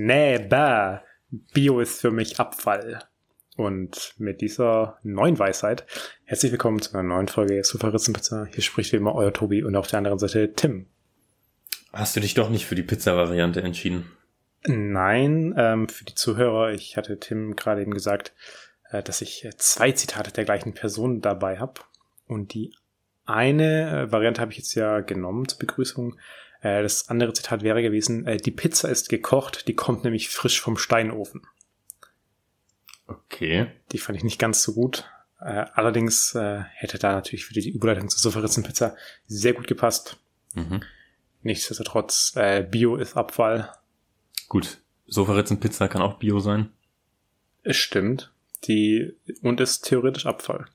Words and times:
Nee, 0.00 0.38
bah. 0.38 1.02
Bio 1.28 1.80
ist 1.80 2.00
für 2.00 2.12
mich 2.12 2.38
Abfall. 2.38 3.02
Und 3.56 4.14
mit 4.16 4.40
dieser 4.40 5.00
neuen 5.02 5.40
Weisheit, 5.40 5.86
herzlich 6.22 6.52
willkommen 6.52 6.80
zu 6.80 6.94
einer 6.94 7.02
neuen 7.02 7.26
Folge 7.26 7.64
Super 7.64 7.92
Ritzenpizza. 7.92 8.46
Hier 8.52 8.62
spricht 8.62 8.92
wie 8.92 8.98
immer 8.98 9.16
euer 9.16 9.32
Tobi 9.32 9.64
und 9.64 9.74
auf 9.74 9.88
der 9.88 9.98
anderen 9.98 10.20
Seite 10.20 10.52
Tim. 10.52 10.86
Hast 11.92 12.14
du 12.14 12.20
dich 12.20 12.34
doch 12.34 12.48
nicht 12.48 12.64
für 12.64 12.76
die 12.76 12.84
Pizza-Variante 12.84 13.60
entschieden? 13.60 14.08
Nein, 14.68 15.52
ähm, 15.58 15.88
für 15.88 16.04
die 16.04 16.14
Zuhörer, 16.14 16.70
ich 16.70 16.96
hatte 16.96 17.18
Tim 17.18 17.56
gerade 17.56 17.82
eben 17.82 17.92
gesagt, 17.92 18.34
äh, 18.90 19.02
dass 19.02 19.20
ich 19.20 19.48
zwei 19.56 19.90
Zitate 19.90 20.30
der 20.30 20.44
gleichen 20.44 20.74
Person 20.74 21.20
dabei 21.20 21.58
habe. 21.58 21.80
Und 22.28 22.54
die 22.54 22.72
eine 23.26 24.02
äh, 24.04 24.12
Variante 24.12 24.42
habe 24.42 24.52
ich 24.52 24.58
jetzt 24.58 24.76
ja 24.76 25.00
genommen 25.00 25.48
zur 25.48 25.58
Begrüßung. 25.58 26.20
Äh, 26.60 26.82
das 26.82 27.08
andere 27.08 27.32
Zitat 27.32 27.62
wäre 27.62 27.82
gewesen, 27.82 28.26
äh, 28.26 28.36
die 28.36 28.50
Pizza 28.50 28.88
ist 28.88 29.08
gekocht, 29.08 29.68
die 29.68 29.74
kommt 29.74 30.04
nämlich 30.04 30.28
frisch 30.28 30.60
vom 30.60 30.76
Steinofen. 30.76 31.42
Okay. 33.06 33.68
Die 33.92 33.98
fand 33.98 34.18
ich 34.18 34.24
nicht 34.24 34.38
ganz 34.38 34.62
so 34.62 34.74
gut. 34.74 35.08
Äh, 35.40 35.66
allerdings 35.72 36.34
äh, 36.34 36.60
hätte 36.74 36.98
da 36.98 37.12
natürlich 37.12 37.46
für 37.46 37.54
die 37.54 37.70
Überleitung 37.70 38.08
zur 38.08 38.18
Sofferitzenpizza 38.18 38.96
sehr 39.26 39.54
gut 39.54 39.66
gepasst. 39.66 40.16
Mhm. 40.54 40.82
Nichtsdestotrotz, 41.42 42.32
äh, 42.36 42.66
Bio 42.68 42.96
ist 42.96 43.16
Abfall. 43.16 43.72
Gut, 44.48 44.78
Sofaritzenpizza 45.06 45.88
kann 45.88 46.02
auch 46.02 46.18
Bio 46.18 46.40
sein. 46.40 46.70
Es 47.62 47.76
stimmt. 47.76 48.32
Die 48.64 49.14
und 49.42 49.60
ist 49.60 49.82
theoretisch 49.82 50.26
Abfall. 50.26 50.66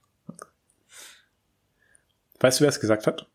Weißt 2.39 2.59
du, 2.59 2.63
wer 2.63 2.69
es 2.69 2.79
gesagt 2.79 3.07
hat? 3.07 3.27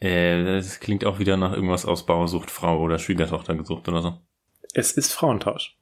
Äh, 0.00 0.44
das 0.44 0.80
klingt 0.80 1.04
auch 1.04 1.18
wieder 1.18 1.36
nach 1.36 1.52
irgendwas 1.52 1.84
aus 1.84 2.06
Bauersucht 2.06 2.50
Frau 2.50 2.80
oder 2.80 2.98
Schwiegertochter 2.98 3.54
gesucht 3.54 3.88
oder 3.88 4.02
so. 4.02 4.18
Es 4.72 4.92
ist 4.92 5.12
Frauentausch. 5.12 5.76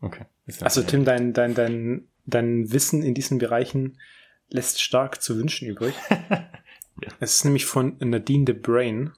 Okay. 0.00 0.26
Also 0.60 0.82
Tim, 0.82 1.04
dein, 1.04 1.32
dein, 1.32 1.54
dein, 1.54 2.08
dein 2.26 2.70
Wissen 2.72 3.02
in 3.02 3.14
diesen 3.14 3.38
Bereichen 3.38 3.98
lässt 4.50 4.82
stark 4.82 5.22
zu 5.22 5.38
wünschen 5.38 5.68
übrig. 5.68 5.94
ja. 6.20 7.08
Es 7.20 7.36
ist 7.36 7.44
nämlich 7.44 7.64
von 7.64 7.96
Nadine 8.00 8.44
de 8.44 8.54
Brain, 8.54 9.12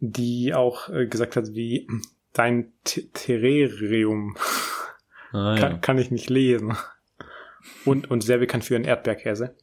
die 0.00 0.54
auch 0.54 0.88
äh, 0.88 1.06
gesagt 1.06 1.36
hat, 1.36 1.54
wie 1.54 1.86
dein 2.32 2.72
Terrarium 2.84 4.36
ah, 5.32 5.54
ja. 5.54 5.56
kann, 5.56 5.80
kann 5.82 5.98
ich 5.98 6.10
nicht 6.10 6.30
lesen. 6.30 6.76
Und, 7.84 8.10
und 8.10 8.22
sehr 8.22 8.38
bekannt 8.38 8.64
für 8.64 8.74
ihren 8.74 8.84
Erdbeerkäse. 8.84 9.54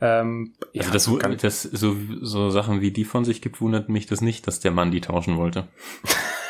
Ähm, 0.00 0.54
also 0.76 1.20
ja, 1.20 1.28
das, 1.28 1.40
das 1.40 1.62
so, 1.62 1.96
so 2.20 2.50
Sachen 2.50 2.80
wie 2.80 2.92
die 2.92 3.04
von 3.04 3.24
sich 3.24 3.42
gibt, 3.42 3.60
wundert 3.60 3.88
mich 3.88 4.06
das 4.06 4.20
nicht, 4.20 4.46
dass 4.46 4.60
der 4.60 4.70
Mann 4.70 4.90
die 4.90 5.00
tauschen 5.00 5.36
wollte. 5.36 5.68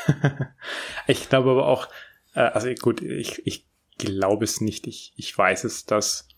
ich 1.07 1.29
glaube 1.29 1.51
aber 1.51 1.67
auch, 1.67 1.89
äh, 2.35 2.41
also 2.41 2.69
gut, 2.75 3.01
ich, 3.01 3.47
ich 3.47 3.67
glaube 3.99 4.45
es 4.45 4.61
nicht. 4.61 4.87
Ich, 4.87 5.13
ich 5.17 5.37
weiß 5.37 5.65
es, 5.65 5.87
dass 5.87 6.29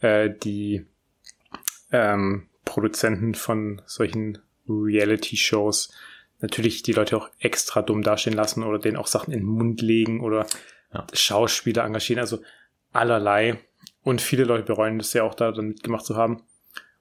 äh, 0.00 0.30
die 0.30 0.86
ähm, 1.92 2.48
Produzenten 2.64 3.34
von 3.34 3.82
solchen 3.86 4.38
Reality-Shows 4.68 5.92
natürlich 6.40 6.82
die 6.82 6.92
Leute 6.92 7.16
auch 7.16 7.30
extra 7.38 7.82
dumm 7.82 8.02
dastehen 8.02 8.34
lassen 8.34 8.62
oder 8.62 8.78
denen 8.78 8.96
auch 8.96 9.06
Sachen 9.06 9.32
in 9.32 9.40
den 9.40 9.48
Mund 9.48 9.80
legen 9.80 10.20
oder 10.20 10.46
ja. 10.92 11.06
Schauspieler 11.12 11.84
engagieren, 11.84 12.20
also 12.20 12.40
allerlei. 12.92 13.58
Und 14.06 14.22
viele 14.22 14.44
Leute 14.44 14.62
bereuen 14.62 14.98
das 14.98 15.14
ja 15.14 15.24
auch 15.24 15.34
da 15.34 15.50
dann 15.50 15.66
mitgemacht 15.66 16.06
zu 16.06 16.14
haben. 16.14 16.44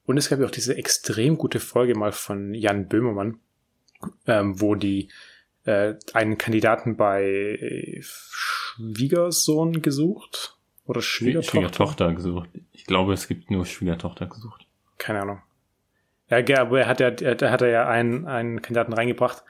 Und 0.07 0.17
es 0.17 0.27
gab 0.27 0.39
ja 0.39 0.47
auch 0.47 0.51
diese 0.51 0.75
extrem 0.75 1.37
gute 1.37 1.59
Folge 1.59 1.93
mal 1.93 2.11
von 2.11 2.55
Jan 2.55 2.87
Böhmermann, 2.87 3.37
ähm, 4.25 4.59
wo 4.59 4.73
die 4.73 5.09
äh, 5.65 5.93
einen 6.13 6.39
Kandidaten 6.39 6.97
bei 6.97 7.99
Schwiegersohn 8.01 9.83
gesucht 9.83 10.57
oder 10.87 11.03
Schwiegertochter? 11.03 11.51
Schwiegertochter 11.51 12.13
gesucht. 12.13 12.49
Ich 12.71 12.85
glaube, 12.85 13.13
es 13.13 13.27
gibt 13.27 13.51
nur 13.51 13.67
Schwiegertochter 13.67 14.25
gesucht. 14.25 14.65
Keine 14.97 15.21
Ahnung. 15.21 15.43
Ja, 16.27 16.59
aber 16.59 16.79
er 16.79 16.87
hat 16.87 16.99
ja, 16.99 17.11
da 17.11 17.51
hat 17.51 17.61
er 17.61 17.69
ja 17.69 17.87
einen, 17.87 18.25
einen 18.25 18.63
Kandidaten 18.63 18.93
reingebracht. 18.93 19.43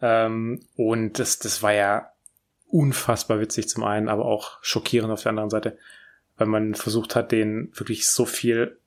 Ähm, 0.00 0.60
und 0.74 1.18
das, 1.18 1.38
das 1.38 1.62
war 1.62 1.74
ja 1.74 2.12
unfassbar 2.66 3.40
witzig 3.40 3.68
zum 3.68 3.84
einen, 3.84 4.08
aber 4.08 4.24
auch 4.24 4.56
schockierend 4.62 5.12
auf 5.12 5.22
der 5.22 5.28
anderen 5.28 5.50
Seite 5.50 5.76
weil 6.36 6.46
man 6.46 6.74
versucht 6.74 7.14
hat, 7.14 7.32
den 7.32 7.70
wirklich 7.74 8.06
so 8.08 8.26
viel 8.26 8.78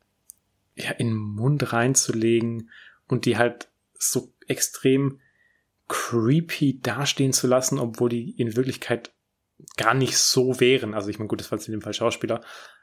ja, 0.75 0.91
in 0.91 1.07
den 1.07 1.17
Mund 1.17 1.73
reinzulegen 1.73 2.69
und 3.07 3.25
die 3.25 3.37
halt 3.37 3.69
so 3.97 4.31
extrem 4.47 5.19
creepy 5.87 6.79
dastehen 6.81 7.33
zu 7.33 7.47
lassen, 7.47 7.79
obwohl 7.79 8.09
die 8.09 8.31
in 8.31 8.55
Wirklichkeit 8.55 9.11
gar 9.77 9.93
nicht 9.93 10.17
so 10.17 10.59
wären. 10.59 10.93
Also 10.93 11.09
ich 11.09 11.17
meine, 11.17 11.29
gut, 11.29 11.39
das 11.39 11.51
war 11.51 11.57
jetzt 11.57 11.67
in 11.67 11.71
dem 11.71 11.81
Fall 11.81 11.93
Schauspieler, 11.93 12.41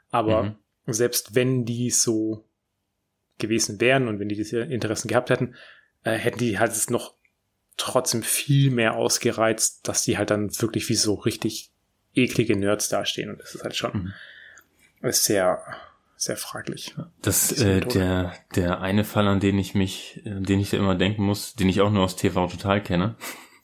aber 0.09 0.43
mhm. 0.43 0.55
selbst 0.87 1.35
wenn 1.35 1.65
die 1.65 1.91
so 1.91 2.45
gewesen 3.37 3.79
wären 3.79 4.07
und 4.07 4.19
wenn 4.19 4.29
die 4.29 4.35
diese 4.35 4.61
Interessen 4.61 5.07
gehabt 5.07 5.29
hätten, 5.29 5.55
äh, 6.03 6.13
hätten 6.13 6.39
die 6.39 6.57
halt 6.57 6.71
es 6.71 6.89
noch 6.89 7.15
trotzdem 7.77 8.23
viel 8.23 8.71
mehr 8.71 8.95
ausgereizt, 8.95 9.87
dass 9.87 10.03
die 10.03 10.17
halt 10.17 10.31
dann 10.31 10.49
wirklich 10.59 10.89
wie 10.89 10.95
so 10.95 11.13
richtig 11.13 11.71
eklige 12.13 12.55
Nerds 12.55 12.89
dastehen 12.89 13.29
und 13.29 13.41
das 13.41 13.55
ist 13.55 13.63
halt 13.63 13.75
schon 13.75 13.93
mhm 13.93 14.13
ist 15.01 15.25
sehr, 15.25 15.61
sehr 16.15 16.37
fraglich. 16.37 16.95
Das, 17.21 17.51
äh, 17.61 17.81
der, 17.81 18.33
der 18.55 18.81
eine 18.81 19.03
Fall, 19.03 19.27
an 19.27 19.39
den 19.39 19.57
ich 19.59 19.75
mich, 19.75 20.21
an 20.25 20.43
den 20.43 20.59
ich 20.59 20.71
da 20.71 20.77
immer 20.77 20.95
denken 20.95 21.23
muss, 21.23 21.55
den 21.55 21.69
ich 21.69 21.81
auch 21.81 21.91
nur 21.91 22.03
aus 22.03 22.15
TV 22.15 22.47
total 22.47 22.81
kenne, 22.81 23.15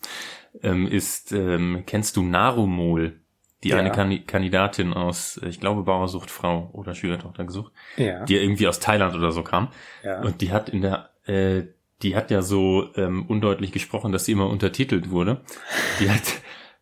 ähm, 0.64 0.88
ist, 0.88 1.32
ähm, 1.32 1.84
kennst 1.86 2.18
du 2.18 2.24
Narumol? 2.24 3.18
Die 3.64 3.70
ja. 3.70 3.78
eine 3.78 3.92
kan 3.92 4.26
Kandidatin 4.26 4.94
aus, 4.94 5.40
ich 5.48 5.60
glaube, 5.60 5.84
Bauersucht 5.84 6.32
Frau 6.32 6.72
oder 6.74 6.96
Schülertochter 6.96 7.46
gesucht, 7.46 7.72
ja. 7.96 8.26
die 8.26 8.36
irgendwie 8.36 8.68
aus 8.68 8.80
Thailand 8.80 9.16
oder 9.16 9.32
so 9.32 9.44
kam. 9.44 9.70
Ja. 10.04 10.22
Und 10.22 10.42
die 10.42 10.52
hat 10.52 10.70
in 10.70 10.82
der, 10.82 11.12
äh, 11.26 11.64
die 12.02 12.16
hat 12.16 12.32
ja 12.32 12.42
so 12.42 12.90
ähm, 12.96 13.28
undeutlich 13.28 13.72
gesprochen, 13.72 14.12
dass 14.12 14.26
sie 14.26 14.32
immer 14.32 14.50
untertitelt 14.50 15.12
wurde. 15.12 15.42
Die 16.00 16.10
hat, 16.10 16.24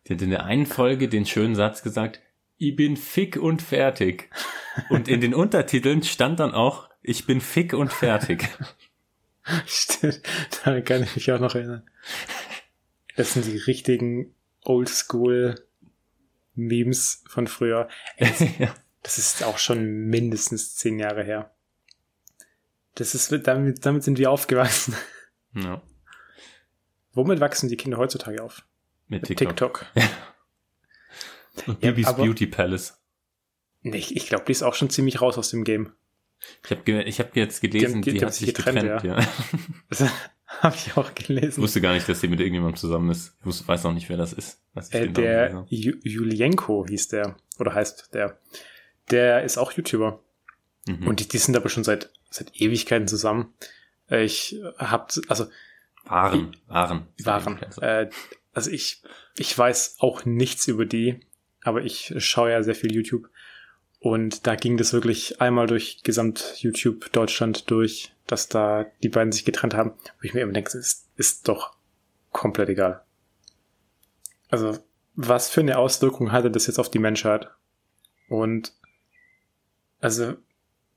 die 0.06 0.14
hat 0.14 0.22
in 0.22 0.30
der 0.30 0.44
einen 0.44 0.64
Folge 0.64 1.08
den 1.08 1.26
schönen 1.26 1.54
Satz 1.54 1.82
gesagt, 1.82 2.20
ich 2.60 2.76
bin 2.76 2.98
fick 2.98 3.36
und 3.36 3.62
fertig. 3.62 4.30
Und 4.90 5.08
in 5.08 5.22
den 5.22 5.34
Untertiteln 5.34 6.02
stand 6.02 6.40
dann 6.40 6.52
auch, 6.52 6.90
ich 7.00 7.26
bin 7.26 7.40
fick 7.40 7.72
und 7.72 7.90
fertig. 7.90 8.48
Stimmt, 9.66 10.20
daran 10.62 10.84
kann 10.84 11.02
ich 11.02 11.16
mich 11.16 11.32
auch 11.32 11.40
noch 11.40 11.54
erinnern. 11.54 11.88
Das 13.16 13.32
sind 13.32 13.46
die 13.46 13.56
richtigen 13.56 14.34
Oldschool 14.62 15.54
Memes 16.54 17.24
von 17.26 17.46
früher. 17.46 17.88
Das 19.02 19.16
ist 19.16 19.44
auch 19.44 19.56
schon 19.56 20.10
mindestens 20.10 20.76
zehn 20.76 20.98
Jahre 20.98 21.24
her. 21.24 21.54
Das 22.96 23.14
ist, 23.14 23.32
damit, 23.46 23.86
damit 23.86 24.04
sind 24.04 24.18
wir 24.18 24.30
aufgewachsen. 24.30 24.94
Ja. 25.54 25.80
Womit 27.14 27.40
wachsen 27.40 27.70
die 27.70 27.78
Kinder 27.78 27.96
heutzutage 27.96 28.42
auf? 28.42 28.62
Mit, 29.08 29.22
Mit 29.22 29.38
TikTok. 29.38 29.86
TikTok. 29.94 30.04
Und 31.66 31.80
Bibis 31.80 32.06
ja, 32.06 32.12
Beauty 32.12 32.46
Palace. 32.46 32.98
Nee, 33.82 33.96
ich, 33.96 34.16
ich 34.16 34.26
glaube, 34.26 34.44
die 34.46 34.52
ist 34.52 34.62
auch 34.62 34.74
schon 34.74 34.90
ziemlich 34.90 35.20
raus 35.20 35.38
aus 35.38 35.50
dem 35.50 35.64
Game. 35.64 35.92
Ich 36.64 36.70
habe 36.70 37.02
ich 37.02 37.20
hab 37.20 37.36
jetzt 37.36 37.60
gelesen, 37.60 38.02
die, 38.02 38.12
die, 38.12 38.18
die 38.18 38.24
hat 38.24 38.34
sich 38.34 38.46
getrennt, 38.46 38.80
getrennt 38.80 39.04
ja. 39.04 39.20
ja. 39.20 39.28
Das 39.88 40.04
habe 40.46 40.74
ich 40.74 40.96
auch 40.96 41.14
gelesen. 41.14 41.50
Ich 41.50 41.58
wusste 41.58 41.80
gar 41.80 41.92
nicht, 41.92 42.08
dass 42.08 42.20
sie 42.20 42.28
mit 42.28 42.40
irgendjemandem 42.40 42.76
zusammen 42.76 43.10
ist. 43.10 43.36
Ich 43.40 43.46
wusste, 43.46 43.68
weiß 43.68 43.84
noch 43.84 43.92
nicht, 43.92 44.08
wer 44.08 44.16
das 44.16 44.32
ist. 44.32 44.62
Äh, 44.90 45.08
der 45.08 45.66
Julienko 45.68 46.86
hieß 46.86 47.08
der, 47.08 47.36
oder 47.58 47.74
heißt 47.74 48.14
der. 48.14 48.38
Der 49.10 49.42
ist 49.42 49.58
auch 49.58 49.72
YouTuber. 49.72 50.22
Mhm. 50.86 51.06
Und 51.06 51.20
die, 51.20 51.28
die 51.28 51.38
sind 51.38 51.56
aber 51.56 51.68
schon 51.68 51.84
seit, 51.84 52.10
seit 52.30 52.58
Ewigkeiten 52.60 53.08
zusammen. 53.08 53.54
Äh, 54.10 54.24
ich 54.24 54.60
hab, 54.78 55.12
also. 55.28 55.46
Waren, 56.04 56.56
waren. 56.66 57.06
Waren. 57.22 57.58
Äh, 57.80 58.08
also 58.52 58.70
ich, 58.70 59.02
ich 59.36 59.56
weiß 59.56 59.96
auch 60.00 60.24
nichts 60.24 60.66
über 60.66 60.86
die 60.86 61.20
aber 61.62 61.82
ich 61.82 62.14
schaue 62.18 62.50
ja 62.50 62.62
sehr 62.62 62.74
viel 62.74 62.92
YouTube. 62.92 63.28
Und 63.98 64.46
da 64.46 64.54
ging 64.54 64.78
das 64.78 64.94
wirklich 64.94 65.40
einmal 65.42 65.66
durch 65.66 66.02
gesamt 66.02 66.54
YouTube 66.58 67.12
Deutschland 67.12 67.70
durch, 67.70 68.14
dass 68.26 68.48
da 68.48 68.86
die 69.02 69.10
beiden 69.10 69.32
sich 69.32 69.44
getrennt 69.44 69.74
haben. 69.74 69.90
Wo 69.90 70.22
ich 70.22 70.32
mir 70.32 70.40
immer 70.40 70.54
denke, 70.54 70.68
es 70.68 70.74
ist, 70.74 71.08
ist 71.16 71.48
doch 71.48 71.76
komplett 72.30 72.70
egal. 72.70 73.04
Also, 74.48 74.78
was 75.14 75.50
für 75.50 75.60
eine 75.60 75.76
Auswirkung 75.76 76.32
hatte 76.32 76.50
das 76.50 76.66
jetzt 76.66 76.78
auf 76.78 76.90
die 76.90 76.98
Menschheit? 76.98 77.50
Und 78.28 78.72
also, 80.00 80.36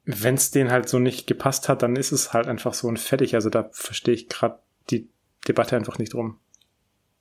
wenn 0.06 0.36
es 0.36 0.51
denen 0.51 0.71
halt 0.71 0.88
so 0.88 0.98
nicht 0.98 1.27
gepasst 1.27 1.68
hat, 1.68 1.81
dann 1.81 1.98
ist 1.98 2.13
es 2.13 2.31
halt 2.31 2.48
einfach 2.48 2.74
so 2.74 2.88
ein 2.88 2.98
fertig. 2.98 3.36
Also 3.36 3.50
da 3.50 3.69
verstehe 3.74 4.13
ich 4.13 4.30
gerade 4.30 4.60
die 4.89 5.10
Debatte 5.48 5.75
einfach 5.75 5.98
nicht 5.98 6.13
drum. 6.13 6.39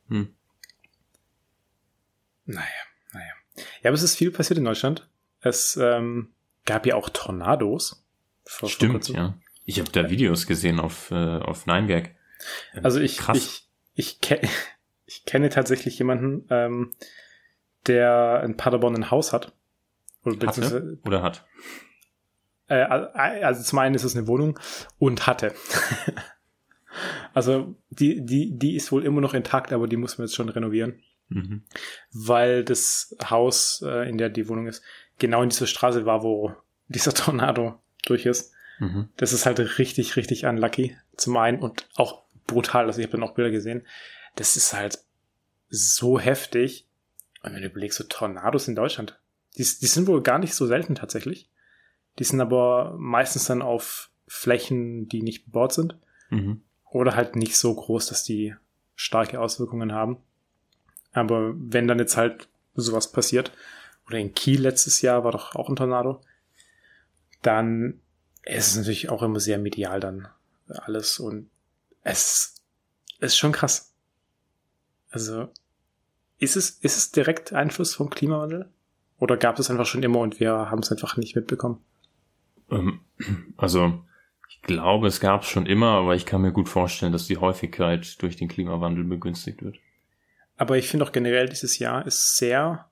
Hm. 0.09 0.35
Naja. 2.44 2.81
Ja, 3.82 3.90
aber 3.90 3.94
es 3.94 4.02
ist 4.02 4.17
viel 4.17 4.31
passiert 4.31 4.58
in 4.58 4.64
Deutschland. 4.64 5.08
Es 5.40 5.76
ähm, 5.76 6.29
gab 6.64 6.87
ja 6.87 6.94
auch 6.94 7.08
Tornados. 7.11 8.05
Vor, 8.44 8.69
Stimmt, 8.69 9.06
vor 9.06 9.14
ja. 9.14 9.34
Ich 9.64 9.79
habe 9.79 9.90
da 9.90 10.11
Videos 10.11 10.46
gesehen 10.46 10.81
auf, 10.81 11.11
äh, 11.11 11.38
auf 11.38 11.67
9gag. 11.67 12.11
Ähm, 12.75 12.84
also 12.84 13.00
ich, 13.00 13.19
Krass. 13.19 13.37
ich, 13.37 13.69
ich, 13.94 14.20
ke 14.20 14.40
ich 15.06 15.25
kenne 15.25 15.49
tatsächlich 15.49 15.99
jemanden, 15.99 16.46
ähm, 16.50 16.93
der 17.87 18.43
in 18.44 18.56
Paderborn 18.56 18.94
ein 18.94 19.11
Haus 19.11 19.32
hat. 19.32 19.52
Oder, 20.25 20.46
hatte 20.46 20.99
oder 21.05 21.23
hat? 21.23 21.44
Äh, 22.69 22.82
also 22.82 23.62
zum 23.62 23.81
einen 23.81 23.94
ist 23.94 24.05
es 24.05 24.17
eine 24.17 24.29
Wohnung 24.29 24.58
und 24.99 25.26
hatte. 25.26 25.52
also 27.34 27.75
die, 27.90 28.25
die, 28.25 28.56
die 28.56 28.76
ist 28.76 28.93
wohl 28.93 29.05
immer 29.05 29.20
noch 29.20 29.34
intakt, 29.34 29.73
aber 29.73 29.88
die 29.88 29.96
muss 29.96 30.19
man 30.19 30.26
jetzt 30.26 30.37
schon 30.37 30.49
renovieren. 30.49 31.02
Mhm. 31.34 31.62
Weil 32.12 32.64
das 32.64 33.17
Haus, 33.29 33.82
äh, 33.87 34.08
in 34.08 34.19
der 34.19 34.29
die 34.29 34.49
Wohnung 34.49 34.67
ist, 34.67 34.82
genau 35.19 35.43
in 35.43 35.49
dieser 35.49 35.67
Straße 35.67 36.06
war, 36.06 36.23
wo 36.23 36.55
dieser 36.88 37.14
Tornado 37.14 37.79
durch 38.05 38.26
ist. 38.26 38.52
Mhm. 38.79 39.08
Das 39.17 39.32
ist 39.32 39.46
halt 39.46 39.79
richtig, 39.79 40.17
richtig 40.17 40.44
unlucky. 40.44 40.96
Zum 41.17 41.37
einen 41.37 41.61
und 41.61 41.88
auch 41.94 42.23
brutal. 42.46 42.87
Also 42.87 43.00
ich 43.00 43.06
habe 43.06 43.17
dann 43.17 43.29
auch 43.29 43.34
Bilder 43.34 43.50
gesehen. 43.50 43.87
Das 44.37 44.56
ist 44.56 44.73
halt 44.73 44.99
so 45.69 46.19
heftig. 46.19 46.87
Und 47.43 47.55
wenn 47.55 47.62
du 47.62 47.69
überlegst, 47.69 47.99
so 47.99 48.05
Tornados 48.05 48.69
in 48.69 48.75
Deutschland, 48.75 49.19
die, 49.56 49.64
die 49.64 49.87
sind 49.87 50.06
wohl 50.06 50.23
gar 50.23 50.38
nicht 50.38 50.55
so 50.55 50.67
selten 50.67 50.94
tatsächlich. 50.94 51.49
Die 52.19 52.25
sind 52.25 52.40
aber 52.40 52.94
meistens 52.99 53.46
dann 53.46 53.62
auf 53.62 54.11
Flächen, 54.26 55.08
die 55.08 55.23
nicht 55.23 55.46
bebaut 55.46 55.73
sind. 55.73 55.96
Mhm. 56.31 56.62
Oder 56.90 57.17
halt 57.17 57.37
nicht 57.37 57.56
so 57.56 57.75
groß, 57.75 58.06
dass 58.06 58.23
die 58.25 58.55
starke 58.94 59.40
Auswirkungen 59.40 59.93
haben. 59.93 60.19
Aber 61.12 61.55
wenn 61.56 61.88
dann 61.88 61.99
jetzt 61.99 62.17
halt 62.17 62.49
sowas 62.75 63.12
passiert, 63.12 63.53
oder 64.06 64.19
in 64.19 64.35
Kiel 64.35 64.61
letztes 64.62 65.03
Jahr 65.03 65.25
war 65.25 65.32
doch 65.32 65.55
auch 65.55 65.69
ein 65.69 65.76
Tornado, 65.76 66.20
dann 67.43 68.00
ist 68.44 68.69
es 68.69 68.76
natürlich 68.76 69.09
auch 69.09 69.23
immer 69.23 69.41
sehr 69.41 69.59
medial 69.59 70.00
dann 70.00 70.29
alles 70.69 71.19
und 71.19 71.50
es 72.03 72.55
ist 73.20 73.37
schon 73.37 73.53
krass. 73.53 73.94
Also, 75.11 75.49
ist 76.38 76.56
es, 76.56 76.70
ist 76.70 76.97
es 76.97 77.12
direkt 77.12 77.53
Einfluss 77.53 77.94
vom 77.94 78.11
Klimawandel? 78.11 78.69
Oder 79.19 79.37
gab 79.37 79.58
es 79.58 79.70
einfach 79.70 79.87
schon 79.87 80.03
immer 80.03 80.19
und 80.19 80.41
wir 80.41 80.53
haben 80.53 80.81
es 80.81 80.91
einfach 80.91 81.17
nicht 81.17 81.37
mitbekommen? 81.37 81.79
Ähm, 82.70 83.00
also, 83.56 84.03
ich 84.49 84.62
glaube, 84.62 85.06
es 85.06 85.20
gab 85.20 85.43
es 85.43 85.49
schon 85.49 85.67
immer, 85.67 85.91
aber 85.91 86.17
ich 86.17 86.26
kann 86.26 86.43
mir 86.43 86.53
gut 86.53 86.69
vorstellen, 86.69 87.12
dass 87.12 87.26
die 87.26 87.37
Häufigkeit 87.37 88.20
durch 88.20 88.37
den 88.37 88.49
Klimawandel 88.49 89.05
begünstigt 89.05 89.62
wird. 89.62 89.76
Aber 90.57 90.77
ich 90.77 90.89
finde 90.89 91.05
auch 91.05 91.13
generell, 91.13 91.49
dieses 91.49 91.79
Jahr 91.79 92.07
ist 92.07 92.37
sehr 92.37 92.91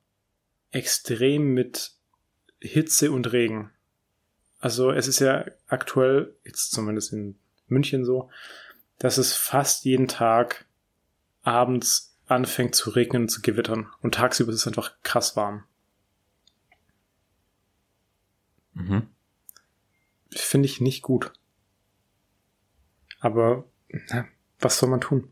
extrem 0.71 1.53
mit 1.55 1.93
Hitze 2.61 3.13
und 3.13 3.33
Regen. 3.33 3.71
Also 4.59 4.91
es 4.91 5.09
ist 5.09 5.21
ja 5.21 5.47
aktuell, 5.67 6.37
jetzt 6.45 6.73
zumindest 6.73 7.13
in 7.13 7.39
München 7.67 8.05
so, 8.05 8.31
dass 8.99 9.17
es 9.17 9.33
fast 9.33 9.85
jeden 9.85 10.09
Tag 10.09 10.67
abends 11.43 12.19
anfängt 12.27 12.75
zu 12.75 12.91
regnen 12.91 13.23
und 13.23 13.29
zu 13.29 13.41
gewittern. 13.41 13.89
Und 14.03 14.15
tagsüber 14.15 14.53
ist 14.53 14.61
es 14.61 14.67
einfach 14.67 14.93
krass 15.03 15.37
warm. 15.37 15.65
Mhm. 18.75 19.09
Finde 20.31 20.67
ich 20.67 20.81
nicht 20.81 21.03
gut. 21.03 21.33
Aber 23.19 23.65
na, 23.91 24.27
was 24.61 24.79
soll 24.79 24.89
man 24.89 25.01
tun? 25.01 25.31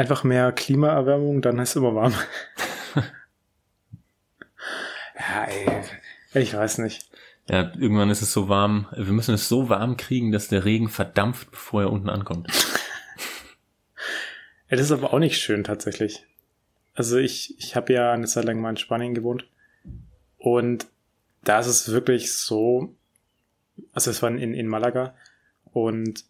Einfach 0.00 0.24
mehr 0.24 0.50
Klimaerwärmung, 0.50 1.42
dann 1.42 1.58
ist 1.58 1.70
es 1.70 1.76
immer 1.76 1.94
warm. 1.94 2.14
ja, 5.14 5.46
ey, 6.32 6.42
ich 6.42 6.54
weiß 6.54 6.78
nicht. 6.78 7.10
Ja, 7.50 7.70
irgendwann 7.78 8.08
ist 8.08 8.22
es 8.22 8.32
so 8.32 8.48
warm. 8.48 8.86
Wir 8.96 9.12
müssen 9.12 9.34
es 9.34 9.46
so 9.46 9.68
warm 9.68 9.98
kriegen, 9.98 10.32
dass 10.32 10.48
der 10.48 10.64
Regen 10.64 10.88
verdampft, 10.88 11.50
bevor 11.50 11.82
er 11.82 11.92
unten 11.92 12.08
ankommt. 12.08 12.48
ja, 14.70 14.78
das 14.78 14.80
ist 14.80 14.92
aber 14.92 15.12
auch 15.12 15.18
nicht 15.18 15.38
schön 15.38 15.64
tatsächlich. 15.64 16.24
Also 16.94 17.18
ich, 17.18 17.58
ich 17.58 17.76
habe 17.76 17.92
ja 17.92 18.10
eine 18.10 18.26
Zeit 18.26 18.46
lang 18.46 18.58
mal 18.58 18.70
in 18.70 18.78
Spanien 18.78 19.12
gewohnt 19.12 19.50
und 20.38 20.86
da 21.44 21.60
ist 21.60 21.66
es 21.66 21.92
wirklich 21.92 22.34
so, 22.34 22.96
also 23.92 24.10
es 24.10 24.22
war 24.22 24.30
in, 24.30 24.54
in 24.54 24.66
Malaga 24.66 25.14
und 25.74 26.24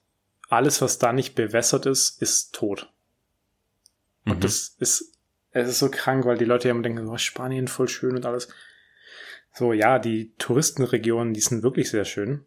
alles, 0.49 0.83
was 0.83 0.99
da 0.99 1.13
nicht 1.13 1.37
bewässert 1.37 1.87
ist, 1.87 2.21
ist 2.21 2.53
tot. 2.53 2.91
Und 4.31 4.39
mhm. 4.39 4.41
das 4.41 4.77
ist, 4.79 5.13
es 5.53 5.69
ist 5.69 5.79
so 5.79 5.91
krank, 5.91 6.25
weil 6.25 6.39
die 6.39 6.45
Leute 6.45 6.69
ja 6.69 6.75
immer 6.75 6.83
denken, 6.83 7.09
oh, 7.09 7.19
Spanien 7.19 7.69
voll 7.69 7.89
schön 7.89 8.17
und 8.17 8.27
alles. 8.27 8.49
So, 9.53 9.73
ja, 9.73 9.99
die 9.99 10.33
Touristenregionen, 10.39 11.35
die 11.35 11.41
sind 11.41 11.63
wirklich 11.63 11.91
sehr 11.91 12.05
schön. 12.05 12.45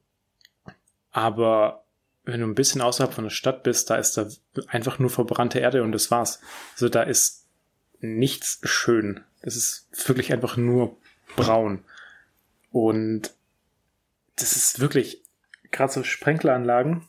Aber 1.11 1.85
wenn 2.25 2.39
du 2.39 2.47
ein 2.47 2.55
bisschen 2.55 2.81
außerhalb 2.81 3.13
von 3.13 3.25
der 3.25 3.31
Stadt 3.31 3.63
bist, 3.63 3.89
da 3.89 3.95
ist 3.95 4.17
da 4.17 4.27
einfach 4.67 4.99
nur 4.99 5.09
verbrannte 5.09 5.59
Erde 5.59 5.83
und 5.83 5.91
das 5.91 6.09
war's. 6.09 6.39
Also 6.73 6.89
da 6.89 7.03
ist 7.03 7.45
nichts 7.99 8.59
schön. 8.63 9.21
Es 9.41 9.57
ist 9.57 9.89
wirklich 10.07 10.31
einfach 10.31 10.55
nur 10.55 10.97
braun. 11.35 11.83
Und 12.71 13.33
das 14.37 14.55
ist 14.55 14.79
wirklich, 14.79 15.21
gerade 15.71 15.91
so 15.91 16.03
Sprenkleranlagen, 16.03 17.07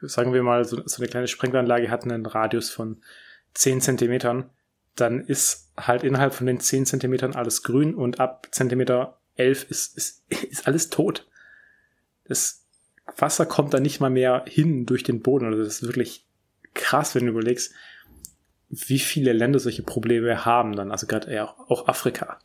sagen 0.00 0.32
wir 0.32 0.42
mal, 0.42 0.64
so, 0.64 0.82
so 0.86 1.00
eine 1.00 1.08
kleine 1.08 1.28
Sprenkleranlage 1.28 1.90
hat 1.90 2.04
einen 2.04 2.26
Radius 2.26 2.70
von 2.70 3.02
10 3.56 3.80
Zentimetern, 3.80 4.50
dann 4.94 5.20
ist 5.20 5.72
halt 5.76 6.04
innerhalb 6.04 6.34
von 6.34 6.46
den 6.46 6.60
10 6.60 6.86
Zentimetern 6.86 7.34
alles 7.34 7.62
grün 7.62 7.94
und 7.94 8.20
ab 8.20 8.48
Zentimeter 8.50 9.18
11 9.36 9.70
ist, 9.70 9.96
ist, 9.96 10.24
ist 10.50 10.66
alles 10.66 10.90
tot. 10.90 11.26
Das 12.24 12.64
Wasser 13.16 13.46
kommt 13.46 13.72
da 13.74 13.80
nicht 13.80 14.00
mal 14.00 14.10
mehr 14.10 14.44
hin 14.48 14.86
durch 14.86 15.02
den 15.02 15.22
Boden. 15.22 15.46
Also 15.46 15.62
das 15.62 15.74
ist 15.74 15.82
wirklich 15.82 16.26
krass, 16.74 17.14
wenn 17.14 17.26
du 17.26 17.32
überlegst, 17.32 17.72
wie 18.68 18.98
viele 18.98 19.32
Länder 19.32 19.58
solche 19.58 19.82
Probleme 19.84 20.44
haben 20.44 20.74
dann. 20.74 20.90
Also 20.90 21.06
gerade 21.06 21.32
ja 21.32 21.54
auch 21.68 21.88
Afrika. 21.88 22.38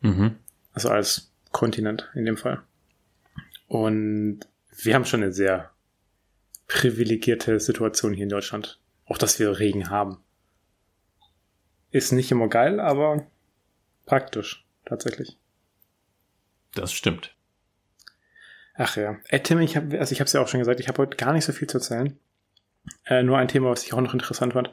Mhm. 0.00 0.36
Also 0.72 0.88
als 0.88 1.32
Kontinent 1.52 2.10
in 2.14 2.24
dem 2.24 2.36
Fall. 2.36 2.62
Und 3.68 4.40
wir 4.76 4.94
haben 4.94 5.04
schon 5.04 5.22
eine 5.22 5.32
sehr 5.32 5.70
privilegierte 6.66 7.60
Situation 7.60 8.14
hier 8.14 8.24
in 8.24 8.30
Deutschland. 8.30 8.80
Auch, 9.06 9.18
dass 9.18 9.38
wir 9.38 9.58
Regen 9.58 9.90
haben. 9.90 10.23
Ist 11.94 12.10
nicht 12.10 12.32
immer 12.32 12.48
geil, 12.48 12.80
aber 12.80 13.24
praktisch, 14.04 14.66
tatsächlich. 14.84 15.38
Das 16.74 16.92
stimmt. 16.92 17.36
Ach 18.74 18.96
ja. 18.96 19.16
Ey, 19.28 19.40
Tim, 19.40 19.60
ich 19.60 19.76
habe, 19.76 20.00
also 20.00 20.10
ich 20.10 20.18
habe 20.18 20.26
es 20.26 20.32
ja 20.32 20.40
auch 20.40 20.48
schon 20.48 20.58
gesagt, 20.58 20.80
ich 20.80 20.88
habe 20.88 21.00
heute 21.00 21.16
gar 21.16 21.32
nicht 21.32 21.44
so 21.44 21.52
viel 21.52 21.68
zu 21.68 21.78
erzählen. 21.78 22.18
Äh, 23.06 23.22
nur 23.22 23.38
ein 23.38 23.46
Thema, 23.46 23.70
was 23.70 23.84
ich 23.84 23.92
auch 23.92 24.00
noch 24.00 24.12
interessant 24.12 24.54
fand, 24.54 24.72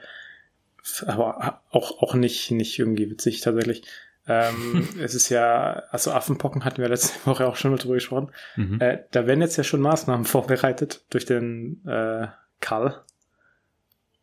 aber 1.06 1.62
auch 1.70 2.02
auch 2.02 2.16
nicht 2.16 2.50
nicht 2.50 2.80
irgendwie 2.80 3.12
witzig 3.12 3.42
tatsächlich. 3.42 3.84
Ähm, 4.26 4.90
es 5.00 5.14
ist 5.14 5.30
ja, 5.30 5.84
also 5.92 6.14
Affenpocken 6.14 6.66
hatten 6.66 6.82
wir 6.82 6.90
letzte 6.90 7.24
Woche 7.28 7.46
auch 7.46 7.56
schon 7.56 7.70
mal 7.70 7.78
drüber 7.78 7.94
gesprochen. 7.94 8.32
Mhm. 8.56 8.82
Äh, 8.82 9.04
da 9.12 9.28
werden 9.28 9.42
jetzt 9.42 9.58
ja 9.58 9.64
schon 9.64 9.82
Maßnahmen 9.82 10.26
vorbereitet 10.26 11.06
durch 11.12 11.26
den 11.26 11.86
äh, 11.86 12.30
Karl. 12.62 13.00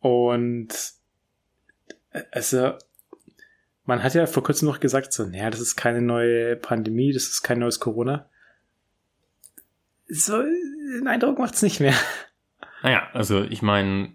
Und 0.01 0.73
äh, 2.11 2.23
also 2.33 2.73
man 3.89 4.03
hat 4.03 4.13
ja 4.13 4.27
vor 4.27 4.43
kurzem 4.43 4.67
noch 4.67 4.79
gesagt, 4.79 5.11
so, 5.11 5.25
naja, 5.25 5.49
das 5.49 5.59
ist 5.59 5.75
keine 5.75 5.99
neue 5.99 6.55
Pandemie, 6.55 7.11
das 7.11 7.23
ist 7.23 7.41
kein 7.41 7.57
neues 7.57 7.79
Corona. 7.79 8.29
So, 10.07 10.43
den 10.43 11.07
Eindruck 11.07 11.39
macht's 11.39 11.63
nicht 11.63 11.79
mehr. 11.79 11.95
Naja, 12.83 13.09
also 13.13 13.41
ich 13.41 13.63
meine, 13.63 14.13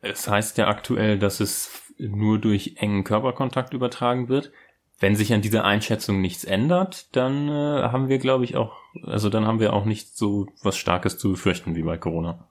es 0.00 0.26
heißt 0.26 0.58
ja 0.58 0.66
aktuell, 0.66 1.20
dass 1.20 1.38
es 1.38 1.70
nur 1.98 2.40
durch 2.40 2.74
engen 2.78 3.04
Körperkontakt 3.04 3.74
übertragen 3.74 4.28
wird. 4.28 4.50
Wenn 4.98 5.14
sich 5.14 5.32
an 5.32 5.40
dieser 5.40 5.64
Einschätzung 5.64 6.20
nichts 6.20 6.42
ändert, 6.42 7.14
dann 7.14 7.48
äh, 7.48 7.52
haben 7.84 8.08
wir, 8.08 8.18
glaube 8.18 8.42
ich, 8.42 8.56
auch, 8.56 8.76
also 9.04 9.30
dann 9.30 9.46
haben 9.46 9.60
wir 9.60 9.72
auch 9.72 9.84
nicht 9.84 10.16
so 10.16 10.48
was 10.62 10.76
Starkes 10.76 11.16
zu 11.16 11.30
befürchten 11.30 11.76
wie 11.76 11.82
bei 11.84 11.96
Corona. 11.96 12.48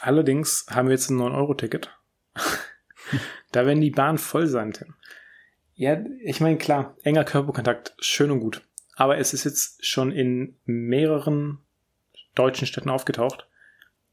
Allerdings 0.00 0.66
haben 0.70 0.88
wir 0.88 0.94
jetzt 0.94 1.08
ein 1.08 1.18
9-Euro-Ticket. 1.18 1.90
da 3.52 3.64
werden 3.64 3.80
die 3.80 3.90
Bahnen 3.90 4.18
voll 4.18 4.46
sein, 4.46 4.72
Tim. 4.72 4.94
Ja, 5.82 6.00
ich 6.22 6.40
meine, 6.40 6.58
klar, 6.58 6.96
enger 7.02 7.24
Körperkontakt, 7.24 7.96
schön 7.98 8.30
und 8.30 8.38
gut. 8.38 8.62
Aber 8.94 9.18
es 9.18 9.34
ist 9.34 9.42
jetzt 9.42 9.84
schon 9.84 10.12
in 10.12 10.54
mehreren 10.64 11.58
deutschen 12.36 12.68
Städten 12.68 12.88
aufgetaucht. 12.88 13.48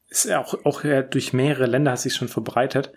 Ist 0.08 0.32
auch, 0.32 0.66
auch 0.66 0.82
durch 0.82 1.32
mehrere 1.32 1.68
Länder 1.68 1.92
hat 1.92 2.00
sich 2.00 2.16
schon 2.16 2.28
verbreitet. 2.28 2.92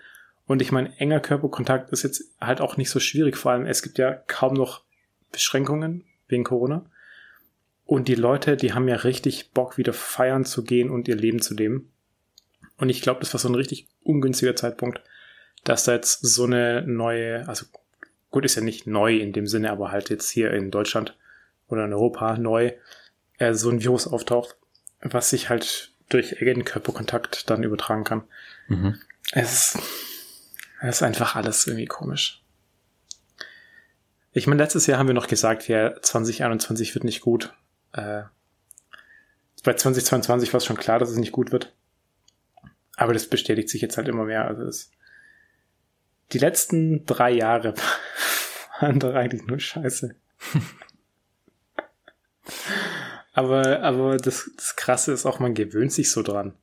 Und 0.46 0.62
ich 0.62 0.72
meine, 0.72 0.98
enger 0.98 1.20
Körperkontakt 1.20 1.92
ist 1.92 2.02
jetzt 2.02 2.24
halt 2.40 2.62
auch 2.62 2.78
nicht 2.78 2.88
so 2.88 2.98
schwierig. 2.98 3.36
Vor 3.36 3.52
allem, 3.52 3.66
es 3.66 3.82
gibt 3.82 3.98
ja 3.98 4.14
kaum 4.26 4.54
noch 4.54 4.84
Beschränkungen 5.32 6.06
wegen 6.28 6.44
Corona. 6.44 6.86
Und 7.84 8.08
die 8.08 8.14
Leute, 8.14 8.56
die 8.56 8.72
haben 8.72 8.88
ja 8.88 8.96
richtig 8.96 9.50
Bock, 9.50 9.76
wieder 9.76 9.92
feiern 9.92 10.46
zu 10.46 10.64
gehen 10.64 10.88
und 10.88 11.08
ihr 11.08 11.16
Leben 11.16 11.42
zu 11.42 11.52
leben. 11.52 11.92
Und 12.78 12.88
ich 12.88 13.02
glaube, 13.02 13.20
das 13.20 13.34
war 13.34 13.38
so 13.38 13.50
ein 13.50 13.54
richtig 13.54 13.88
ungünstiger 14.02 14.56
Zeitpunkt, 14.56 15.02
dass 15.62 15.84
da 15.84 15.92
jetzt 15.92 16.20
so 16.22 16.44
eine 16.44 16.86
neue, 16.86 17.46
also 17.46 17.66
gut, 18.32 18.44
ist 18.44 18.56
ja 18.56 18.62
nicht 18.62 18.86
neu 18.88 19.16
in 19.16 19.32
dem 19.32 19.46
Sinne, 19.46 19.70
aber 19.70 19.92
halt 19.92 20.10
jetzt 20.10 20.28
hier 20.30 20.52
in 20.52 20.72
Deutschland 20.72 21.16
oder 21.68 21.84
in 21.84 21.92
Europa 21.92 22.36
neu, 22.36 22.72
äh, 23.38 23.54
so 23.54 23.70
ein 23.70 23.82
Virus 23.82 24.08
auftaucht, 24.08 24.56
was 25.00 25.30
sich 25.30 25.48
halt 25.48 25.92
durch 26.08 26.40
engen 26.42 26.64
Körperkontakt 26.64 27.48
dann 27.48 27.62
übertragen 27.62 28.04
kann. 28.04 28.24
Mhm. 28.68 28.98
Es 29.32 29.74
ist, 29.74 29.82
Das 30.82 30.96
ist 30.96 31.02
einfach 31.02 31.36
alles 31.36 31.66
irgendwie 31.66 31.86
komisch. 31.86 32.42
Ich 34.32 34.46
meine, 34.46 34.62
letztes 34.62 34.86
Jahr 34.86 34.98
haben 34.98 35.06
wir 35.06 35.14
noch 35.14 35.28
gesagt, 35.28 35.68
ja, 35.68 36.00
2021 36.00 36.94
wird 36.94 37.04
nicht 37.04 37.20
gut. 37.20 37.54
Äh, 37.92 38.22
bei 39.62 39.74
2022 39.74 40.52
war 40.52 40.58
es 40.58 40.64
schon 40.64 40.76
klar, 40.76 40.98
dass 40.98 41.10
es 41.10 41.18
nicht 41.18 41.32
gut 41.32 41.52
wird. 41.52 41.72
Aber 42.96 43.12
das 43.12 43.26
bestätigt 43.26 43.68
sich 43.68 43.80
jetzt 43.80 43.96
halt 43.96 44.08
immer 44.08 44.24
mehr. 44.24 44.46
Also 44.46 44.64
das, 44.64 44.90
die 46.32 46.38
letzten 46.38 47.06
drei 47.06 47.30
Jahre 47.30 47.74
waren 48.80 48.98
doch 48.98 49.14
eigentlich 49.14 49.46
nur 49.46 49.60
Scheiße. 49.60 50.14
aber, 53.32 53.82
aber 53.82 54.16
das, 54.16 54.50
das 54.56 54.76
Krasse 54.76 55.12
ist 55.12 55.26
auch, 55.26 55.38
man 55.38 55.54
gewöhnt 55.54 55.92
sich 55.92 56.10
so 56.10 56.22
dran. 56.22 56.54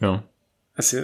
Ja. 0.00 0.24
Also, 0.74 1.02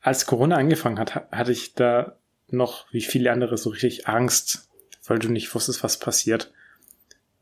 als 0.00 0.26
Corona 0.26 0.56
angefangen 0.56 0.98
hat, 0.98 1.14
hatte 1.30 1.52
ich 1.52 1.74
da 1.74 2.16
noch, 2.48 2.92
wie 2.92 3.02
viele 3.02 3.30
andere, 3.30 3.58
so 3.58 3.70
richtig 3.70 4.08
Angst, 4.08 4.68
weil 5.06 5.18
du 5.18 5.28
nicht 5.28 5.54
wusstest, 5.54 5.84
was 5.84 5.98
passiert. 5.98 6.52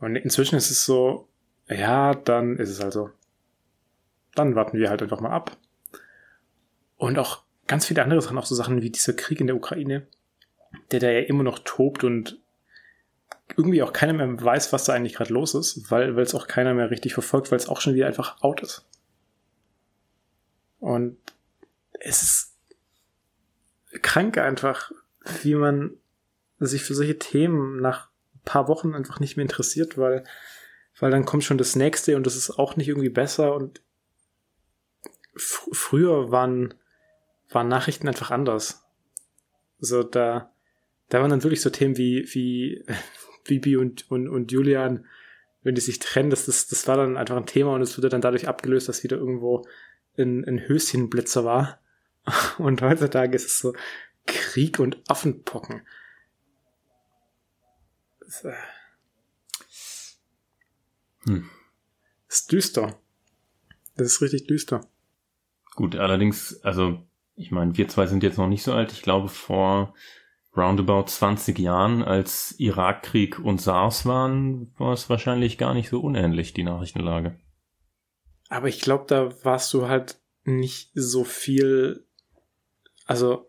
Und 0.00 0.16
inzwischen 0.16 0.56
ist 0.56 0.70
es 0.70 0.84
so, 0.84 1.28
ja, 1.68 2.14
dann 2.14 2.56
ist 2.56 2.70
es 2.70 2.80
also. 2.80 3.10
Dann 4.34 4.54
warten 4.54 4.78
wir 4.78 4.90
halt 4.90 5.02
einfach 5.02 5.20
mal 5.20 5.30
ab. 5.30 5.56
Und 6.98 7.18
auch 7.18 7.44
ganz 7.66 7.86
viele 7.86 8.02
andere 8.02 8.20
Sachen, 8.20 8.36
auch 8.36 8.46
so 8.46 8.54
Sachen 8.54 8.82
wie 8.82 8.90
dieser 8.90 9.14
Krieg 9.14 9.40
in 9.40 9.46
der 9.46 9.56
Ukraine, 9.56 10.06
der 10.90 11.00
da 11.00 11.10
ja 11.10 11.20
immer 11.20 11.44
noch 11.44 11.60
tobt 11.60 12.04
und 12.04 12.38
irgendwie 13.56 13.82
auch 13.82 13.92
keiner 13.92 14.12
mehr 14.12 14.44
weiß, 14.44 14.72
was 14.72 14.84
da 14.84 14.92
eigentlich 14.92 15.14
gerade 15.14 15.32
los 15.32 15.54
ist, 15.54 15.90
weil 15.90 16.18
es 16.18 16.34
auch 16.34 16.46
keiner 16.48 16.74
mehr 16.74 16.90
richtig 16.90 17.14
verfolgt, 17.14 17.50
weil 17.50 17.58
es 17.58 17.68
auch 17.68 17.80
schon 17.80 17.94
wieder 17.94 18.06
einfach 18.06 18.42
out 18.42 18.60
ist. 18.60 18.86
Und 20.80 21.16
es 22.00 22.22
ist 22.22 22.54
krank 24.02 24.38
einfach, 24.38 24.92
wie 25.42 25.54
man 25.54 25.96
sich 26.58 26.82
für 26.82 26.94
solche 26.94 27.18
Themen 27.18 27.80
nach 27.80 28.10
ein 28.34 28.40
paar 28.44 28.68
Wochen 28.68 28.94
einfach 28.94 29.20
nicht 29.20 29.36
mehr 29.36 29.44
interessiert, 29.44 29.96
weil, 29.96 30.24
weil 30.98 31.10
dann 31.10 31.24
kommt 31.24 31.44
schon 31.44 31.58
das 31.58 31.76
nächste 31.76 32.16
und 32.16 32.26
das 32.26 32.36
ist 32.36 32.50
auch 32.50 32.76
nicht 32.76 32.88
irgendwie 32.88 33.08
besser 33.08 33.54
und 33.54 33.80
fr 35.36 35.68
früher 35.72 36.30
waren, 36.30 36.74
waren 37.50 37.68
Nachrichten 37.68 38.08
einfach 38.08 38.30
anders. 38.30 38.84
So, 39.78 40.02
da, 40.02 40.52
da 41.08 41.20
waren 41.20 41.30
dann 41.30 41.42
wirklich 41.42 41.60
so 41.60 41.70
Themen 41.70 41.96
wie, 41.96 42.28
wie 42.32 42.84
Bibi 43.44 43.76
und, 43.76 44.10
und, 44.10 44.28
und 44.28 44.52
Julian, 44.52 45.06
wenn 45.62 45.74
die 45.74 45.80
sich 45.80 45.98
trennen, 45.98 46.30
das, 46.30 46.46
das, 46.46 46.66
das 46.66 46.86
war 46.86 46.96
dann 46.96 47.16
einfach 47.16 47.36
ein 47.36 47.46
Thema 47.46 47.74
und 47.74 47.82
es 47.82 47.96
wurde 47.96 48.08
dann 48.08 48.20
dadurch 48.20 48.48
abgelöst, 48.48 48.88
dass 48.88 49.04
wieder 49.04 49.16
irgendwo 49.16 49.66
ein, 50.16 50.44
ein 50.44 50.68
Höschenblitzer 50.68 51.44
war. 51.44 51.80
Und 52.58 52.82
heutzutage 52.82 53.34
ist 53.36 53.46
es 53.46 53.58
so 53.58 53.74
Krieg 54.26 54.78
und 54.78 54.98
Affenpocken. 55.08 55.86
Das, 58.20 58.44
äh, 58.44 58.52
hm. 61.24 61.48
das 62.26 62.40
ist 62.40 62.52
düster. 62.52 63.00
Das 63.96 64.08
ist 64.08 64.20
richtig 64.20 64.46
düster. 64.46 64.86
Gut, 65.74 65.96
allerdings, 65.96 66.60
also 66.62 67.07
ich 67.38 67.52
meine, 67.52 67.76
wir 67.76 67.88
zwei 67.88 68.06
sind 68.06 68.22
jetzt 68.22 68.36
noch 68.36 68.48
nicht 68.48 68.64
so 68.64 68.72
alt. 68.72 68.92
Ich 68.92 69.02
glaube, 69.02 69.28
vor 69.28 69.94
roundabout 70.56 71.04
20 71.04 71.58
Jahren, 71.58 72.02
als 72.02 72.54
Irakkrieg 72.58 73.38
und 73.38 73.60
SARS 73.60 74.06
waren, 74.06 74.72
war 74.76 74.92
es 74.92 75.08
wahrscheinlich 75.08 75.56
gar 75.56 75.72
nicht 75.72 75.88
so 75.88 76.00
unähnlich, 76.00 76.52
die 76.52 76.64
Nachrichtenlage. 76.64 77.38
Aber 78.48 78.66
ich 78.66 78.80
glaube, 78.80 79.04
da 79.06 79.32
warst 79.44 79.72
du 79.72 79.88
halt 79.88 80.18
nicht 80.44 80.90
so 80.94 81.22
viel, 81.22 82.04
also, 83.06 83.48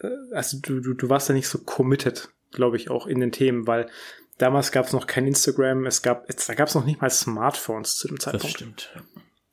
äh, 0.00 0.08
also 0.32 0.58
du, 0.62 0.80
du, 0.80 0.94
du 0.94 1.08
warst 1.10 1.28
da 1.28 1.34
nicht 1.34 1.48
so 1.48 1.58
committed, 1.58 2.30
glaube 2.52 2.76
ich, 2.78 2.90
auch 2.90 3.06
in 3.06 3.20
den 3.20 3.32
Themen, 3.32 3.66
weil 3.66 3.90
damals 4.38 4.72
gab 4.72 4.86
es 4.86 4.94
noch 4.94 5.06
kein 5.06 5.26
Instagram, 5.26 5.84
es 5.84 6.00
gab, 6.00 6.26
da 6.26 6.54
gab 6.54 6.68
es 6.68 6.74
noch 6.74 6.86
nicht 6.86 7.02
mal 7.02 7.10
Smartphones 7.10 7.96
zu 7.96 8.08
dem 8.08 8.18
Zeitpunkt. 8.18 8.44
Das 8.44 8.52
stimmt. 8.52 8.92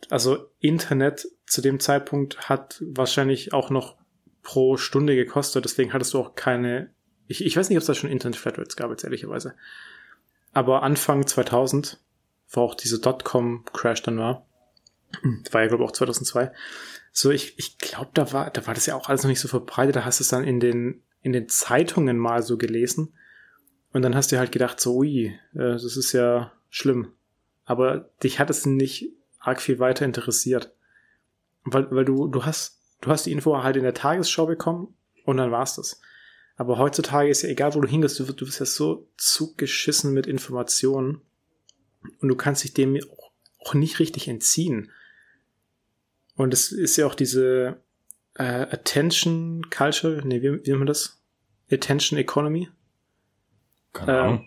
Also 0.10 0.50
Internet 0.60 1.28
zu 1.46 1.62
dem 1.62 1.80
Zeitpunkt 1.80 2.50
hat 2.50 2.82
wahrscheinlich 2.86 3.54
auch 3.54 3.70
noch 3.70 3.98
pro 4.44 4.78
Stunde 4.78 5.16
gekostet, 5.16 5.66
deswegen 5.66 5.94
hattest 5.94 6.14
du 6.14 6.20
auch 6.20 6.36
keine, 6.36 6.92
ich, 7.28 7.46
ich 7.46 7.56
weiß 7.56 7.70
nicht, 7.70 7.78
ob 7.78 7.82
es 7.82 7.88
da 7.88 7.94
schon 7.94 8.10
Internet-Flatrates 8.10 8.76
gab, 8.76 8.90
jetzt 8.90 9.04
ehrlicherweise. 9.04 9.56
Aber 10.54 10.84
Anfang 10.84 11.28
2000, 11.28 12.00
wo 12.50 12.62
auch 12.62 12.76
diese 12.76 13.00
Dotcom-Crash 13.00 14.02
dann 14.04 14.18
war, 14.18 14.48
war 15.52 15.62
ja, 15.62 15.68
glaube 15.68 15.84
ich, 15.84 15.90
auch 15.90 15.94
2002. 15.94 16.52
So, 17.12 17.32
ich, 17.32 17.58
ich 17.58 17.78
glaube, 17.78 18.12
da 18.14 18.32
war, 18.34 18.50
da 18.50 18.66
war 18.66 18.74
das 18.74 18.86
ja 18.86 18.96
auch 18.96 19.10
alles 19.10 19.24
noch 19.24 19.30
nicht 19.30 19.40
so 19.40 19.48
verbreitet. 19.48 19.96
Da 19.96 20.06
hast 20.06 20.20
du 20.20 20.24
es 20.24 20.30
dann 20.30 20.44
in 20.44 20.60
den, 20.60 21.04
in 21.22 21.34
den 21.34 21.50
Zeitungen 21.50 22.18
mal 22.18 22.44
so 22.44 22.58
gelesen. 22.58 23.14
Und 23.92 24.04
dann 24.04 24.16
hast 24.16 24.32
du 24.32 24.38
halt 24.38 24.52
gedacht, 24.52 24.80
so, 24.80 24.96
ui, 24.98 25.26
äh, 25.26 25.34
das 25.54 25.84
ist 25.84 26.14
ja 26.14 26.52
schlimm. 26.70 27.14
Aber 27.66 28.10
dich 28.24 28.40
hat 28.40 28.50
es 28.50 28.66
nicht 28.66 29.12
arg 29.50 29.62
viel 29.62 29.80
weiter 29.80 30.06
interessiert. 30.06 30.74
Weil, 31.64 31.92
weil 31.92 32.06
du, 32.06 32.28
du 32.28 32.46
hast, 32.46 32.82
du 33.02 33.10
hast 33.10 33.26
die 33.26 33.32
Info 33.32 33.62
halt 33.62 33.76
in 33.76 33.84
der 33.84 33.94
Tagesschau 33.94 34.46
bekommen 34.46 34.96
und 35.26 35.38
dann 35.38 35.52
war's 35.52 35.76
das. 35.76 36.00
Aber 36.56 36.78
heutzutage 36.78 37.30
ist 37.30 37.42
ja 37.42 37.50
egal, 37.50 37.74
wo 37.74 37.82
du 37.82 37.88
hingehst, 37.88 38.20
du, 38.20 38.26
du 38.26 38.46
bist 38.46 38.60
ja 38.60 38.66
so 38.66 39.08
zugeschissen 39.18 40.14
mit 40.14 40.28
Informationen 40.28 41.22
und 42.22 42.28
du 42.28 42.36
kannst 42.36 42.64
dich 42.64 42.74
dem 42.74 42.98
auch, 42.98 43.32
auch 43.60 43.74
nicht 43.74 44.00
richtig 44.00 44.28
entziehen. 44.28 44.92
Und 46.36 46.54
es 46.54 46.72
ist 46.72 46.98
ja 46.98 47.06
auch 47.06 47.16
diese 47.16 47.82
äh, 48.36 48.44
Attention 48.44 49.70
Culture, 49.70 50.22
nee, 50.26 50.42
wie, 50.42 50.66
wie 50.66 50.70
nennt 50.70 50.80
man 50.80 50.88
das? 50.88 51.22
Attention 51.72 52.18
Economy. 52.20 52.70
Keine 53.94 54.20
Ahnung. 54.20 54.46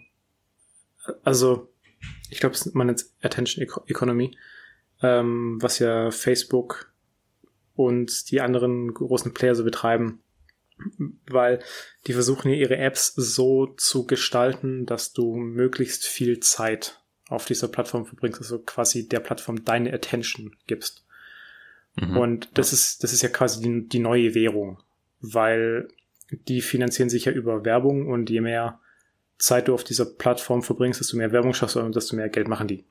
Äh, 1.07 1.13
also, 1.25 1.73
ich 2.31 2.41
glaube, 2.41 2.57
man 2.73 2.89
nennt 2.89 3.01
es 3.01 3.15
Attention 3.23 3.67
Economy, 3.87 4.37
ähm, 5.03 5.59
was 5.61 5.79
ja 5.79 6.11
Facebook 6.11 6.93
und 7.75 8.31
die 8.31 8.41
anderen 8.41 8.93
großen 8.93 9.35
Player 9.35 9.55
so 9.55 9.65
betreiben, 9.65 10.21
weil 11.29 11.61
die 12.07 12.13
versuchen 12.13 12.51
ja 12.51 12.57
ihre 12.57 12.77
Apps 12.77 13.15
so 13.15 13.67
zu 13.77 14.07
gestalten, 14.07 14.87
dass 14.87 15.13
du 15.13 15.37
möglichst 15.37 16.07
viel 16.07 16.41
Zeit 16.41 17.01
auf 17.29 17.47
dieser 17.47 17.69
Plattform 17.69 18.05
verbringst, 18.05 18.41
also 18.41 18.59
quasi 18.59 19.09
der 19.09 19.21
Plattform 19.21 19.65
deine 19.65 19.93
Attention 19.93 20.55
gibst. 20.67 21.05
Mhm. 21.97 22.17
Und 22.17 22.59
das 22.59 22.73
ist, 22.73 23.03
das 23.03 23.13
ist 23.13 23.23
ja 23.23 23.29
quasi 23.29 23.63
die, 23.63 23.89
die 23.89 23.99
neue 23.99 24.35
Währung, 24.35 24.83
weil 25.21 25.89
die 26.31 26.61
finanzieren 26.61 27.11
sich 27.11 27.27
ja 27.27 27.33
über 27.33 27.65
Werbung 27.65 28.07
und 28.07 28.31
je 28.31 28.41
mehr 28.41 28.81
Zeit 29.39 29.69
du 29.69 29.75
auf 29.75 29.85
dieser 29.85 30.07
Plattform 30.07 30.63
verbringst, 30.63 31.01
desto 31.01 31.17
mehr 31.17 31.33
Werbung 31.33 31.53
schaffst 31.53 31.77
du 31.77 31.81
und 31.81 31.97
desto 31.97 32.17
mehr 32.17 32.29
Geld 32.29 32.49
machen 32.49 32.69
die. 32.69 32.85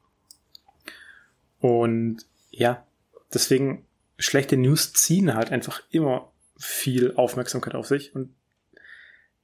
Und 1.62 2.26
ja, 2.50 2.86
deswegen 3.34 3.86
schlechte 4.18 4.58
News 4.58 4.94
ziehen 4.94 5.34
halt 5.34 5.52
einfach 5.52 5.84
immer 5.92 6.32
viel 6.58 7.16
Aufmerksamkeit 7.16 7.76
auf 7.76 7.88
sich 7.88 8.14
und 8.14 8.36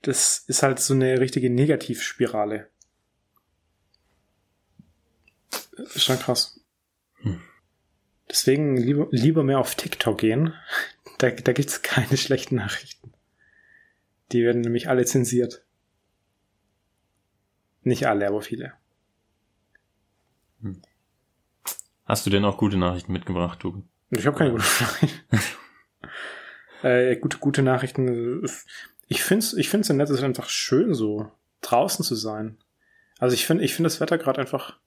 das 0.02 0.40
ist 0.48 0.62
halt 0.64 0.80
so 0.80 0.94
eine 0.94 1.20
richtige 1.20 1.50
Negativspirale. 1.50 2.70
Schon 5.96 6.20
krass. 6.20 6.60
Hm. 7.22 7.42
Deswegen 8.30 8.78
lieber, 8.78 9.08
lieber 9.12 9.44
mehr 9.44 9.60
auf 9.60 9.76
TikTok 9.76 10.18
gehen. 10.18 10.54
Da, 11.20 11.32
da 11.32 11.52
gibt's 11.52 11.82
keine 11.82 12.16
schlechten 12.18 12.58
Nachrichten. 12.58 13.12
Die 14.32 14.44
werden 14.44 14.62
nämlich 14.62 14.88
alle 14.88 15.04
zensiert. 15.04 15.66
Nicht 17.82 18.06
alle, 18.06 18.28
aber 18.28 18.44
viele. 18.44 18.74
Hm. 20.62 20.80
Hast 22.08 22.26
du 22.26 22.30
denn 22.30 22.46
auch 22.46 22.58
gute 22.58 22.78
Nachrichten 22.78 23.12
mitgebracht, 23.12 23.60
Tobi? 23.60 23.84
Ich 24.12 24.26
habe 24.26 24.38
keine 24.38 24.52
gute 24.52 24.64
Nachrichten. 24.64 25.38
äh, 26.84 27.18
gute, 27.18 27.38
gute 27.38 27.62
Nachrichten. 27.62 28.50
Ich 29.10 29.24
find's, 29.24 29.54
ich 29.54 29.68
find's 29.68 29.90
im 29.90 29.98
Netz 29.98 30.10
ist 30.10 30.24
einfach 30.24 30.48
schön, 30.48 30.94
so 30.94 31.30
draußen 31.60 32.06
zu 32.06 32.16
sein. 32.16 32.58
Also 33.20 33.34
ich 33.34 33.46
finde, 33.46 33.66
ich 33.66 33.74
finde 33.74 33.88
das 33.88 34.00
Wetter 34.00 34.18
gerade 34.18 34.40
einfach 34.40 34.78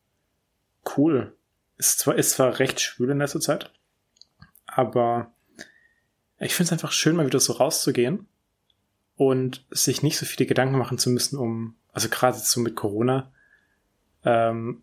cool. 0.96 1.36
Ist 1.76 1.98
zwar, 1.98 2.14
ist 2.16 2.30
zwar 2.30 2.58
recht 2.58 2.80
schwül 2.80 3.10
in 3.10 3.18
letzter 3.18 3.40
Zeit, 3.40 3.70
aber 4.66 5.30
ich 6.38 6.54
finde 6.54 6.68
es 6.68 6.72
einfach 6.72 6.92
schön, 6.92 7.16
mal 7.16 7.26
wieder 7.26 7.40
so 7.40 7.52
rauszugehen 7.52 8.28
und 9.16 9.66
sich 9.70 10.02
nicht 10.02 10.16
so 10.16 10.24
viele 10.24 10.46
Gedanken 10.46 10.78
machen 10.78 10.96
zu 10.96 11.10
müssen 11.10 11.38
um, 11.38 11.74
also 11.92 12.08
gerade 12.08 12.38
so 12.38 12.60
mit 12.60 12.76
Corona, 12.76 13.30
ähm, 14.24 14.82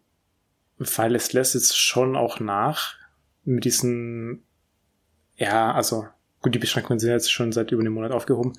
weil 0.77 1.15
es 1.15 1.33
lässt 1.33 1.55
jetzt 1.55 1.77
schon 1.77 2.15
auch 2.15 2.39
nach 2.39 2.95
mit 3.43 3.65
diesen, 3.65 4.43
ja, 5.35 5.71
also 5.71 6.07
gut, 6.41 6.53
die 6.53 6.59
Beschränkungen 6.59 6.99
sind 6.99 7.11
jetzt 7.11 7.31
schon 7.31 7.51
seit 7.51 7.71
über 7.71 7.81
einem 7.81 7.93
Monat 7.93 8.11
aufgehoben, 8.11 8.53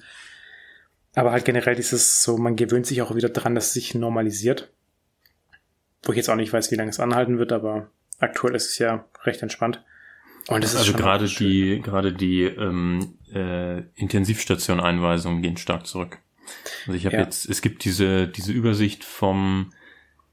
aber 1.15 1.33
halt 1.33 1.45
generell 1.45 1.75
dieses 1.75 2.23
so, 2.23 2.39
man 2.39 2.57
gewöhnt 2.57 2.87
sich 2.87 3.03
auch 3.03 3.15
wieder 3.15 3.29
dran, 3.29 3.55
dass 3.55 3.69
es 3.69 3.73
sich 3.73 3.95
normalisiert. 3.95 4.73
Wo 6.05 6.13
ich 6.13 6.17
jetzt 6.17 6.31
auch 6.31 6.37
nicht 6.37 6.53
weiß, 6.53 6.71
wie 6.71 6.77
lange 6.77 6.91
es 6.91 7.01
anhalten 7.01 7.39
wird, 7.39 7.53
aber 7.53 7.91
aktuell 8.19 8.55
ist 8.55 8.71
es 8.71 8.79
ja 8.79 9.05
recht 9.25 9.43
entspannt. 9.43 9.83
Und 10.49 10.65
das 10.65 10.73
ist 10.73 10.79
also 10.79 10.93
gerade 10.95 11.27
die, 11.27 11.81
gerade 11.83 12.13
die 12.13 12.45
ähm, 12.45 13.19
äh, 13.35 13.81
Intensivstation-Einweisungen 13.97 15.43
gehen 15.43 15.57
stark 15.57 15.87
zurück. 15.87 16.19
Also 16.87 16.97
ich 16.97 17.05
habe 17.05 17.17
ja. 17.17 17.23
jetzt, 17.23 17.49
es 17.49 17.61
gibt 17.61 17.85
diese, 17.85 18.29
diese 18.29 18.53
Übersicht 18.53 19.05
vom 19.05 19.73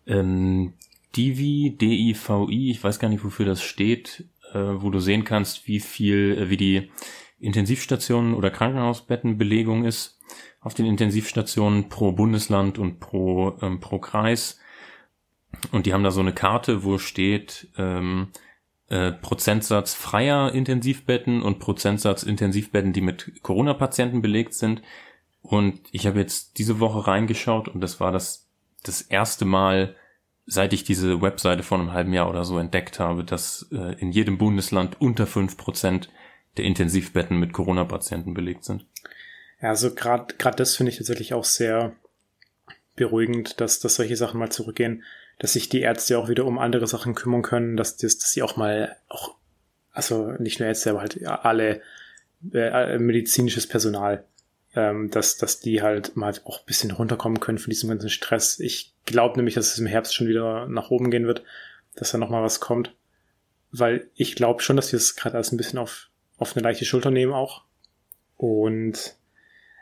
ähm, 0.08 0.74
Divi, 1.16 1.78
D-I-V-I, 1.80 2.72
ich 2.72 2.84
weiß 2.84 3.00
gar 3.00 3.10
nicht, 3.10 3.24
wofür 3.24 3.46
das 3.46 3.62
steht, 3.62 4.26
äh, 4.54 4.60
wo 4.60 4.90
du 4.90 5.00
sehen 5.00 5.24
kannst, 5.24 5.68
wie 5.68 5.80
viel, 5.80 6.38
äh, 6.38 6.50
wie 6.50 6.58
die 6.58 6.92
Intensivstationen 7.40 8.34
oder 8.34 8.50
Krankenhausbettenbelegung 8.50 9.86
ist 9.86 10.20
auf 10.62 10.74
den 10.74 10.86
Intensivstationen 10.86 11.90
pro 11.90 12.12
Bundesland 12.12 12.80
und 12.80 13.00
pro, 13.00 13.58
ähm, 13.62 13.80
pro 13.80 14.00
Kreis. 14.00 14.60
Und 15.72 15.86
die 15.86 15.94
haben 15.94 16.04
da 16.04 16.12
so 16.12 16.22
eine 16.22 16.34
Karte, 16.34 16.84
wo 16.84 16.98
steht 16.98 17.70
ähm, 17.78 18.30
äh, 18.90 19.12
Prozentsatz 19.12 19.94
freier 19.94 20.54
Intensivbetten 20.54 21.42
und 21.42 21.60
Prozentsatz 21.60 22.24
Intensivbetten, 22.24 22.94
die 22.94 23.02
mit 23.02 23.42
Corona-Patienten 23.44 24.22
belegt 24.22 24.54
sind. 24.54 24.82
Und 25.42 25.82
ich 25.92 26.08
habe 26.08 26.20
jetzt 26.20 26.58
diese 26.58 26.80
Woche 26.80 27.08
reingeschaut 27.08 27.68
und 27.68 27.82
das 27.82 28.00
war 28.00 28.12
das, 28.12 28.50
das 28.84 29.02
erste 29.02 29.46
Mal, 29.46 29.96
seit 30.46 30.74
ich 30.74 30.84
diese 30.84 31.22
Webseite 31.22 31.64
vor 31.64 31.80
einem 31.80 31.94
halben 31.94 32.14
Jahr 32.14 32.30
oder 32.30 32.46
so 32.46 32.60
entdeckt 32.60 33.00
habe, 33.00 33.24
dass 33.24 33.68
äh, 33.72 34.00
in 34.00 34.12
jedem 34.12 34.38
Bundesland 34.38 35.00
unter 35.02 35.28
fünf 35.28 35.58
Prozent 35.58 36.10
der 36.58 36.66
Intensivbetten 36.66 37.38
mit 37.38 37.54
Corona-Patienten 37.54 38.34
belegt 38.34 38.64
sind. 38.64 38.86
Ja, 39.62 39.70
also 39.70 39.94
gerade 39.94 40.36
gerade 40.38 40.58
das 40.58 40.76
finde 40.76 40.92
ich 40.92 40.98
tatsächlich 40.98 41.34
auch 41.34 41.46
sehr 41.46 41.94
beruhigend, 42.96 43.60
dass, 43.60 43.80
dass 43.80 43.96
solche 43.96 44.16
Sachen 44.16 44.40
mal 44.40 44.52
zurückgehen, 44.52 45.04
dass 45.40 45.54
sich 45.54 45.70
die 45.70 45.82
Ärzte 45.82 46.18
auch 46.18 46.30
wieder 46.30 46.46
um 46.46 46.60
andere 46.60 46.88
Sachen 46.88 47.16
kümmern 47.16 47.42
können, 47.42 47.76
dass, 47.76 47.98
dass, 47.98 48.18
dass 48.18 48.32
sie 48.32 48.42
auch 48.42 48.56
mal 48.56 48.96
auch, 49.10 49.36
also 49.92 50.32
nicht 50.40 50.60
nur 50.60 50.68
Ärzte, 50.68 50.92
aber 50.92 51.02
halt 51.02 51.26
alle 51.26 51.82
äh, 52.54 52.98
medizinisches 53.00 53.68
Personal, 53.68 54.24
ähm, 54.76 55.10
dass, 55.10 55.38
dass 55.38 55.60
die 55.60 55.82
halt 55.82 56.16
mal 56.16 56.34
auch 56.46 56.60
ein 56.60 56.66
bisschen 56.66 56.92
runterkommen 56.92 57.40
können 57.40 57.58
von 57.58 57.70
diesem 57.70 57.90
ganzen 57.90 58.10
Stress. 58.10 58.60
Ich 58.60 58.95
glaube 59.06 59.38
nämlich, 59.38 59.56
dass 59.56 59.72
es 59.72 59.80
im 59.80 59.86
Herbst 59.86 60.14
schon 60.14 60.28
wieder 60.28 60.68
nach 60.68 60.90
oben 60.90 61.12
gehen 61.12 61.28
wird, 61.28 61.44
dass 61.96 62.12
da 62.12 62.18
nochmal 62.18 62.44
was 62.44 62.60
kommt. 62.60 62.96
Weil 63.72 64.10
ich 64.16 64.36
glaube 64.36 64.62
schon, 64.62 64.76
dass 64.76 64.92
wir 64.92 64.98
es 64.98 65.16
gerade 65.16 65.36
alles 65.36 65.52
ein 65.52 65.58
bisschen 65.58 65.80
auf, 65.80 66.10
auf 66.38 66.56
eine 66.56 66.64
leichte 66.64 66.86
Schulter 66.86 67.12
nehmen 67.12 67.34
auch. 67.34 67.64
Und 68.38 69.16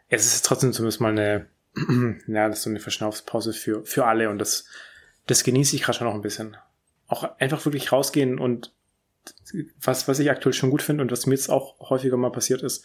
es 0.10 0.25
ist 0.25 0.46
trotzdem 0.46 0.74
zumindest 0.74 1.01
mal 1.01 1.12
eine, 1.12 1.48
ja, 2.27 2.48
das 2.48 2.60
ist 2.60 2.63
so 2.63 2.70
eine 2.70 2.80
Verschnaufspause 2.80 3.53
für, 3.53 3.86
für 3.86 4.06
alle 4.06 4.30
und 4.30 4.39
das, 4.39 4.65
das 5.25 5.44
genieße 5.44 5.75
ich 5.75 5.84
gerade 5.84 5.98
schon 5.98 6.08
noch 6.08 6.15
ein 6.15 6.22
bisschen. 6.22 6.58
Auch 7.08 7.38
einfach 7.39 7.65
wirklich 7.65 7.92
rausgehen 7.92 8.39
und 8.39 8.74
was, 9.80 10.08
was 10.08 10.20
ich 10.20 10.30
aktuell 10.30 10.53
schon 10.53 10.70
gut 10.70 10.82
finde 10.82 11.01
und 11.01 11.12
was 11.12 11.25
mir 11.25 11.36
jetzt 11.36 11.50
auch 11.50 11.80
häufiger 11.89 12.18
mal 12.18 12.32
passiert 12.32 12.62
ist, 12.62 12.84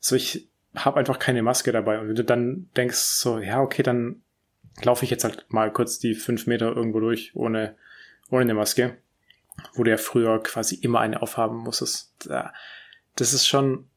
so 0.00 0.16
ich 0.16 0.48
habe 0.74 0.98
einfach 0.98 1.18
keine 1.18 1.42
Maske 1.42 1.72
dabei 1.72 1.98
und 1.98 2.08
wenn 2.08 2.14
du 2.14 2.24
dann 2.24 2.68
denkst 2.76 2.98
so, 2.98 3.38
ja, 3.38 3.60
okay, 3.60 3.82
dann 3.82 4.22
laufe 4.82 5.04
ich 5.04 5.10
jetzt 5.10 5.24
halt 5.24 5.46
mal 5.48 5.72
kurz 5.72 5.98
die 5.98 6.14
fünf 6.14 6.46
Meter 6.46 6.74
irgendwo 6.74 7.00
durch 7.00 7.34
ohne, 7.34 7.76
ohne 8.30 8.42
eine 8.42 8.54
Maske, 8.54 8.96
wo 9.74 9.82
du 9.84 9.90
ja 9.90 9.96
früher 9.96 10.42
quasi 10.42 10.76
immer 10.76 11.00
eine 11.00 11.22
aufhaben 11.22 11.58
musstest. 11.58 12.28
Das 13.16 13.32
ist 13.32 13.46
schon, 13.46 13.88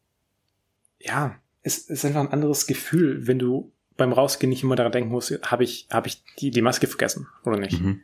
ja, 1.00 1.36
es 1.64 1.90
ist 1.90 2.06
einfach 2.06 2.22
ein 2.22 2.32
anderes 2.32 2.68
Gefühl, 2.68 3.28
wenn 3.28 3.40
du 3.40 3.72
beim 3.98 4.14
Rausgehen 4.14 4.50
nicht 4.50 4.64
immer 4.64 4.76
daran 4.76 4.92
denken 4.92 5.12
musst, 5.12 5.32
habe 5.44 5.64
ich, 5.64 5.88
habe 5.92 6.08
ich 6.08 6.24
die, 6.40 6.52
die 6.52 6.62
Maske 6.62 6.88
vergessen 6.88 7.28
oder 7.44 7.58
nicht. 7.58 7.80
Mhm. 7.80 8.02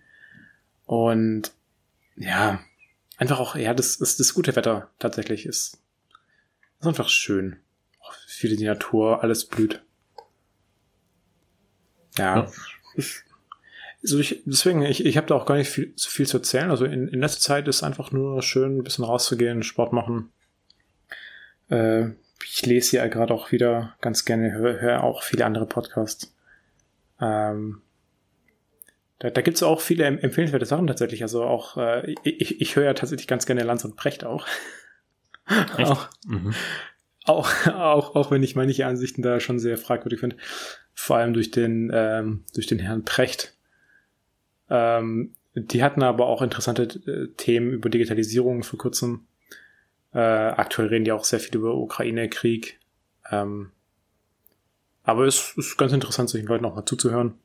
Und 0.86 1.51
ja, 2.15 2.60
einfach 3.17 3.39
auch, 3.39 3.55
ja, 3.55 3.74
das 3.74 3.96
ist 3.96 4.19
das 4.19 4.34
gute 4.34 4.55
Wetter 4.55 4.91
tatsächlich 5.00 5.46
ist, 5.46 5.79
ist 6.79 6.88
einfach 6.88 7.10
schön. 7.10 7.57
Auch 8.00 8.13
viele 8.27 8.55
die 8.55 8.65
Natur, 8.65 9.24
alles 9.24 9.46
blüht. 9.46 9.84
Ja. 12.17 12.38
ja. 12.38 12.51
Ich, 12.97 13.23
also 14.03 14.19
ich, 14.19 14.43
deswegen, 14.45 14.83
ich, 14.83 15.05
ich 15.05 15.17
habe 15.17 15.27
da 15.27 15.36
auch 15.36 15.45
gar 15.45 15.55
nicht 15.55 15.69
viel, 15.69 15.93
so 15.95 16.10
viel 16.10 16.27
zu 16.27 16.38
erzählen. 16.38 16.69
Also 16.69 16.86
in, 16.86 17.07
in 17.07 17.19
letzter 17.19 17.39
Zeit 17.39 17.67
ist 17.67 17.83
einfach 17.83 18.12
nur 18.12 18.41
schön, 18.41 18.77
ein 18.77 18.83
bisschen 18.83 19.05
rauszugehen, 19.05 19.63
Sport 19.63 19.93
machen. 19.93 20.31
Äh, 21.69 22.10
ich 22.43 22.65
lese 22.65 22.97
ja 22.97 23.07
gerade 23.07 23.33
auch 23.33 23.51
wieder 23.51 23.95
ganz 24.01 24.25
gerne, 24.25 24.51
höre 24.51 24.79
hör 24.79 25.03
auch 25.03 25.23
viele 25.23 25.45
andere 25.45 25.65
Podcasts. 25.65 26.33
Ähm, 27.19 27.81
da, 29.19 29.31
da 29.31 29.41
gibt 29.41 29.57
es 29.57 29.63
auch 29.63 29.81
viele 29.81 30.05
empfehlenswerte 30.05 30.65
Sachen 30.65 30.88
tatsächlich. 30.88 31.23
Also 31.23 31.43
auch, 31.43 31.77
äh, 31.77 32.15
ich, 32.23 32.62
ich 32.62 32.75
höre 32.75 32.86
ja 32.86 32.93
tatsächlich 32.93 33.27
ganz 33.27 33.45
gerne 33.45 33.63
Lanz 33.63 33.83
und 33.83 33.95
Brecht 33.95 34.23
auch. 34.23 34.45
auch, 35.77 36.10
mhm. 36.25 36.53
Auch, 37.27 37.49
auch, 37.67 38.15
auch 38.15 38.31
wenn 38.31 38.43
ich 38.43 38.55
manche 38.55 38.85
Ansichten 38.85 39.21
da 39.21 39.39
schon 39.39 39.59
sehr 39.59 39.77
fragwürdig 39.77 40.19
finde. 40.19 40.37
Vor 40.93 41.17
allem 41.17 41.33
durch 41.33 41.51
den, 41.51 41.91
ähm, 41.93 42.43
durch 42.53 42.67
den 42.67 42.79
Herrn 42.79 43.05
Precht. 43.05 43.53
Ähm, 44.69 45.33
die 45.53 45.83
hatten 45.83 46.03
aber 46.03 46.27
auch 46.27 46.41
interessante 46.41 46.83
äh, 46.83 47.33
Themen 47.35 47.71
über 47.71 47.89
Digitalisierung 47.89 48.63
vor 48.63 48.79
kurzem. 48.79 49.27
Äh, 50.13 50.19
aktuell 50.19 50.87
reden 50.87 51.05
die 51.05 51.11
auch 51.11 51.23
sehr 51.23 51.39
viel 51.39 51.55
über 51.55 51.75
Ukraine-Krieg. 51.75 52.79
Ähm, 53.31 53.71
aber 55.03 55.25
es 55.25 55.53
ist 55.57 55.77
ganz 55.77 55.93
interessant, 55.93 56.29
solchen 56.29 56.47
Leuten 56.47 56.65
auch 56.65 56.75
mal 56.75 56.85
zuzuhören. 56.85 57.35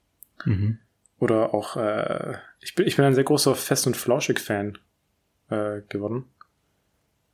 Mhm. 0.45 0.79
Oder 1.19 1.55
auch, 1.55 1.77
äh, 1.77 2.35
ich, 2.61 2.75
bin, 2.75 2.87
ich 2.87 2.97
bin 2.97 3.05
ein 3.05 3.15
sehr 3.15 3.25
großer 3.25 3.55
Fest- 3.55 3.87
und 3.87 3.97
Flauschig-Fan 3.97 4.79
äh, 5.51 5.83
geworden. 5.89 6.25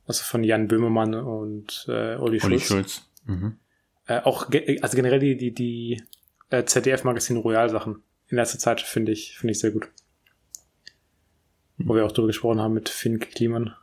Also 0.09 0.23
von 0.23 0.43
Jan 0.43 0.67
Böhmermann 0.67 1.13
und 1.13 1.85
äh, 1.87 2.15
Uli 2.15 2.39
Schulz. 2.39 2.43
Uli 2.45 2.59
Schulz. 2.59 3.11
Mhm. 3.25 3.59
Äh, 4.07 4.21
auch, 4.21 4.49
ge 4.49 4.81
also 4.81 4.95
generell 4.95 5.19
die, 5.19 5.37
die, 5.37 5.53
die 5.53 6.03
äh, 6.49 6.63
ZDF-Magazin 6.63 7.37
Royal-Sachen 7.37 8.01
in 8.27 8.37
letzter 8.37 8.57
Zeit 8.57 8.81
finde 8.81 9.11
ich, 9.11 9.37
finde 9.37 9.51
ich 9.51 9.59
sehr 9.59 9.69
gut. 9.69 9.87
Mhm. 11.77 11.89
Wo 11.89 11.93
wir 11.93 12.07
auch 12.07 12.11
drüber 12.11 12.25
gesprochen 12.25 12.59
haben 12.59 12.73
mit 12.73 12.89
Finn 12.89 13.19
Kliman. 13.19 13.75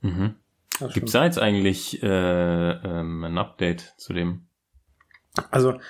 Mhm. 0.00 0.36
Gibt 0.92 1.06
es 1.06 1.12
da 1.12 1.24
jetzt 1.24 1.40
eigentlich 1.40 2.00
äh, 2.04 2.06
ähm, 2.06 3.24
ein 3.24 3.36
Update 3.36 3.94
zu 3.96 4.12
dem? 4.12 4.46
Also 5.50 5.80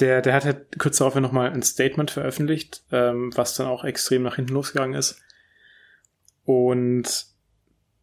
der, 0.00 0.22
der 0.22 0.32
hat 0.32 0.46
halt 0.46 0.78
kurz 0.78 0.96
darauf 0.96 1.14
nochmal 1.16 1.50
ein 1.50 1.62
Statement 1.62 2.10
veröffentlicht, 2.10 2.82
ähm, 2.92 3.30
was 3.36 3.56
dann 3.56 3.66
auch 3.66 3.84
extrem 3.84 4.22
nach 4.22 4.36
hinten 4.36 4.54
losgegangen 4.54 4.94
ist. 4.94 5.20
Und 6.46 7.36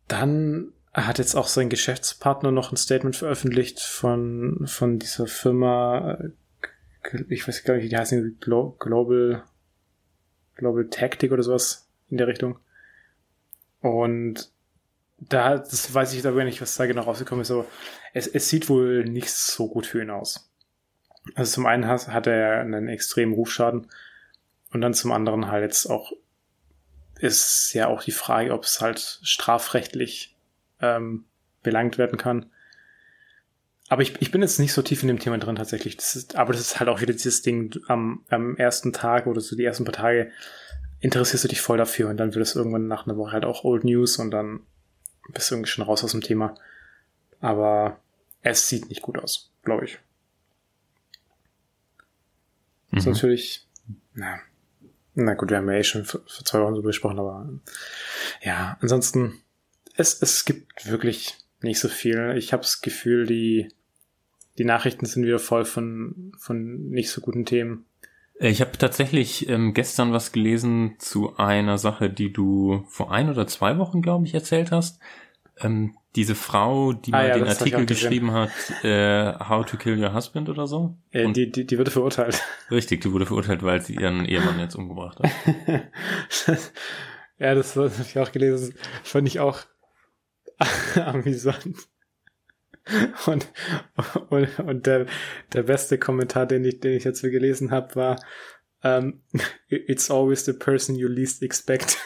dann 0.08 0.74
hat 0.94 1.18
jetzt 1.18 1.36
auch 1.36 1.48
sein 1.48 1.70
Geschäftspartner 1.70 2.52
noch 2.52 2.72
ein 2.72 2.78
Statement 2.78 3.16
veröffentlicht 3.16 3.80
von, 3.82 4.66
von 4.66 5.00
dieser 5.00 5.28
Firma, 5.28 6.14
äh, 6.14 7.24
ich 7.30 7.48
weiß 7.48 7.64
gar 7.64 7.76
nicht, 7.76 7.84
wie 7.84 7.90
die 7.90 7.98
heißen, 7.98 8.40
Global, 8.40 9.44
Global 10.56 10.88
Tactic 10.90 11.32
oder 11.32 11.44
sowas 11.44 11.90
in 12.10 12.18
der 12.18 12.28
Richtung. 12.28 12.60
Und 13.82 14.52
da, 15.18 15.58
das 15.58 15.94
weiß 15.94 16.14
ich 16.14 16.26
aber 16.26 16.44
nicht, 16.44 16.62
was 16.62 16.76
da 16.76 16.86
genau 16.86 17.04
rausgekommen 17.04 17.42
ist, 17.42 17.52
aber 17.52 17.66
es, 18.14 18.28
es 18.28 18.50
sieht 18.50 18.70
wohl 18.70 19.06
nicht 19.06 19.30
so 19.30 19.68
gut 19.68 19.86
für 19.86 20.02
ihn 20.02 20.10
aus. 20.10 20.50
Also 21.34 21.54
zum 21.54 21.66
einen 21.66 21.88
hat, 21.88 22.08
hat 22.08 22.28
er 22.28 22.62
einen 22.62 22.88
extremen 22.88 23.34
Rufschaden 23.34 23.88
und 24.72 24.82
dann 24.82 24.94
zum 24.94 25.12
anderen 25.12 25.48
halt 25.48 25.64
jetzt 25.64 25.88
auch 25.88 26.14
ist 27.26 27.74
ja 27.74 27.88
auch 27.88 28.04
die 28.04 28.12
Frage, 28.12 28.54
ob 28.54 28.64
es 28.64 28.82
halt 28.82 29.20
strafrechtlich 29.24 30.36
ähm, 30.82 31.26
belangt 31.64 31.98
werden 31.98 32.18
kann. 32.18 32.48
Aber 33.88 34.02
ich, 34.02 34.20
ich 34.22 34.32
bin 34.32 34.42
jetzt 34.42 34.60
nicht 34.60 34.74
so 34.74 34.82
tief 34.82 35.04
in 35.04 35.08
dem 35.08 35.20
Thema 35.20 35.38
drin 35.38 35.56
tatsächlich. 35.56 35.98
Das 35.98 36.16
ist, 36.16 36.36
aber 36.36 36.54
das 36.54 36.62
ist 36.62 36.80
halt 36.80 36.90
auch 36.90 37.02
wieder 37.02 37.14
dieses 37.14 37.42
Ding 37.42 37.80
am, 37.88 38.24
am 38.30 38.56
ersten 38.58 38.94
Tag 38.94 39.28
oder 39.28 39.42
so 39.42 39.56
die 39.56 39.64
ersten 39.64 39.86
paar 39.86 39.94
Tage 39.94 40.32
interessierst 41.02 41.44
du 41.44 41.48
dich 41.50 41.62
voll 41.62 41.78
dafür 41.78 42.10
und 42.10 42.18
dann 42.18 42.34
wird 42.34 42.42
es 42.42 42.56
irgendwann 42.56 42.88
nach 42.88 43.06
einer 43.06 43.18
Woche 43.18 43.34
halt 43.34 43.46
auch 43.46 43.64
Old 43.64 43.84
News 43.84 44.18
und 44.18 44.32
dann 44.32 44.62
bist 45.30 45.52
du 45.52 45.56
irgendwie 45.56 45.70
schon 45.70 45.84
raus 45.84 46.04
aus 46.04 46.12
dem 46.12 46.22
Thema. 46.22 46.56
Aber 47.42 48.00
es 48.42 48.68
sieht 48.68 48.90
nicht 48.90 49.02
gut 49.02 49.20
aus, 49.20 49.52
glaube 49.64 49.86
ich. 49.86 50.00
Mhm. 52.92 52.98
ist 52.98 53.06
natürlich, 53.06 53.68
na, 54.14 54.40
na 55.16 55.34
gut, 55.34 55.50
wir 55.50 55.58
haben 55.58 55.70
ja 55.70 55.78
eh 55.78 55.84
schon 55.84 56.06
vor, 56.06 56.26
zwei 56.26 56.62
Wochen 56.62 56.76
so 56.76 56.82
besprochen, 56.82 57.20
aber 57.20 57.50
ja, 58.42 58.78
ansonsten, 58.82 59.42
es, 59.96 60.22
es 60.22 60.46
gibt 60.46 60.90
wirklich 60.90 61.38
nicht 61.62 61.80
so 61.80 61.88
viel. 61.88 62.36
Ich 62.38 62.54
habe 62.54 62.64
das 62.64 62.82
Gefühl, 62.82 63.26
die, 63.26 63.70
die 64.58 64.66
Nachrichten 64.66 65.06
sind 65.06 65.26
wieder 65.26 65.40
voll 65.40 65.66
von, 65.66 66.34
von 66.38 66.90
nicht 66.90 67.10
so 67.10 67.22
guten 67.22 67.46
Themen. 67.46 67.86
Äh, 68.40 68.50
ich 68.50 68.62
habe 68.62 68.78
tatsächlich 68.78 69.50
ähm, 69.50 69.74
gestern 69.74 70.12
was 70.12 70.32
gelesen 70.32 70.96
zu 71.00 71.38
einer 71.38 71.78
Sache, 71.78 72.10
die 72.10 72.32
du 72.32 72.86
vor 72.88 73.12
ein 73.12 73.30
oder 73.30 73.48
zwei 73.48 73.78
Wochen, 73.78 74.02
glaube 74.02 74.26
ich, 74.26 74.34
erzählt 74.34 74.72
hast. 74.72 75.00
Ähm, 75.60 75.96
diese 76.16 76.36
Frau, 76.36 76.94
die 76.94 77.14
ah, 77.14 77.18
mal 77.18 77.28
ja, 77.28 77.34
den 77.36 77.48
Artikel 77.48 77.86
geschrieben 77.86 78.32
hat, 78.32 78.52
äh, 78.84 79.34
How 79.34 79.66
to 79.66 79.78
Kill 79.78 80.02
Your 80.02 80.14
Husband 80.14 80.50
oder 80.50 80.68
so. 80.68 80.98
Äh, 81.12 81.32
die, 81.32 81.52
die, 81.52 81.66
die 81.66 81.78
wurde 81.78 81.92
verurteilt. 81.92 82.42
Richtig, 82.72 83.02
die 83.02 83.12
wurde 83.12 83.26
verurteilt, 83.26 83.64
weil 83.64 83.82
sie 83.82 83.96
ihren 83.96 84.26
Ehemann 84.26 84.60
jetzt 84.60 84.76
umgebracht 84.76 85.20
hat. 85.20 85.32
ja, 87.38 87.56
das, 87.56 87.74
das 87.74 88.00
habe 88.00 88.08
ich 88.08 88.20
auch 88.20 88.32
gelesen. 88.32 88.76
Das 89.02 89.12
fand 89.12 89.28
ich 89.28 89.40
auch 89.40 89.60
amüsant. 90.96 91.76
Und, 93.26 93.48
und, 94.30 94.60
und 94.60 94.86
der, 94.86 95.08
der 95.54 95.64
beste 95.64 95.98
Kommentar, 95.98 96.46
den 96.46 96.64
ich, 96.64 96.80
den 96.80 96.94
ich 96.94 97.04
jetzt 97.04 97.22
gelesen 97.22 97.72
habe, 97.72 97.96
war, 97.96 98.20
um, 98.84 99.22
It's 99.68 100.12
always 100.12 100.46
the 100.46 100.54
person 100.54 100.96
you 100.96 101.08
least 101.08 101.42
expect. 101.42 101.98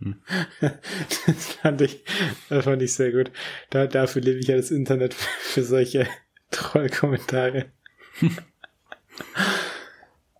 das 0.60 1.46
fand 1.60 1.80
ich, 1.80 2.04
das 2.48 2.64
fand 2.64 2.82
ich 2.82 2.94
sehr 2.94 3.12
gut. 3.12 3.30
Da, 3.70 3.86
dafür 3.86 4.22
liebe 4.22 4.38
ich 4.38 4.46
ja 4.46 4.56
das 4.56 4.70
Internet 4.70 5.14
für 5.40 5.62
solche 5.62 6.06
Trollkommentare. 6.50 7.66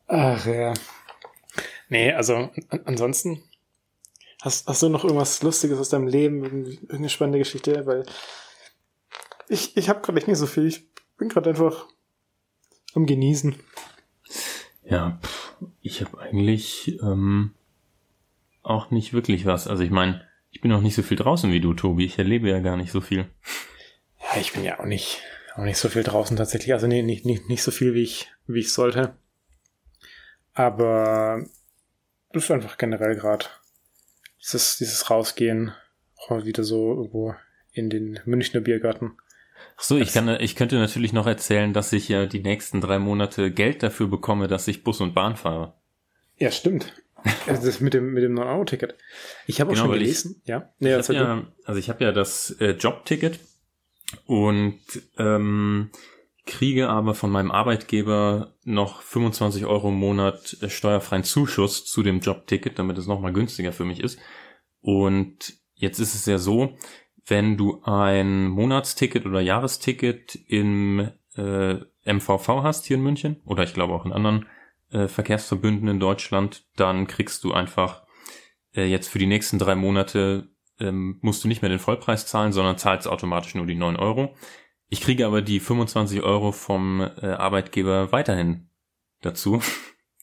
Ach 0.07 0.47
ja. 0.47 0.75
Nee, 1.89 2.13
also 2.13 2.51
ansonsten 2.85 3.43
hast, 4.43 4.67
hast 4.67 4.83
du 4.83 4.89
noch 4.89 5.05
irgendwas 5.05 5.43
Lustiges 5.43 5.79
aus 5.79 5.89
deinem 5.89 6.07
Leben, 6.07 6.45
irgendeine 6.45 7.09
spannende 7.09 7.39
Geschichte? 7.39 7.87
Weil 7.87 8.07
ich, 9.49 9.77
ich 9.77 9.89
habe 9.89 10.01
gerade 10.01 10.19
nicht 10.19 10.39
so 10.39 10.47
viel. 10.47 10.67
Ich 10.67 10.89
bin 11.17 11.29
gerade 11.29 11.51
einfach 11.51 11.87
am 12.95 13.07
Genießen. 13.07 13.57
Ja, 14.85 15.19
ich 15.83 16.03
habe 16.03 16.19
eigentlich 16.19 16.99
ähm, 17.03 17.55
auch 18.69 18.91
nicht 18.91 19.13
wirklich 19.13 19.47
was. 19.47 19.67
Also 19.67 19.83
ich 19.83 19.91
meine, 19.91 20.27
ich 20.51 20.61
bin 20.61 20.73
auch 20.73 20.81
nicht 20.81 20.95
so 20.95 21.03
viel 21.03 21.17
draußen 21.17 21.51
wie 21.53 21.61
du, 21.61 21.75
Tobi. 21.75 22.05
Ich 22.05 22.19
erlebe 22.19 22.49
ja 22.49 22.61
gar 22.61 22.77
nicht 22.77 22.93
so 22.93 23.01
viel. 23.01 23.27
Ja, 24.21 24.41
ich 24.41 24.53
bin 24.53 24.65
ja 24.65 24.81
auch 24.81 24.85
nicht, 24.85 25.21
auch 25.55 25.65
nicht 25.65 25.79
so 25.79 25.89
viel 25.89 26.03
draußen 26.03 26.37
tatsächlich. 26.37 26.73
Also 26.73 26.87
nee, 26.87 27.03
nicht, 27.03 27.25
nicht, 27.25 27.49
nicht 27.49 27.63
so 27.63 27.71
viel, 27.71 27.95
wie 27.95 28.03
ich, 28.03 28.31
wie 28.47 28.61
ich 28.61 28.73
sollte. 28.73 29.15
Aber 30.55 31.45
das 32.33 32.45
ist 32.45 32.51
einfach 32.51 32.79
generell 32.79 33.15
gerade 33.15 33.47
dieses, 34.43 34.79
dieses 34.79 35.11
Rausgehen 35.11 35.73
auch 36.17 36.31
mal 36.31 36.45
wieder 36.45 36.65
so 36.65 36.95
irgendwo 36.95 37.35
in 37.73 37.91
den 37.91 38.19
Münchner 38.25 38.61
Biergarten. 38.61 39.17
Ach 39.77 39.83
so, 39.83 39.97
ich 39.97 40.13
kann, 40.13 40.29
ich 40.41 40.57
könnte 40.57 40.77
natürlich 40.77 41.13
noch 41.13 41.27
erzählen, 41.27 41.73
dass 41.73 41.93
ich 41.93 42.09
ja 42.09 42.27
die 42.27 42.41
nächsten 42.41 42.81
drei 42.81 42.99
Monate 42.99 43.53
Geld 43.53 43.83
dafür 43.83 44.09
bekomme, 44.09 44.49
dass 44.49 44.67
ich 44.69 44.83
Bus 44.83 45.01
und 45.01 45.15
Bahn 45.15 45.37
fahre. 45.37 45.75
Ja, 46.37 46.51
stimmt. 46.51 46.93
Also 47.47 47.67
das 47.67 47.81
mit 47.81 47.95
dem 47.95 48.13
mit 48.13 48.23
dem 48.23 48.35
9 48.35 48.47
Euro 48.47 48.65
Ticket. 48.65 48.95
Ich 49.47 49.61
habe 49.61 49.71
auch 49.71 49.75
genau, 49.75 49.87
schon 49.87 49.99
gelesen, 49.99 50.41
ich, 50.43 50.49
ja. 50.49 50.73
Nee, 50.79 50.97
ich 50.97 51.09
ja 51.09 51.47
also 51.65 51.79
ich 51.79 51.89
habe 51.89 52.05
ja 52.05 52.13
das 52.13 52.51
äh, 52.61 52.71
Jobticket 52.71 53.41
und 54.27 54.81
ähm, 55.19 55.91
kriege 56.47 56.89
aber 56.89 57.15
von 57.15 57.31
meinem 57.31 57.51
Arbeitgeber 57.51 58.55
noch 58.65 59.03
25 59.03 59.67
Euro 59.67 59.89
im 59.89 59.97
Monat 59.97 60.57
äh, 60.63 60.71
steuerfreien 60.71 61.25
Zuschuss 61.25 61.85
zu 61.85 62.03
dem 62.03 62.21
Jobticket, 62.21 62.79
damit 62.79 62.97
es 62.99 63.07
nochmal 63.07 63.33
günstiger 63.33 63.73
für 63.73 63.85
mich 63.85 64.01
ist. 64.01 64.19
Und 64.81 65.55
jetzt 65.75 65.99
ist 65.99 66.15
es 66.15 66.25
ja 66.27 66.39
so, 66.39 66.77
wenn 67.27 67.57
du 67.57 67.83
ein 67.85 68.49
Monatsticket 68.49 69.27
oder 69.27 69.41
Jahresticket 69.41 70.37
im 70.47 71.11
äh, 71.37 71.75
MVV 72.05 72.63
hast 72.63 72.87
hier 72.87 72.97
in 72.97 73.03
München 73.03 73.43
oder 73.45 73.65
ich 73.65 73.75
glaube 73.75 73.93
auch 73.93 74.07
in 74.07 74.13
anderen 74.13 74.47
äh, 74.93 75.09
Verkehrsverbünden 75.09 75.89
in 75.89 76.01
Deutschland, 76.01 76.67
dann 76.77 77.07
kriegst 77.07 77.45
du 77.45 77.53
einfach 77.53 78.05
äh, 78.75 78.85
jetzt 78.85 79.09
für 79.09 79.19
die 79.19 79.27
nächsten 79.27 79.59
drei 79.59 79.75
Monate 79.75 80.49
ähm, 80.81 81.19
musst 81.23 81.43
du 81.43 81.49
nicht 81.49 81.63
mehr 81.63 81.69
den 81.69 81.79
Vollpreis 81.79 82.27
zahlen, 82.27 82.53
sondern 82.53 82.79
zahlst 82.79 83.09
automatisch 83.09 83.55
nur 83.55 83.67
die 83.67 83.75
9 83.75 83.97
Euro. 83.97 84.35
Ich 84.89 85.01
kriege 85.01 85.27
aber 85.27 85.43
die 85.43 85.61
25 85.61 86.23
Euro 86.23 86.53
vom 86.53 87.01
äh, 87.01 87.27
Arbeitgeber 87.27 88.13
weiterhin 88.13 88.71
dazu 89.21 89.61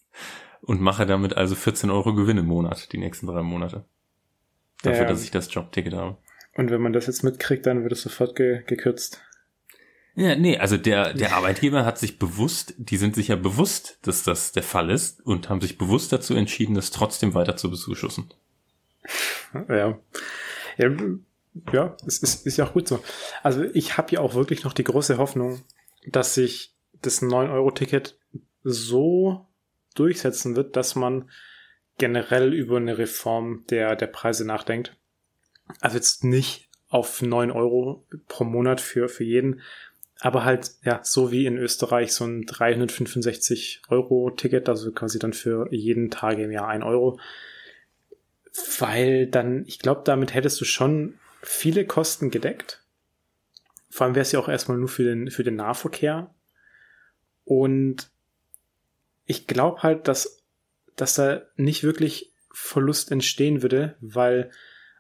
und 0.62 0.82
mache 0.82 1.06
damit 1.06 1.36
also 1.38 1.56
14 1.56 1.90
Euro 1.90 2.16
Gewinn 2.16 2.38
im 2.38 2.48
Monat, 2.48 2.92
die 2.92 2.98
nächsten 2.98 3.28
drei 3.28 3.44
Monate. 3.44 3.86
Dafür, 4.82 5.04
ja, 5.04 5.08
dass 5.10 5.24
ich 5.24 5.32
das 5.32 5.54
Jobticket 5.54 5.94
habe. 5.94 6.18
Und 6.56 6.72
wenn 6.72 6.82
man 6.82 6.94
das 6.94 7.08
jetzt 7.08 7.24
mitkriegt, 7.24 7.66
dann 7.66 7.84
wird 7.84 7.92
es 7.92 8.02
sofort 8.02 8.36
ge 8.36 8.64
gekürzt. 8.66 9.22
Ja, 10.16 10.36
nee, 10.36 10.58
also 10.58 10.78
der, 10.78 11.14
der 11.14 11.36
Arbeitgeber 11.36 11.84
hat 11.86 12.00
sich 12.00 12.18
bewusst, 12.18 12.74
die 12.78 12.96
sind 12.96 13.16
sich 13.16 13.28
ja 13.28 13.36
bewusst, 13.36 14.00
dass 14.04 14.24
das 14.24 14.54
der 14.54 14.64
Fall 14.64 14.90
ist 14.90 15.20
und 15.26 15.50
haben 15.50 15.60
sich 15.60 15.78
bewusst 15.78 16.14
dazu 16.14 16.36
entschieden, 16.36 16.74
das 16.74 16.92
trotzdem 16.92 17.34
weiter 17.34 17.58
zu 17.58 17.70
bezuschussen. 17.70 18.34
Ja. 19.68 20.00
Ja, 20.78 20.92
ja 21.74 21.98
es 22.08 22.20
ist, 22.20 22.46
ist 22.46 22.58
ja 22.58 22.66
auch 22.66 22.74
gut 22.74 22.88
so. 22.88 23.04
Also 23.44 23.64
ich 23.74 23.98
habe 23.98 24.14
ja 24.14 24.22
auch 24.22 24.36
wirklich 24.36 24.64
noch 24.64 24.72
die 24.74 24.86
große 24.86 25.18
Hoffnung, 25.18 25.64
dass 26.08 26.34
sich 26.34 26.74
das 27.02 27.22
9-Euro-Ticket 27.22 28.18
so 28.64 29.46
durchsetzen 29.96 30.56
wird, 30.56 30.78
dass 30.78 30.96
man 30.96 31.30
generell 31.98 32.54
über 32.54 32.78
eine 32.78 32.98
Reform 32.98 33.66
der, 33.70 33.96
der 33.96 34.08
Preise 34.08 34.46
nachdenkt. 34.46 34.96
Also 35.82 35.98
jetzt 35.98 36.24
nicht 36.24 36.70
auf 36.90 37.22
9 37.22 37.52
Euro 37.52 38.06
pro 38.28 38.44
Monat 38.44 38.80
für, 38.80 39.10
für 39.10 39.24
jeden, 39.24 39.62
aber 40.20 40.46
halt, 40.46 40.72
ja, 40.84 41.02
so 41.04 41.32
wie 41.32 41.46
in 41.46 41.58
Österreich 41.58 42.14
so 42.14 42.26
ein 42.26 42.46
365 42.46 43.82
Euro 43.90 44.32
Ticket, 44.32 44.70
also 44.70 44.92
quasi 44.92 45.20
dann 45.20 45.34
für 45.34 45.68
jeden 45.72 46.10
Tag 46.10 46.38
im 46.38 46.52
Jahr 46.52 46.68
ein 46.68 46.84
Euro. 46.84 47.20
Weil 48.80 49.28
dann, 49.28 49.66
ich 49.66 49.80
glaube, 49.80 50.02
damit 50.06 50.34
hättest 50.34 50.60
du 50.62 50.66
schon 50.66 51.20
viele 51.42 51.86
Kosten 51.86 52.32
gedeckt. 52.32 52.84
Vor 53.90 54.06
allem 54.06 54.16
wäre 54.16 54.24
es 54.24 54.32
ja 54.32 54.40
auch 54.40 54.50
erstmal 54.50 54.78
nur 54.78 54.88
für 54.88 55.04
den, 55.04 55.30
für 55.30 55.44
den 55.44 55.58
Nahverkehr. 55.58 56.34
Und 57.44 58.10
ich 59.26 59.48
glaube 59.48 59.84
halt, 59.84 60.08
dass, 60.08 60.44
dass 60.96 61.16
da 61.16 61.42
nicht 61.58 61.84
wirklich 61.84 62.34
Verlust 62.52 63.12
entstehen 63.12 63.62
würde, 63.62 63.98
weil 64.00 64.50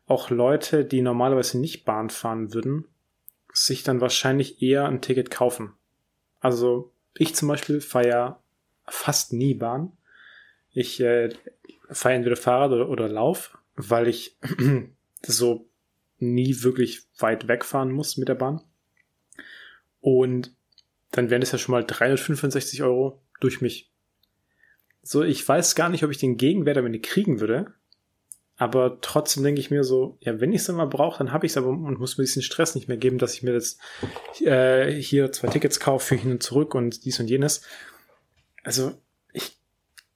auch 0.07 0.29
Leute, 0.29 0.85
die 0.85 1.01
normalerweise 1.01 1.57
nicht 1.59 1.85
Bahn 1.85 2.09
fahren 2.09 2.53
würden, 2.53 2.85
sich 3.55 3.83
dann 3.83 4.01
wahrscheinlich 4.01 4.61
eher 4.61 4.85
ein 4.85 5.01
Ticket 5.01 5.31
kaufen. 5.31 5.73
Also 6.41 6.91
ich 7.17 7.35
zum 7.35 7.47
Beispiel 7.47 7.81
fahre 7.81 8.37
fast 8.85 9.33
nie 9.33 9.53
Bahn. 9.53 9.93
Ich 10.71 10.99
äh, 10.99 11.29
fahre 11.89 12.15
entweder 12.15 12.35
Fahrrad 12.35 12.71
oder, 12.71 12.89
oder 12.89 13.07
Lauf, 13.07 13.57
weil 13.75 14.07
ich 14.07 14.37
so 15.25 15.69
nie 16.19 16.63
wirklich 16.63 17.03
weit 17.17 17.47
wegfahren 17.47 17.91
muss 17.91 18.17
mit 18.17 18.27
der 18.27 18.35
Bahn. 18.35 18.61
Und 20.01 20.53
dann 21.11 21.29
wären 21.29 21.41
das 21.41 21.53
ja 21.53 21.57
schon 21.57 21.71
mal 21.71 21.85
365 21.85 22.83
Euro 22.83 23.21
durch 23.39 23.61
mich. 23.61 23.89
So, 25.01 25.23
ich 25.23 25.47
weiß 25.47 25.75
gar 25.75 25.89
nicht, 25.89 26.03
ob 26.03 26.11
ich 26.11 26.17
den 26.17 26.35
Gegenwert 26.35 26.77
am 26.77 26.87
Ende 26.87 26.99
kriegen 26.99 27.39
würde, 27.39 27.73
aber 28.57 28.99
trotzdem 29.01 29.43
denke 29.43 29.59
ich 29.59 29.69
mir 29.69 29.83
so, 29.83 30.17
ja, 30.21 30.39
wenn 30.39 30.53
ich 30.53 30.61
es 30.61 30.69
immer 30.69 30.87
brauche, 30.87 31.17
dann 31.17 31.33
habe 31.33 31.45
ich 31.45 31.51
es 31.51 31.57
aber 31.57 31.67
und 31.67 31.99
muss 31.99 32.17
mir 32.17 32.23
diesen 32.23 32.41
Stress 32.41 32.73
nicht 32.75 32.87
mehr 32.87 32.97
geben, 32.97 33.17
dass 33.17 33.33
ich 33.33 33.43
mir 33.43 33.53
jetzt 33.53 33.79
äh, 34.41 34.91
hier 34.91 35.31
zwei 35.33 35.47
Tickets 35.47 35.79
kaufe 35.79 36.05
für 36.05 36.15
hin 36.15 36.31
und 36.31 36.43
zurück 36.43 36.73
und 36.73 37.03
dies 37.03 37.19
und 37.19 37.27
jenes. 37.27 37.61
Also 38.63 38.93
ich 39.33 39.57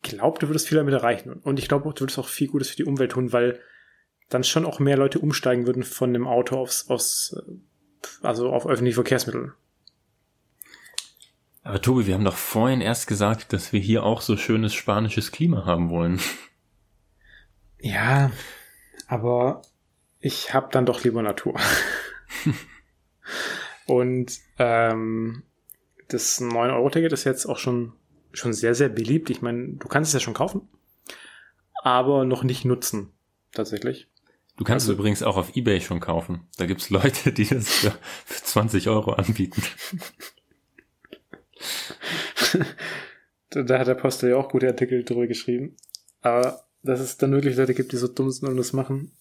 glaube, 0.02 0.39
du 0.39 0.47
würdest 0.47 0.69
viel 0.69 0.78
damit 0.78 0.93
erreichen. 0.93 1.34
Und 1.34 1.60
ich 1.60 1.67
glaube 1.67 1.93
du 1.93 2.02
würdest 2.02 2.17
auch 2.17 2.28
viel 2.28 2.47
Gutes 2.47 2.69
für 2.69 2.78
die 2.78 2.86
Umwelt 2.86 3.12
tun, 3.12 3.34
weil 3.34 3.60
dann 4.30 4.45
schon 4.45 4.65
auch 4.65 4.80
mehr 4.80 4.95
Leute 4.95 5.19
umsteigen 5.19 5.65
würden 5.65 5.84
von 5.84 6.13
dem 6.13 6.25
Auto 6.25 6.56
aufs, 6.58 6.89
aufs 6.89 7.36
also 8.21 8.52
auf 8.52 8.65
öffentliche 8.65 8.95
Verkehrsmittel. 8.95 9.54
Aber 11.63 11.82
Tobi, 11.82 12.08
wir 12.08 12.13
haben 12.13 12.23
doch 12.23 12.38
vorhin 12.38 12.80
erst 12.80 13.08
gesagt, 13.08 13.52
dass 13.52 13.73
wir 13.73 13.82
hier 13.82 14.04
auch 14.04 14.21
so 14.21 14.38
schönes 14.38 14.73
spanisches 14.73 15.32
Klima 15.32 15.65
haben 15.65 15.89
wollen. 15.89 16.21
Ja, 17.81 18.31
aber 19.07 19.61
ich 20.19 20.53
habe 20.53 20.69
dann 20.71 20.85
doch 20.85 21.03
lieber 21.03 21.21
Natur. 21.21 21.59
Und 23.85 24.39
ähm, 24.57 25.43
das 26.09 26.41
9-Euro-Ticket 26.41 27.13
ist 27.13 27.23
jetzt 27.23 27.45
auch 27.45 27.57
schon, 27.57 27.93
schon 28.33 28.53
sehr, 28.53 28.75
sehr 28.75 28.89
beliebt. 28.89 29.29
Ich 29.29 29.41
meine, 29.41 29.69
du 29.69 29.87
kannst 29.87 30.09
es 30.09 30.13
ja 30.13 30.19
schon 30.19 30.33
kaufen, 30.33 30.67
aber 31.81 32.25
noch 32.25 32.43
nicht 32.43 32.65
nutzen, 32.65 33.13
tatsächlich. 33.51 34.07
Du 34.57 34.65
kannst 34.65 34.83
also, 34.83 34.93
es 34.93 34.99
übrigens 34.99 35.23
auch 35.23 35.37
auf 35.37 35.55
Ebay 35.55 35.79
schon 35.79 36.01
kaufen. 36.01 36.47
Da 36.57 36.65
gibt's 36.65 36.89
Leute, 36.89 37.31
die 37.31 37.45
das 37.45 37.69
für, 37.69 37.93
für 38.25 38.43
20 38.43 38.89
Euro 38.89 39.13
anbieten. 39.13 39.63
da 43.51 43.79
hat 43.79 43.87
der 43.87 43.95
Postel 43.95 44.31
ja 44.31 44.35
auch 44.35 44.49
gute 44.49 44.67
Artikel 44.67 45.05
drüber 45.05 45.27
geschrieben. 45.27 45.77
Aber 46.21 46.68
dass 46.83 46.99
es 46.99 47.17
dann 47.17 47.31
wirklich 47.31 47.55
Leute 47.57 47.73
gibt, 47.73 47.91
die 47.91 47.97
so 47.97 48.07
dumm 48.07 48.31
sind 48.31 48.47
und 48.47 48.57
das 48.57 48.73
machen. 48.73 49.11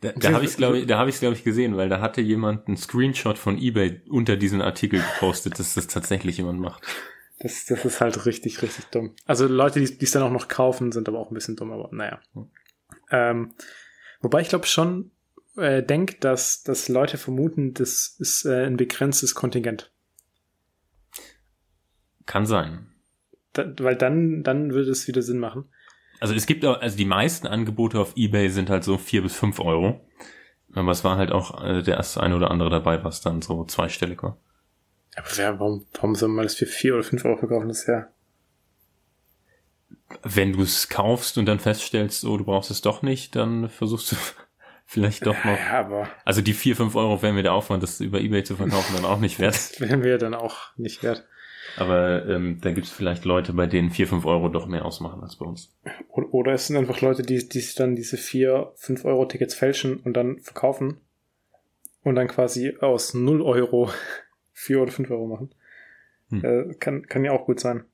Da, 0.00 0.12
da 0.12 0.32
habe 0.32 0.44
ich 0.44 0.56
glaube 0.56 0.78
ich, 0.80 0.86
da 0.86 0.98
habe 0.98 1.10
ich 1.10 1.20
glaube 1.20 1.36
ich 1.36 1.44
gesehen, 1.44 1.76
weil 1.76 1.88
da 1.88 2.00
hatte 2.00 2.20
jemand 2.20 2.66
einen 2.66 2.76
Screenshot 2.76 3.38
von 3.38 3.56
eBay 3.56 4.00
unter 4.08 4.36
diesen 4.36 4.60
Artikel 4.60 5.00
gepostet, 5.00 5.58
dass 5.58 5.74
das 5.74 5.86
tatsächlich 5.86 6.38
jemand 6.38 6.58
macht. 6.58 6.82
Das, 7.38 7.64
das 7.66 7.84
ist 7.84 8.00
halt 8.00 8.26
richtig, 8.26 8.62
richtig 8.62 8.86
dumm. 8.86 9.14
Also 9.26 9.46
Leute, 9.46 9.80
die 9.80 10.04
es 10.04 10.10
dann 10.10 10.22
auch 10.22 10.30
noch 10.30 10.48
kaufen, 10.48 10.92
sind 10.92 11.08
aber 11.08 11.18
auch 11.18 11.30
ein 11.30 11.34
bisschen 11.34 11.56
dumm, 11.56 11.72
aber 11.72 11.88
naja. 11.92 12.20
Hm. 12.34 12.50
Ähm, 13.10 13.54
wobei 14.20 14.40
ich 14.40 14.48
glaube 14.48 14.66
schon 14.66 15.12
äh, 15.56 15.82
denke, 15.82 16.16
dass, 16.20 16.62
dass 16.62 16.88
Leute 16.88 17.18
vermuten, 17.18 17.74
das 17.74 18.16
ist 18.18 18.44
äh, 18.44 18.64
ein 18.66 18.76
begrenztes 18.76 19.34
Kontingent. 19.34 19.92
Kann 22.26 22.46
sein. 22.46 22.88
Da, 23.52 23.72
weil 23.78 23.96
dann, 23.96 24.42
dann 24.42 24.72
würde 24.72 24.90
es 24.90 25.08
wieder 25.08 25.22
Sinn 25.22 25.38
machen. 25.38 25.68
Also 26.22 26.34
es 26.34 26.46
gibt 26.46 26.64
auch, 26.64 26.80
also 26.80 26.96
die 26.96 27.04
meisten 27.04 27.48
Angebote 27.48 27.98
auf 27.98 28.12
Ebay 28.14 28.48
sind 28.48 28.70
halt 28.70 28.84
so 28.84 28.96
vier 28.96 29.22
bis 29.22 29.34
fünf 29.34 29.58
Euro. 29.58 30.06
Aber 30.72 30.92
es 30.92 31.02
war 31.02 31.16
halt 31.16 31.32
auch 31.32 31.64
äh, 31.64 31.82
der 31.82 31.96
erste 31.96 32.22
eine 32.22 32.36
oder 32.36 32.48
andere 32.48 32.70
dabei, 32.70 33.02
was 33.02 33.22
dann 33.22 33.42
so 33.42 33.64
zweistellig 33.64 34.22
war. 34.22 34.38
Aber 35.16 35.26
wer, 35.34 35.58
warum, 35.58 35.84
warum 35.94 36.14
soll 36.14 36.28
man 36.28 36.44
das 36.44 36.54
für 36.54 36.66
vier 36.66 36.94
oder 36.94 37.02
fünf 37.02 37.24
Euro 37.24 37.38
verkaufen? 37.38 37.66
Das 37.66 37.88
ja. 37.88 38.06
Wenn 40.22 40.52
du 40.52 40.62
es 40.62 40.88
kaufst 40.88 41.38
und 41.38 41.46
dann 41.46 41.58
feststellst, 41.58 42.24
oh, 42.24 42.36
du 42.36 42.44
brauchst 42.44 42.70
es 42.70 42.82
doch 42.82 43.02
nicht, 43.02 43.34
dann 43.34 43.68
versuchst 43.68 44.12
du 44.12 44.16
vielleicht 44.86 45.26
doch 45.26 45.44
noch. 45.44 45.58
Ja, 45.58 45.80
aber. 45.80 46.08
Also 46.24 46.40
die 46.40 46.54
vier, 46.54 46.76
fünf 46.76 46.94
Euro 46.94 47.20
wären 47.20 47.34
mir 47.34 47.42
der 47.42 47.54
Aufwand, 47.54 47.82
das 47.82 48.00
über 48.00 48.20
Ebay 48.20 48.44
zu 48.44 48.54
verkaufen, 48.54 48.94
dann 48.94 49.06
auch 49.06 49.18
nicht 49.18 49.40
wert. 49.40 49.54
Das 49.72 49.80
wären 49.80 50.04
wir 50.04 50.18
dann 50.18 50.34
auch 50.34 50.68
nicht 50.76 51.02
wert. 51.02 51.26
Aber 51.76 52.26
ähm, 52.28 52.58
da 52.60 52.72
gibt 52.72 52.86
es 52.86 52.92
vielleicht 52.92 53.24
Leute, 53.24 53.52
bei 53.52 53.66
denen 53.66 53.90
vier 53.90 54.06
fünf 54.06 54.24
Euro 54.24 54.48
doch 54.48 54.66
mehr 54.66 54.84
ausmachen 54.84 55.22
als 55.22 55.36
bei 55.36 55.46
uns. 55.46 55.74
Oder 56.10 56.52
es 56.52 56.66
sind 56.66 56.76
einfach 56.76 57.00
Leute, 57.00 57.22
die, 57.22 57.48
die 57.48 57.60
sich 57.60 57.74
dann 57.74 57.96
diese 57.96 58.16
vier 58.16 58.72
fünf 58.76 59.04
Euro 59.04 59.24
Tickets 59.26 59.54
fälschen 59.54 59.96
und 59.98 60.14
dann 60.14 60.38
verkaufen 60.40 61.00
und 62.02 62.14
dann 62.14 62.28
quasi 62.28 62.76
aus 62.80 63.14
null 63.14 63.42
Euro 63.42 63.90
vier 64.52 64.82
oder 64.82 64.92
fünf 64.92 65.10
Euro 65.10 65.26
machen. 65.26 65.54
Hm. 66.28 66.44
Äh, 66.44 66.74
kann, 66.74 67.06
kann 67.06 67.24
ja 67.24 67.32
auch 67.32 67.46
gut 67.46 67.60
sein. 67.60 67.84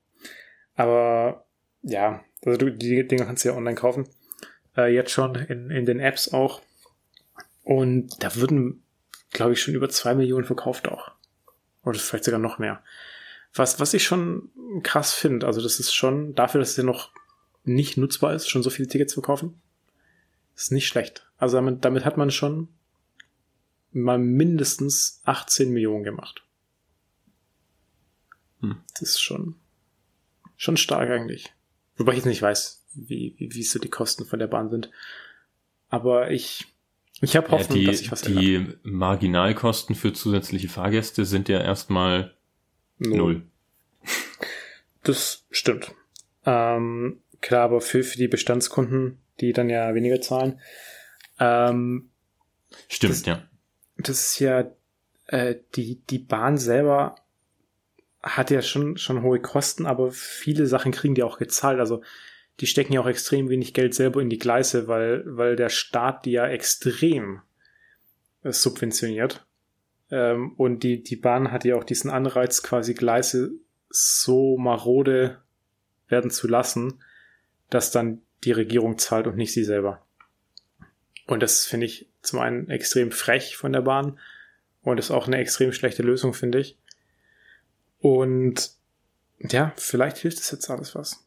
Aber 0.75 1.45
ja, 1.81 2.23
also 2.45 2.57
du, 2.57 2.71
die 2.71 3.07
Dinger 3.07 3.25
kannst 3.25 3.43
du 3.43 3.49
ja 3.49 3.55
online 3.55 3.75
kaufen. 3.75 4.07
Äh, 4.75 4.93
jetzt 4.93 5.11
schon 5.11 5.35
in, 5.35 5.69
in 5.69 5.85
den 5.85 5.99
Apps 5.99 6.33
auch. 6.33 6.61
Und 7.63 8.23
da 8.23 8.35
würden, 8.35 8.83
glaube 9.31 9.53
ich, 9.53 9.61
schon 9.61 9.73
über 9.73 9.89
zwei 9.89 10.15
Millionen 10.15 10.45
verkauft 10.45 10.87
auch. 10.87 11.11
Oder 11.83 11.99
vielleicht 11.99 12.23
sogar 12.23 12.39
noch 12.39 12.59
mehr. 12.59 12.81
Was, 13.53 13.79
was 13.79 13.93
ich 13.93 14.03
schon 14.03 14.49
krass 14.83 15.13
finde, 15.13 15.47
also 15.47 15.61
das 15.61 15.79
ist 15.79 15.93
schon, 15.93 16.35
dafür, 16.35 16.59
dass 16.59 16.71
es 16.71 16.77
ja 16.77 16.83
noch 16.83 17.11
nicht 17.63 17.97
nutzbar 17.97 18.33
ist, 18.33 18.49
schon 18.49 18.63
so 18.63 18.69
viele 18.69 18.87
Tickets 18.87 19.13
zu 19.13 19.21
kaufen, 19.21 19.61
ist 20.55 20.71
nicht 20.71 20.87
schlecht. 20.87 21.27
Also 21.37 21.57
damit, 21.57 21.85
damit 21.85 22.05
hat 22.05 22.17
man 22.17 22.31
schon 22.31 22.67
mal 23.91 24.19
mindestens 24.19 25.21
18 25.25 25.71
Millionen 25.71 26.03
gemacht. 26.03 26.43
Hm. 28.61 28.77
Das 28.93 29.01
ist 29.01 29.21
schon, 29.21 29.55
schon 30.57 30.77
stark 30.77 31.09
eigentlich. 31.09 31.53
Wobei 31.97 32.11
ich 32.11 32.17
jetzt 32.17 32.25
nicht 32.25 32.41
weiß, 32.41 32.85
wie, 32.93 33.35
wie, 33.37 33.53
wie 33.53 33.63
so 33.63 33.79
die 33.79 33.89
Kosten 33.89 34.25
von 34.25 34.39
der 34.39 34.47
Bahn 34.47 34.69
sind. 34.69 34.89
Aber 35.89 36.31
ich, 36.31 36.65
ich 37.21 37.35
habe 37.35 37.49
Hoffnung, 37.49 37.77
ja, 37.77 37.81
die, 37.81 37.87
dass 37.87 38.01
ich 38.01 38.11
was 38.11 38.21
Die 38.21 38.55
ändert. 38.55 38.79
Marginalkosten 38.83 39.95
für 39.95 40.13
zusätzliche 40.13 40.69
Fahrgäste 40.69 41.25
sind 41.25 41.49
ja 41.49 41.61
erstmal 41.61 42.35
Null. 42.99 43.43
Das 45.03 45.45
stimmt. 45.49 45.93
Ähm, 46.45 47.21
klar, 47.41 47.63
aber 47.63 47.81
für, 47.81 48.03
für 48.03 48.17
die 48.17 48.27
Bestandskunden, 48.27 49.17
die 49.39 49.53
dann 49.53 49.69
ja 49.69 49.95
weniger 49.95 50.21
zahlen. 50.21 50.59
Ähm, 51.39 52.09
stimmt, 52.87 53.13
das, 53.13 53.25
ja. 53.25 53.43
Das 53.97 54.19
ist 54.19 54.39
ja, 54.39 54.71
äh, 55.27 55.55
die, 55.75 56.01
die 56.09 56.19
Bahn 56.19 56.57
selber 56.57 57.15
hat 58.21 58.51
ja 58.51 58.61
schon, 58.61 58.97
schon 58.97 59.23
hohe 59.23 59.39
Kosten, 59.39 59.85
aber 59.85 60.11
viele 60.11 60.67
Sachen 60.67 60.91
kriegen 60.91 61.15
die 61.15 61.23
auch 61.23 61.37
gezahlt. 61.37 61.79
Also 61.79 62.01
die 62.59 62.67
stecken 62.67 62.91
ja 62.91 62.99
auch 63.01 63.07
extrem 63.07 63.49
wenig 63.49 63.73
Geld 63.73 63.93
selber 63.93 64.21
in 64.21 64.29
die 64.29 64.37
Gleise, 64.37 64.87
weil, 64.87 65.23
weil 65.25 65.55
der 65.55 65.69
Staat 65.69 66.25
die 66.25 66.31
ja 66.31 66.47
extrem 66.47 67.41
äh, 68.43 68.51
subventioniert. 68.51 69.45
Ähm, 70.11 70.53
und 70.53 70.83
die, 70.83 71.03
die 71.03 71.15
Bahn 71.15 71.51
hat 71.51 71.65
ja 71.65 71.75
auch 71.75 71.83
diesen 71.83 72.09
Anreiz, 72.09 72.63
quasi 72.63 72.93
Gleise 72.93 73.51
so 73.89 74.57
marode 74.57 75.39
werden 76.07 76.31
zu 76.31 76.47
lassen, 76.47 77.03
dass 77.69 77.91
dann 77.91 78.21
die 78.43 78.51
Regierung 78.51 78.97
zahlt 78.97 79.27
und 79.27 79.35
nicht 79.35 79.53
sie 79.53 79.63
selber. 79.63 80.05
Und 81.27 81.43
das 81.43 81.65
finde 81.65 81.85
ich 81.85 82.09
zum 82.21 82.39
einen 82.39 82.69
extrem 82.69 83.11
frech 83.11 83.55
von 83.55 83.73
der 83.73 83.81
Bahn 83.81 84.19
und 84.81 84.97
ist 84.97 85.11
auch 85.11 85.27
eine 85.27 85.37
extrem 85.37 85.71
schlechte 85.71 86.03
Lösung, 86.03 86.33
finde 86.33 86.59
ich. 86.59 86.77
Und 87.99 88.71
ja, 89.39 89.73
vielleicht 89.75 90.17
hilft 90.17 90.39
es 90.39 90.51
jetzt 90.51 90.69
alles 90.69 90.95
was. 90.95 91.25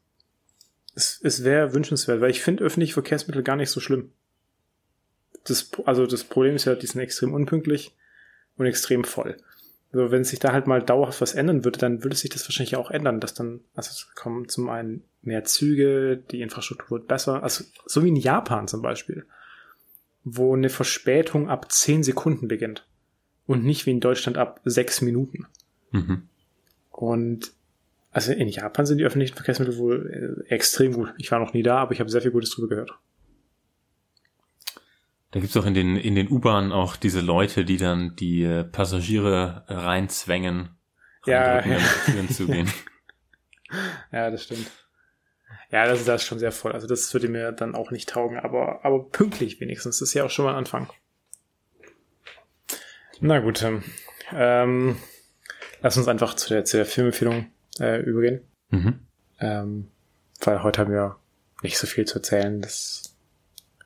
Es, 0.95 1.21
es 1.23 1.45
wäre 1.45 1.73
wünschenswert, 1.73 2.21
weil 2.21 2.31
ich 2.31 2.43
finde 2.43 2.65
öffentliche 2.65 2.95
Verkehrsmittel 2.95 3.43
gar 3.43 3.57
nicht 3.57 3.71
so 3.71 3.81
schlimm. 3.81 4.13
Das, 5.45 5.71
also 5.85 6.07
das 6.07 6.25
Problem 6.25 6.57
ist 6.57 6.65
ja, 6.65 6.75
die 6.75 6.87
sind 6.87 7.01
extrem 7.01 7.33
unpünktlich 7.33 7.95
und 8.57 8.67
extrem 8.67 9.05
voll. 9.05 9.37
Also 9.93 10.11
wenn 10.11 10.25
sich 10.25 10.39
da 10.39 10.53
halt 10.53 10.67
mal 10.67 10.83
dauerhaft 10.83 11.21
was 11.21 11.35
ändern 11.35 11.65
würde, 11.65 11.79
dann 11.79 12.03
würde 12.03 12.17
sich 12.17 12.31
das 12.31 12.47
wahrscheinlich 12.47 12.77
auch 12.77 12.91
ändern, 12.91 13.21
dass 13.21 13.35
dann, 13.35 13.61
also 13.75 13.91
es 13.91 14.15
kommen 14.15 14.49
zum 14.49 14.69
einen 14.69 15.05
mehr 15.21 15.45
Züge, 15.45 16.17
die 16.17 16.41
Infrastruktur 16.41 16.99
wird 16.99 17.09
besser, 17.09 17.43
also 17.43 17.65
so 17.87 18.03
wie 18.03 18.09
in 18.09 18.17
Japan 18.17 18.69
zum 18.69 18.83
Beispiel, 18.83 19.27
wo 20.25 20.55
eine 20.55 20.71
Verspätung 20.71 21.49
ab 21.49 21.71
10 21.71 22.03
Sekunden 22.03 22.49
beginnt 22.49 22.87
und 23.47 23.65
nicht 23.65 23.87
wie 23.87 23.91
in 23.91 24.01
Deutschland 24.01 24.39
ab 24.39 24.61
6 24.65 25.03
Minuten. 25.03 25.47
Mhm. 25.91 26.23
Und 26.91 27.53
also 28.13 28.33
in 28.33 28.49
Japan 28.49 28.87
sind 28.87 28.99
die 28.99 29.05
öffentlichen 29.05 29.35
Verkehrsmittel 29.35 29.79
wohl 29.79 30.45
äh, 30.49 30.55
extrem 30.55 30.93
gut. 30.93 31.15
Ich 31.17 31.31
war 31.33 31.39
noch 31.39 31.55
nie 31.55 31.63
da, 31.63 31.79
aber 31.79 31.93
ich 31.93 32.01
habe 32.01 32.11
sehr 32.11 32.23
viel 32.23 32.31
Gutes 32.31 32.51
drüber 32.51 32.69
gehört. 32.69 32.93
Da 35.33 35.41
gibt's 35.41 35.57
auch 35.57 35.65
in 35.65 35.75
den, 35.75 35.97
in 35.97 36.15
den 36.15 36.31
U-Bahnen 36.31 36.73
auch 36.73 36.95
diese 36.95 37.23
Leute, 37.23 37.65
die 37.65 37.79
dann 37.79 38.15
die 38.17 38.43
äh, 38.43 38.65
Passagiere 38.65 39.65
reinzwängen, 39.67 40.77
ja, 41.25 41.65
ja. 41.67 41.79
Türen 42.05 42.29
zu 42.29 42.47
gehen. 42.49 42.71
ja, 44.13 44.31
das 44.31 44.45
stimmt. 44.45 44.71
Ja, 45.71 45.87
das, 45.87 46.05
das 46.05 46.21
ist 46.21 46.29
schon 46.29 46.39
sehr 46.39 46.53
voll. 46.53 46.73
Also 46.73 46.87
das 46.87 47.13
würde 47.15 47.29
mir 47.29 47.51
dann 47.51 47.75
auch 47.75 47.91
nicht 47.91 48.11
taugen, 48.11 48.39
aber, 48.39 48.85
aber 48.85 49.09
pünktlich 49.09 49.59
wenigstens. 49.59 49.99
Das 49.99 50.09
ist 50.11 50.15
ja 50.15 50.25
auch 50.25 50.31
schon 50.31 50.45
mal 50.45 50.53
ein 50.53 50.59
Anfang. 50.59 50.91
Na 53.21 53.41
gut. 53.41 53.63
Ähm, 53.63 53.83
ähm 54.35 54.97
lass 55.81 55.97
uns 55.97 56.09
einfach 56.09 56.35
zu 56.35 56.51
der, 56.51 56.67
zu 56.67 56.77
der 56.77 56.85
Filmempfehlung 56.85 57.51
äh, 57.81 58.03
übergehen. 58.03 58.43
Mhm. 58.69 59.01
Ähm, 59.41 59.89
weil 60.45 60.63
heute 60.63 60.83
haben 60.83 60.93
wir 60.93 61.17
nicht 61.63 61.79
so 61.79 61.87
viel 61.87 62.05
zu 62.05 62.17
erzählen. 62.17 62.61
Das 62.61 63.12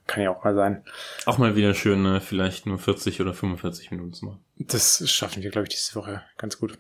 kann 0.07 0.23
ja 0.23 0.31
auch 0.31 0.45
mal 0.45 0.55
sein. 0.55 0.85
Auch 1.25 1.39
mal 1.39 1.57
wieder 1.57 1.75
schön, 1.75 2.03
ne? 2.03 2.21
vielleicht 2.21 2.67
nur 2.67 2.79
40 2.79 3.21
oder 3.21 3.35
45 3.35 3.91
Minuten 3.91 4.13
zu 4.13 4.27
machen. 4.27 4.45
Das 4.59 5.09
schaffen 5.11 5.43
wir, 5.43 5.51
glaube 5.51 5.67
ich, 5.69 5.75
diese 5.75 5.95
Woche 5.95 6.23
ganz 6.39 6.59
gut. 6.59 6.79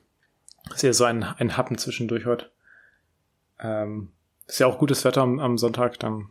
Das 0.67 0.77
ist 0.77 0.83
ja 0.83 0.93
so 0.93 1.05
ein, 1.05 1.23
ein 1.23 1.57
Happen 1.57 1.79
zwischendurch 1.79 2.27
heute. 2.27 2.51
Ähm, 3.61 4.11
ist 4.47 4.61
ja 4.61 4.67
auch 4.67 4.79
gutes 4.79 5.05
Wetter 5.05 5.23
am, 5.23 5.41
am 5.41 5.59
Sonntag, 5.59 5.99
dann, 5.99 6.31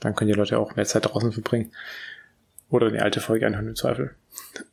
dann 0.00 0.14
können 0.14 0.28
die 0.28 0.36
Leute 0.36 0.58
auch 0.58 0.76
mehr 0.76 0.84
Zeit 0.84 1.06
draußen 1.06 1.32
verbringen. 1.32 1.72
Oder 2.70 2.90
die 2.90 2.98
alte 2.98 3.20
Folge 3.20 3.46
anhören 3.46 3.68
im 3.68 3.76
Zweifel. 3.76 4.14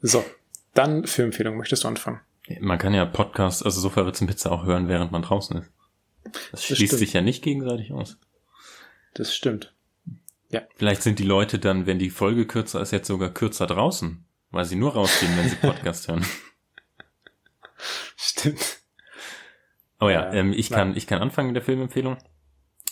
So, 0.02 0.26
dann 0.74 1.06
Filmempfehlung. 1.06 1.56
Möchtest 1.56 1.86
du 1.86 1.88
anfangen? 1.88 2.20
Man 2.60 2.78
kann 2.78 2.94
ja 2.94 3.06
Podcasts, 3.06 3.64
also 3.64 3.80
so 3.80 3.90
verritzen 3.90 4.28
Pizza 4.28 4.52
auch 4.52 4.66
hören, 4.66 4.88
während 4.88 5.12
man 5.12 5.22
draußen 5.22 5.58
ist. 5.60 5.72
Das, 6.24 6.52
das 6.52 6.66
schließt 6.66 6.80
stimmt. 6.80 7.00
sich 7.00 7.14
ja 7.14 7.22
nicht 7.22 7.44
gegenseitig 7.44 7.94
aus. 7.94 8.18
Das 9.14 9.34
stimmt. 9.34 9.74
Ja. 10.56 10.62
Vielleicht 10.78 11.04
sind 11.04 11.20
die 11.20 11.26
Leute 11.26 11.60
dann, 11.60 11.86
wenn 11.86 12.00
die 12.00 12.10
Folge 12.10 12.48
kürzer 12.48 12.80
ist, 12.80 12.92
jetzt 12.92 13.08
sogar 13.08 13.30
kürzer 13.30 13.68
draußen, 13.68 14.26
weil 14.52 14.64
sie 14.64 14.78
nur 14.78 14.94
rausgehen, 14.94 15.36
wenn 15.36 15.50
sie 15.50 15.56
Podcast 15.62 16.08
hören. 16.08 16.26
Stimmt. 18.16 18.80
Oh 20.00 20.08
ja, 20.08 20.28
ja 20.28 20.34
ähm, 20.34 20.54
ich 20.54 20.70
kann, 20.70 20.96
ich 20.96 21.08
kann 21.08 21.22
anfangen 21.22 21.50
mit 21.50 21.58
der 21.58 21.64
Filmempfehlung. 21.64 22.16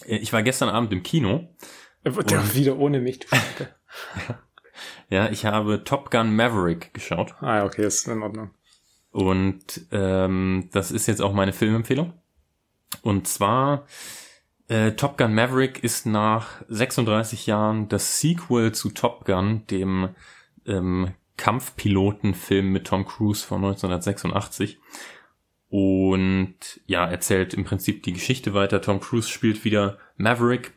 Äh, 0.05 0.17
ich 0.17 0.33
war 0.33 0.43
gestern 0.43 0.67
Abend 0.67 0.91
im 0.91 1.03
Kino. 1.03 1.55
Und, 2.03 2.55
wieder 2.55 2.77
ohne 2.77 2.99
mich, 2.99 3.19
du 3.19 3.27
Ja, 5.09 5.29
ich 5.29 5.45
habe 5.45 5.85
Top 5.85 6.11
Gun 6.11 6.35
Maverick 6.35 6.93
geschaut. 6.93 7.33
Ah, 7.39 7.63
okay, 7.63 7.85
ist 7.85 8.09
in 8.09 8.23
Ordnung. 8.23 8.51
Und 9.11 9.87
ähm, 9.93 10.69
das 10.73 10.91
ist 10.91 11.07
jetzt 11.07 11.21
auch 11.21 11.31
meine 11.31 11.53
Filmempfehlung. 11.53 12.11
Und 13.03 13.25
zwar 13.27 13.85
äh, 14.73 14.95
Top 14.95 15.19
Gun 15.19 15.35
Maverick 15.35 15.83
ist 15.83 16.07
nach 16.07 16.63
36 16.67 17.45
Jahren 17.45 17.89
das 17.89 18.19
Sequel 18.19 18.71
zu 18.71 18.89
Top 18.89 19.23
Gun, 19.25 19.67
dem 19.67 20.09
ähm, 20.65 21.11
Kampfpilotenfilm 21.37 22.71
mit 22.71 22.87
Tom 22.87 23.05
Cruise 23.05 23.45
von 23.45 23.63
1986. 23.63 24.79
Und 25.69 26.55
ja, 26.87 27.05
erzählt 27.05 27.53
im 27.53 27.65
Prinzip 27.65 28.01
die 28.01 28.13
Geschichte 28.13 28.55
weiter. 28.55 28.81
Tom 28.81 28.99
Cruise 28.99 29.29
spielt 29.29 29.63
wieder 29.63 29.99
Maverick, 30.17 30.73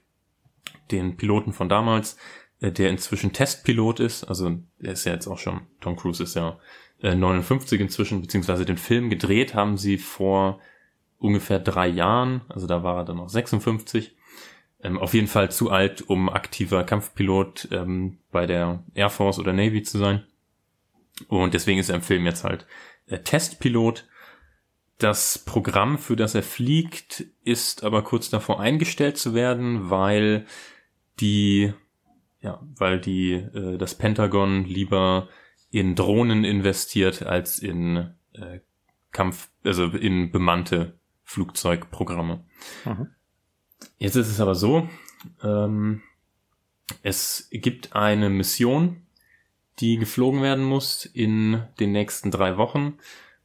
den 0.91 1.17
Piloten 1.17 1.55
von 1.55 1.71
damals, 1.71 2.19
äh, 2.61 2.71
der 2.71 2.91
inzwischen 2.91 3.33
Testpilot 3.33 4.01
ist. 4.01 4.25
Also 4.25 4.59
er 4.79 4.93
ist 4.93 5.07
ja 5.07 5.13
jetzt 5.13 5.27
auch 5.27 5.39
schon, 5.39 5.63
Tom 5.81 5.97
Cruise 5.97 6.23
ist 6.23 6.35
ja 6.35 6.59
äh, 7.01 7.15
59 7.15 7.81
inzwischen, 7.81 8.21
beziehungsweise 8.21 8.67
den 8.67 8.79
Film 8.79 9.09
gedreht 9.09 9.55
haben 9.55 9.79
sie 9.79 9.97
vor 9.97 10.61
ungefähr 11.19 11.59
drei 11.59 11.89
Jahren, 11.89 12.43
also 12.49 12.67
da 12.67 12.83
war 12.83 12.99
er 12.99 13.05
dann 13.05 13.17
noch 13.17 13.29
56. 13.29 14.17
Ähm, 14.83 14.99
auf 14.99 15.15
jeden 15.15 15.27
Fall 15.27 15.51
zu 15.51 15.71
alt, 15.71 16.03
um 16.03 16.29
aktiver 16.29 16.85
Kampfpilot 16.85 17.69
ähm, 17.73 18.19
bei 18.31 18.47
der 18.47 18.85
Air 18.95 19.11
Force 19.11 19.39
oder 19.39 19.53
Navy 19.53 19.83
zu 19.83 19.99
sein. 19.99 20.25
Und 21.29 21.55
deswegen 21.55 21.81
ist 21.81 21.89
er 21.89 21.97
im 21.97 22.03
Film 22.03 22.27
jetzt 22.27 22.45
halt 22.45 22.67
äh, 23.07 23.19
Testpilot. 23.19 24.07
Das 24.99 25.39
Programm, 25.39 25.99
für 25.99 26.17
das 26.17 26.35
er 26.35 26.43
fliegt, 26.43 27.25
ist 27.43 27.85
aber 27.85 28.03
kurz 28.03 28.31
davor 28.31 28.61
eingestellt 28.61 29.19
zu 29.19 29.35
werden, 29.35 29.91
weil 29.91 30.47
die, 31.21 31.73
ja, 32.41 32.61
weil 32.77 33.01
die, 33.01 33.33
äh, 33.33 33.79
das 33.79 33.95
Pentagon 33.95 34.65
lieber 34.65 35.29
in 35.71 35.95
Drohnen 35.95 36.45
investiert 36.45 37.23
als 37.23 37.59
in 37.59 38.15
äh, 38.33 38.61
Kampf, 39.13 39.51
also 39.65 39.87
in 39.87 40.31
bemannte 40.31 40.99
Flugzeugprogramme. 41.27 42.45
Mhm. 42.85 43.09
Jetzt 43.99 44.15
ist 44.15 44.29
es 44.29 44.41
aber 44.41 44.55
so, 44.55 44.89
ähm, 45.43 46.03
es 47.03 47.49
gibt 47.51 47.95
eine 47.95 48.31
Mission, 48.31 49.07
die 49.81 49.99
geflogen 49.99 50.41
werden 50.41 50.65
muss 50.65 51.05
in 51.05 51.63
den 51.81 51.93
nächsten 51.93 52.31
drei 52.31 52.57
Wochen. 52.57 52.99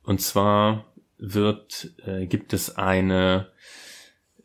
Und 0.04 0.22
zwar 0.22 0.94
wird, 1.18 1.94
äh, 2.06 2.28
gibt 2.28 2.54
es 2.54 2.78
eine 2.78 3.52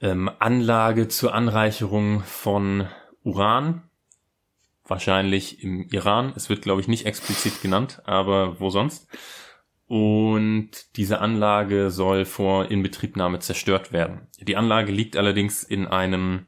ähm, 0.00 0.30
Anlage 0.38 1.08
zur 1.08 1.34
Anreicherung 1.34 2.20
von 2.20 2.88
Uran, 3.22 3.82
wahrscheinlich 4.86 5.62
im 5.62 5.88
Iran. 5.90 6.32
Es 6.36 6.48
wird, 6.48 6.62
glaube 6.62 6.80
ich, 6.80 6.88
nicht 6.88 7.04
explizit 7.04 7.60
genannt, 7.60 8.02
aber 8.06 8.58
wo 8.60 8.70
sonst? 8.70 9.08
Und 9.86 10.96
diese 10.96 11.20
Anlage 11.20 11.90
soll 11.90 12.24
vor 12.24 12.70
Inbetriebnahme 12.70 13.38
zerstört 13.38 13.92
werden. 13.92 14.26
Die 14.40 14.56
Anlage 14.56 14.90
liegt 14.90 15.16
allerdings 15.16 15.62
in 15.62 15.86
einem 15.86 16.46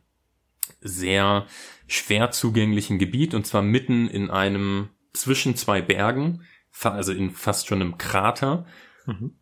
sehr 0.81 1.47
schwer 1.87 2.31
zugänglichen 2.31 2.99
Gebiet 2.99 3.35
und 3.35 3.47
zwar 3.47 3.63
mitten 3.63 4.09
in 4.09 4.31
einem 4.31 4.91
zwischen 5.13 5.57
zwei 5.57 5.81
Bergen, 5.81 6.43
also 6.83 7.13
in 7.13 7.31
fast 7.31 7.67
schon 7.67 7.81
einem 7.81 7.99
Krater 7.99 8.67
mhm. 9.07 9.37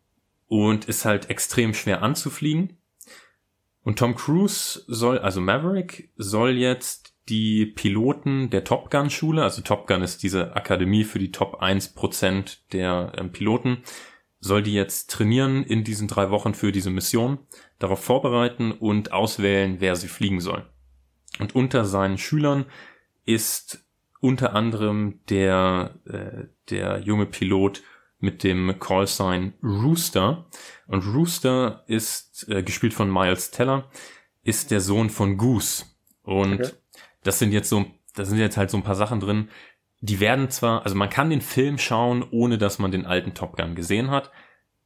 und 0.47 0.85
ist 0.85 1.05
halt 1.05 1.29
extrem 1.29 1.73
schwer 1.73 2.01
anzufliegen. 2.01 2.77
Und 3.81 3.99
Tom 3.99 4.15
Cruise 4.15 4.83
soll, 4.87 5.19
also 5.19 5.41
Maverick, 5.41 6.11
soll 6.17 6.51
jetzt 6.51 7.16
die 7.29 7.65
Piloten 7.65 8.49
der 8.49 8.63
Top 8.63 8.89
Gun 8.89 9.09
Schule, 9.09 9.43
also 9.43 9.61
Top 9.61 9.87
Gun 9.87 10.01
ist 10.01 10.23
diese 10.23 10.55
Akademie 10.55 11.03
für 11.03 11.19
die 11.19 11.31
Top 11.31 11.61
1% 11.61 12.57
der 12.71 13.13
ähm, 13.17 13.31
Piloten, 13.31 13.83
soll 14.39 14.63
die 14.63 14.73
jetzt 14.73 15.09
trainieren 15.09 15.63
in 15.63 15.83
diesen 15.83 16.07
drei 16.07 16.29
Wochen 16.29 16.53
für 16.53 16.71
diese 16.71 16.89
Mission, 16.89 17.39
darauf 17.79 18.03
vorbereiten 18.03 18.71
und 18.71 19.11
auswählen, 19.11 19.77
wer 19.79 19.95
sie 19.95 20.07
fliegen 20.07 20.39
soll. 20.39 20.65
Und 21.39 21.55
unter 21.55 21.85
seinen 21.85 22.17
Schülern 22.17 22.65
ist 23.25 23.83
unter 24.19 24.55
anderem 24.55 25.19
der, 25.29 25.99
äh, 26.05 26.45
der 26.69 26.99
junge 26.99 27.25
Pilot 27.25 27.83
mit 28.19 28.43
dem 28.43 28.79
Callsign 28.79 29.53
Rooster. 29.61 30.47
Und 30.87 31.05
Rooster 31.05 31.83
ist, 31.87 32.47
äh, 32.49 32.63
gespielt 32.63 32.93
von 32.93 33.11
Miles 33.11 33.51
Teller, 33.51 33.89
ist 34.43 34.71
der 34.71 34.81
Sohn 34.81 35.09
von 35.09 35.37
Goose. 35.37 35.85
Und 36.23 36.61
okay. 36.61 36.71
Das 37.27 37.39
sind 37.39 37.51
jetzt 37.51 37.69
so, 37.69 37.85
da 38.15 38.23
sind 38.23 38.37
jetzt 38.37 38.55
halt 38.55 38.71
so 38.71 38.77
ein 38.77 38.83
paar 38.83 38.95
Sachen 38.95 39.19
drin. 39.19 39.49
Die 39.99 40.19
werden 40.19 40.49
zwar, 40.49 40.83
also 40.83 40.95
man 40.95 41.09
kann 41.09 41.29
den 41.29 41.41
Film 41.41 41.77
schauen, 41.77 42.25
ohne 42.31 42.57
dass 42.57 42.79
man 42.79 42.91
den 42.91 43.05
alten 43.05 43.33
Top 43.33 43.57
Gun 43.57 43.75
gesehen 43.75 44.11
hat, 44.11 44.31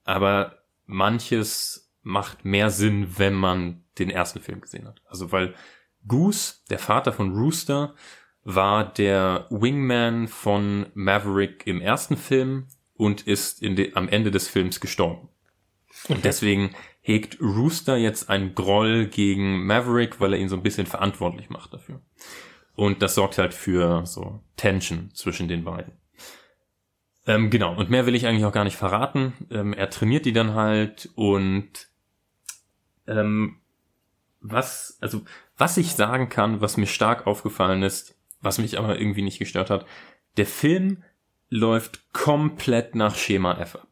aber 0.06 0.64
manches 0.86 1.94
macht 2.02 2.44
mehr 2.44 2.72
Sinn, 2.72 3.20
wenn 3.20 3.36
man 3.36 3.84
den 4.00 4.10
ersten 4.10 4.40
Film 4.40 4.62
gesehen 4.62 4.88
hat. 4.88 5.02
Also 5.06 5.32
weil 5.32 5.54
Goose, 6.08 6.56
der 6.70 6.80
Vater 6.80 7.14
von 7.14 7.38
Rooster, 7.38 7.94
war 8.44 8.92
der 8.92 9.46
Wingman 9.52 10.28
von 10.28 10.88
Maverick 10.96 11.68
im 11.68 11.80
ersten 11.80 12.18
Film 12.18 12.70
und 12.96 13.28
ist 13.28 13.64
am 13.94 14.10
Ende 14.10 14.32
des 14.32 14.48
Films 14.48 14.80
gestorben. 14.80 15.30
Und 16.08 16.26
deswegen 16.26 16.72
hegt 17.02 17.42
Rooster 17.42 17.98
jetzt 17.98 18.30
einen 18.30 18.56
Groll 18.56 19.08
gegen 19.08 19.66
Maverick, 19.66 20.20
weil 20.20 20.34
er 20.34 20.40
ihn 20.40 20.50
so 20.50 20.56
ein 20.56 20.64
bisschen 20.64 20.86
verantwortlich 20.86 21.50
macht 21.50 21.74
dafür. 21.74 22.00
Und 22.76 23.02
das 23.02 23.16
sorgt 23.16 23.38
halt 23.38 23.54
für 23.54 24.06
so 24.06 24.42
Tension 24.56 25.12
zwischen 25.14 25.48
den 25.48 25.64
beiden. 25.64 25.94
Ähm, 27.28 27.50
genau, 27.50 27.76
und 27.76 27.90
mehr 27.90 28.06
will 28.06 28.16
ich 28.16 28.26
eigentlich 28.26 28.46
auch 28.46 28.54
gar 28.54 28.64
nicht 28.64 28.78
verraten. 28.78 29.34
Ähm, 29.52 29.74
er 29.74 29.90
trainiert 29.90 30.26
die 30.26 30.34
dann 30.34 30.54
halt 30.54 31.10
und 31.16 31.90
ähm, 33.08 33.58
was, 34.40 34.98
also 35.02 35.22
was 35.58 35.78
ich 35.78 35.94
sagen 35.94 36.30
kann, 36.30 36.62
was 36.62 36.78
mir 36.78 36.88
stark 36.88 37.28
aufgefallen 37.28 37.84
ist, 37.84 38.16
was 38.42 38.58
mich 38.58 38.80
aber 38.80 39.00
irgendwie 39.00 39.22
nicht 39.22 39.40
gestört 39.40 39.70
hat. 39.70 39.86
Der 40.38 40.48
Film 40.48 41.04
läuft 41.50 42.12
komplett 42.14 42.96
nach 42.96 43.16
Schema 43.16 43.60
F 43.60 43.76
ab. 43.76 43.88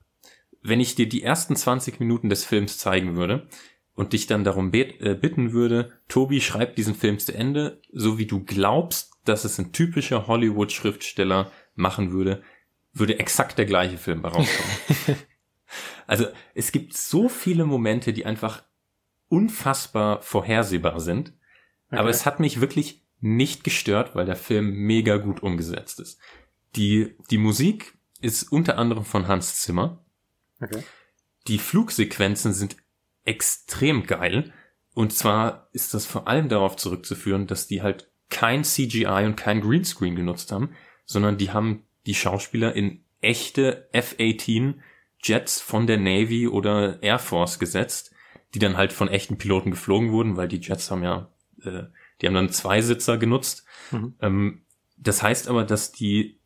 Wenn 0.61 0.79
ich 0.79 0.95
dir 0.95 1.07
die 1.07 1.23
ersten 1.23 1.55
20 1.55 1.99
Minuten 1.99 2.29
des 2.29 2.45
Films 2.45 2.77
zeigen 2.77 3.15
würde 3.15 3.47
und 3.93 4.13
dich 4.13 4.27
dann 4.27 4.43
darum 4.43 4.73
äh, 4.73 5.15
bitten 5.15 5.51
würde, 5.53 5.91
Tobi, 6.07 6.41
schreib 6.41 6.75
diesen 6.75 6.95
Film 6.95 7.19
zu 7.19 7.33
Ende, 7.33 7.81
so 7.91 8.17
wie 8.17 8.25
du 8.25 8.43
glaubst, 8.43 9.13
dass 9.25 9.45
es 9.45 9.57
ein 9.59 9.71
typischer 9.71 10.27
Hollywood-Schriftsteller 10.27 11.51
machen 11.75 12.11
würde, 12.11 12.41
würde 12.93 13.19
exakt 13.19 13.57
der 13.57 13.65
gleiche 13.65 13.97
Film 13.97 14.21
herauskommen. 14.21 15.17
also 16.07 16.25
es 16.53 16.71
gibt 16.71 16.95
so 16.95 17.29
viele 17.29 17.65
Momente, 17.65 18.13
die 18.13 18.25
einfach 18.25 18.63
unfassbar 19.27 20.21
vorhersehbar 20.21 20.99
sind, 20.99 21.33
okay. 21.87 21.99
aber 21.99 22.09
es 22.09 22.25
hat 22.25 22.39
mich 22.39 22.61
wirklich 22.61 23.05
nicht 23.21 23.63
gestört, 23.63 24.15
weil 24.15 24.25
der 24.25 24.35
Film 24.35 24.71
mega 24.71 25.17
gut 25.17 25.43
umgesetzt 25.43 25.99
ist. 25.99 26.19
Die, 26.75 27.15
die 27.29 27.37
Musik 27.37 27.97
ist 28.21 28.51
unter 28.51 28.77
anderem 28.77 29.05
von 29.05 29.27
Hans 29.27 29.61
Zimmer. 29.61 30.05
Okay. 30.61 30.83
Die 31.47 31.59
Flugsequenzen 31.59 32.53
sind 32.53 32.77
extrem 33.23 34.05
geil. 34.05 34.53
Und 34.93 35.13
zwar 35.13 35.69
ist 35.71 35.93
das 35.93 36.05
vor 36.05 36.27
allem 36.27 36.49
darauf 36.49 36.75
zurückzuführen, 36.75 37.47
dass 37.47 37.67
die 37.67 37.81
halt 37.81 38.11
kein 38.29 38.63
CGI 38.63 39.25
und 39.25 39.35
kein 39.35 39.61
Greenscreen 39.61 40.15
genutzt 40.15 40.51
haben, 40.51 40.75
sondern 41.05 41.37
die 41.37 41.51
haben 41.51 41.85
die 42.05 42.15
Schauspieler 42.15 42.75
in 42.75 43.03
echte 43.21 43.89
F-18 43.91 44.75
Jets 45.21 45.59
von 45.59 45.87
der 45.87 45.97
Navy 45.97 46.47
oder 46.47 47.01
Air 47.03 47.19
Force 47.19 47.59
gesetzt, 47.59 48.13
die 48.53 48.59
dann 48.59 48.77
halt 48.77 48.93
von 48.93 49.09
echten 49.09 49.37
Piloten 49.37 49.71
geflogen 49.71 50.11
wurden, 50.11 50.37
weil 50.37 50.47
die 50.47 50.59
Jets 50.59 50.91
haben 50.91 51.03
ja 51.03 51.31
äh, 51.63 51.83
die 52.21 52.27
haben 52.27 52.33
dann 52.33 52.49
zwei 52.49 52.81
Sitzer 52.81 53.17
genutzt. 53.17 53.65
Mhm. 53.91 54.15
Ähm, 54.21 54.61
das 54.97 55.23
heißt 55.23 55.47
aber, 55.47 55.63
dass 55.63 55.91
die, 55.91 56.39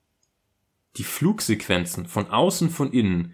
die 0.98 1.04
Flugsequenzen 1.04 2.06
von 2.06 2.30
außen, 2.30 2.70
von 2.70 2.92
innen, 2.92 3.34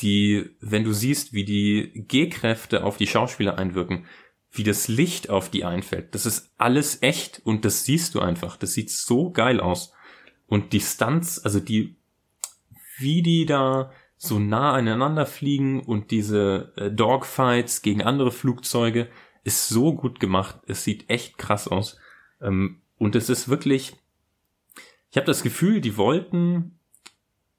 die, 0.00 0.50
wenn 0.60 0.84
du 0.84 0.92
siehst, 0.92 1.32
wie 1.32 1.44
die 1.44 1.92
G-Kräfte 1.94 2.84
auf 2.84 2.96
die 2.96 3.06
Schauspieler 3.06 3.58
einwirken, 3.58 4.06
wie 4.50 4.62
das 4.62 4.88
Licht 4.88 5.30
auf 5.30 5.50
die 5.50 5.64
einfällt, 5.64 6.14
das 6.14 6.26
ist 6.26 6.52
alles 6.56 7.02
echt 7.02 7.40
und 7.44 7.64
das 7.64 7.84
siehst 7.84 8.14
du 8.14 8.20
einfach. 8.20 8.56
Das 8.56 8.72
sieht 8.72 8.90
so 8.90 9.30
geil 9.30 9.60
aus. 9.60 9.92
Und 10.46 10.72
die 10.72 10.80
Stunts, 10.80 11.38
also 11.44 11.60
die, 11.60 11.96
wie 12.98 13.22
die 13.22 13.46
da 13.46 13.90
so 14.16 14.38
nah 14.38 14.72
aneinander 14.72 15.26
fliegen 15.26 15.82
und 15.82 16.10
diese 16.10 16.72
äh, 16.76 16.90
Dogfights 16.90 17.82
gegen 17.82 18.02
andere 18.02 18.30
Flugzeuge, 18.30 19.08
ist 19.44 19.68
so 19.68 19.94
gut 19.94 20.20
gemacht. 20.20 20.58
Es 20.66 20.84
sieht 20.84 21.08
echt 21.10 21.38
krass 21.38 21.68
aus. 21.68 21.98
Ähm, 22.40 22.80
und 22.98 23.14
es 23.14 23.28
ist 23.28 23.48
wirklich, 23.48 23.94
ich 25.10 25.16
habe 25.16 25.26
das 25.26 25.42
Gefühl, 25.42 25.80
die 25.80 25.96
wollten 25.96 26.75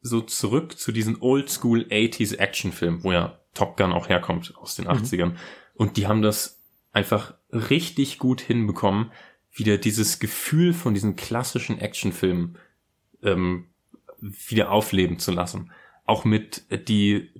so 0.08 0.22
zurück 0.22 0.78
zu 0.78 0.92
diesen 0.92 1.22
Oldschool 1.22 1.86
80s 1.90 2.38
Actionfilmen, 2.38 3.04
wo 3.04 3.12
ja 3.12 3.40
Top 3.54 3.78
Gun 3.78 3.92
auch 3.92 4.10
herkommt 4.10 4.54
aus 4.58 4.76
den 4.76 4.88
80ern. 4.88 5.32
Mhm. 5.32 5.38
Und 5.74 5.98
die 5.98 6.08
haben 6.08 6.22
das 6.22 6.64
einfach 6.92 7.36
richtig 7.52 8.18
gut 8.18 8.42
hinbekommen, 8.42 9.12
wieder 9.52 9.78
dieses 9.78 10.20
Gefühl 10.20 10.74
von 10.74 10.94
diesen 10.94 11.16
klassischen 11.16 11.80
Actionfilmen 11.80 12.58
ähm, 13.24 13.68
wieder 14.20 14.72
aufleben 14.72 15.20
zu 15.20 15.32
lassen. 15.32 15.72
Auch 16.06 16.26
mit 16.26 16.64
äh, 16.70 16.80
die 16.80 17.32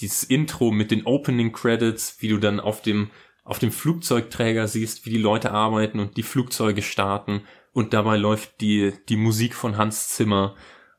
dieses 0.00 0.24
Intro 0.24 0.72
mit 0.72 0.90
den 0.90 1.06
Opening 1.06 1.52
Credits, 1.52 2.16
wie 2.20 2.28
du 2.28 2.38
dann 2.38 2.58
auf 2.58 2.82
dem 2.82 3.10
auf 3.44 3.58
dem 3.58 3.70
Flugzeugträger 3.70 4.66
siehst, 4.66 5.04
wie 5.04 5.10
die 5.10 5.18
Leute 5.18 5.50
arbeiten 5.50 6.00
und 6.00 6.16
die 6.16 6.22
Flugzeuge 6.22 6.80
starten 6.82 7.42
und 7.74 7.92
dabei 7.92 8.16
läuft 8.16 8.60
die, 8.60 8.94
die 9.08 9.16
Musik 9.16 9.54
von 9.54 9.76
Hans 9.76 10.08
Zimmer 10.08 10.54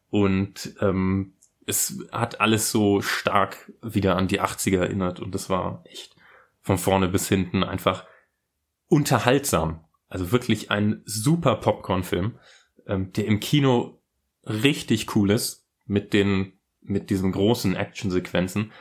und 0.09 0.75
ähm, 0.81 1.33
es 1.65 1.99
hat 2.11 2.41
alles 2.41 2.71
so 2.71 3.01
stark 3.01 3.71
wieder 3.81 4.17
an 4.17 4.27
die 4.27 4.41
80er 4.41 4.79
erinnert 4.79 5.19
und 5.19 5.33
das 5.33 5.49
war 5.49 5.83
echt 5.85 6.15
von 6.61 6.77
vorne 6.77 7.07
bis 7.07 7.27
hinten 7.27 7.63
einfach 7.63 8.05
unterhaltsam. 8.87 9.83
Also 10.07 10.31
wirklich 10.31 10.71
ein 10.71 11.01
super 11.05 11.55
Popcorn-Film, 11.55 12.37
ähm, 12.87 13.11
der 13.13 13.25
im 13.25 13.39
Kino 13.39 14.01
richtig 14.45 15.15
cool 15.15 15.31
ist 15.31 15.67
mit 15.85 16.13
den 16.13 16.53
mit 16.81 17.09
diesen 17.09 17.31
großen 17.31 17.75
Actionsequenzen. 17.75 18.71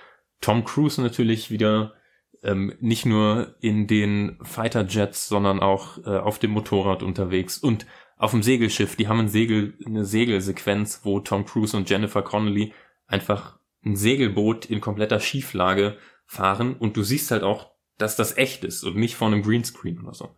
Tom 0.42 0.64
Cruise 0.64 1.00
natürlich 1.00 1.50
wieder 1.50 1.94
ähm, 2.42 2.74
nicht 2.80 3.06
nur 3.06 3.56
in 3.60 3.86
den 3.86 4.38
Fighter 4.42 4.86
Jets, 4.86 5.26
sondern 5.26 5.60
auch 5.60 5.98
äh, 6.04 6.18
auf 6.18 6.38
dem 6.38 6.50
Motorrad 6.50 7.02
unterwegs 7.02 7.56
und 7.56 7.86
auf 8.24 8.30
dem 8.30 8.42
Segelschiff. 8.42 8.96
Die 8.96 9.06
haben 9.06 9.20
ein 9.20 9.28
Segel, 9.28 9.74
eine 9.84 10.04
Segelsequenz, 10.04 11.00
wo 11.04 11.20
Tom 11.20 11.44
Cruise 11.44 11.76
und 11.76 11.88
Jennifer 11.88 12.22
Connelly 12.22 12.72
einfach 13.06 13.58
ein 13.84 13.96
Segelboot 13.96 14.64
in 14.66 14.80
kompletter 14.80 15.20
Schieflage 15.20 15.98
fahren 16.26 16.74
und 16.74 16.96
du 16.96 17.02
siehst 17.02 17.30
halt 17.30 17.42
auch, 17.42 17.72
dass 17.98 18.16
das 18.16 18.36
echt 18.38 18.64
ist 18.64 18.82
und 18.82 18.96
nicht 18.96 19.14
von 19.14 19.32
einem 19.32 19.42
Greenscreen 19.42 20.00
oder 20.00 20.14
so. 20.14 20.34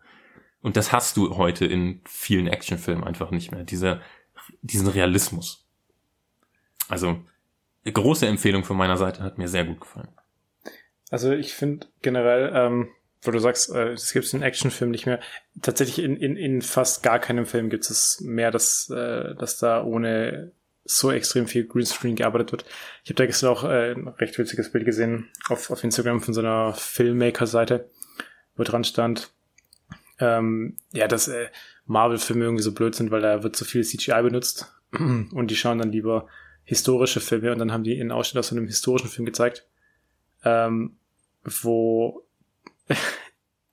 Und 0.61 0.77
das 0.77 0.91
hast 0.91 1.17
du 1.17 1.37
heute 1.37 1.65
in 1.65 2.01
vielen 2.07 2.49
Actionfilmen 2.49 3.05
einfach 3.05 3.31
nicht 3.31 3.53
mehr. 3.53 3.63
Dieser, 3.63 4.01
diesen 4.63 4.89
Realismus. 4.89 5.65
Also, 6.89 7.21
große 7.85 8.27
Empfehlung 8.27 8.65
von 8.65 8.77
meiner 8.77 8.97
Seite, 8.97 9.23
hat 9.23 9.39
mir 9.39 9.49
sehr 9.49 9.65
gut 9.65 9.81
gefallen. 9.81 10.09
Also 11.11 11.31
ich 11.31 11.55
finde 11.55 11.87
generell, 12.03 12.51
ähm, 12.53 12.89
wo 13.27 13.31
du 13.31 13.39
sagst, 13.39 13.71
äh, 13.75 13.93
es 13.93 14.13
gibt 14.13 14.33
in 14.33 14.43
Actionfilmen 14.43 14.93
nicht 14.93 15.07
mehr. 15.07 15.21
Tatsächlich 15.63 16.05
in, 16.05 16.17
in, 16.17 16.37
in 16.37 16.63
fast 16.63 17.03
gar 17.03 17.19
keinem 17.19 17.47
Film 17.47 17.71
gibt 17.71 17.89
es 17.89 18.21
mehr, 18.21 18.51
dass, 18.51 18.91
äh, 18.91 19.35
dass 19.35 19.59
da 19.59 19.83
ohne 19.83 20.53
so 20.85 21.11
extrem 21.11 21.47
viel 21.47 21.67
Greenscreen 21.67 22.15
gearbeitet 22.15 22.53
wird. 22.53 22.65
Ich 23.03 23.11
habe 23.11 23.17
da 23.17 23.27
gestern 23.27 23.51
auch 23.51 23.65
äh, 23.65 23.93
ein 23.93 24.09
recht 24.09 24.39
witziges 24.39 24.71
Bild 24.71 24.85
gesehen 24.85 25.29
auf, 25.49 25.71
auf 25.71 25.83
Instagram 25.83 26.21
von 26.21 26.33
so 26.33 26.41
einer 26.41 26.75
Filmmaker-Seite, 26.75 27.91
wo 28.55 28.63
dran 28.63 28.85
stand, 28.85 29.33
ähm, 30.21 30.77
ja, 30.93 31.09
dass 31.09 31.29
äh, 31.29 31.49
Marvel-Filme 31.87 32.45
irgendwie 32.45 32.63
so 32.63 32.73
blöd 32.73 32.95
sind, 32.95 33.11
weil 33.11 33.21
da 33.21 33.43
wird 33.43 33.57
so 33.57 33.65
viel 33.65 33.85
CGI 33.85 34.23
benutzt 34.23 34.73
und 34.93 35.51
die 35.51 35.57
schauen 35.57 35.79
dann 35.79 35.93
lieber 35.93 36.29
historische 36.65 37.21
Filme 37.21 37.53
und 37.53 37.59
dann 37.59 37.73
haben 37.73 37.85
die 37.85 38.01
einen 38.01 38.13
Ausschnitt 38.13 38.41
aus 38.41 38.53
einem 38.53 38.67
historischen 38.67 39.09
Film 39.09 39.27
gezeigt, 39.27 39.67
ähm, 40.45 40.97
wo 41.45 42.26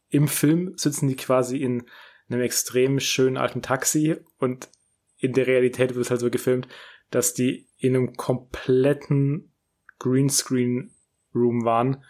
im 0.09 0.27
Film 0.27 0.73
sitzen 0.77 1.07
die 1.07 1.15
quasi 1.15 1.57
in 1.57 1.83
einem 2.29 2.41
extrem 2.41 2.99
schönen 2.99 3.37
alten 3.37 3.61
Taxi 3.61 4.17
und 4.37 4.69
in 5.17 5.33
der 5.33 5.47
Realität 5.47 5.95
wird 5.95 6.05
es 6.05 6.11
halt 6.11 6.19
so 6.19 6.29
gefilmt, 6.29 6.67
dass 7.09 7.33
die 7.33 7.67
in 7.77 7.95
einem 7.95 8.15
kompletten 8.15 9.51
Greenscreen 9.99 10.93
Room 11.33 11.63
waren, 11.65 12.03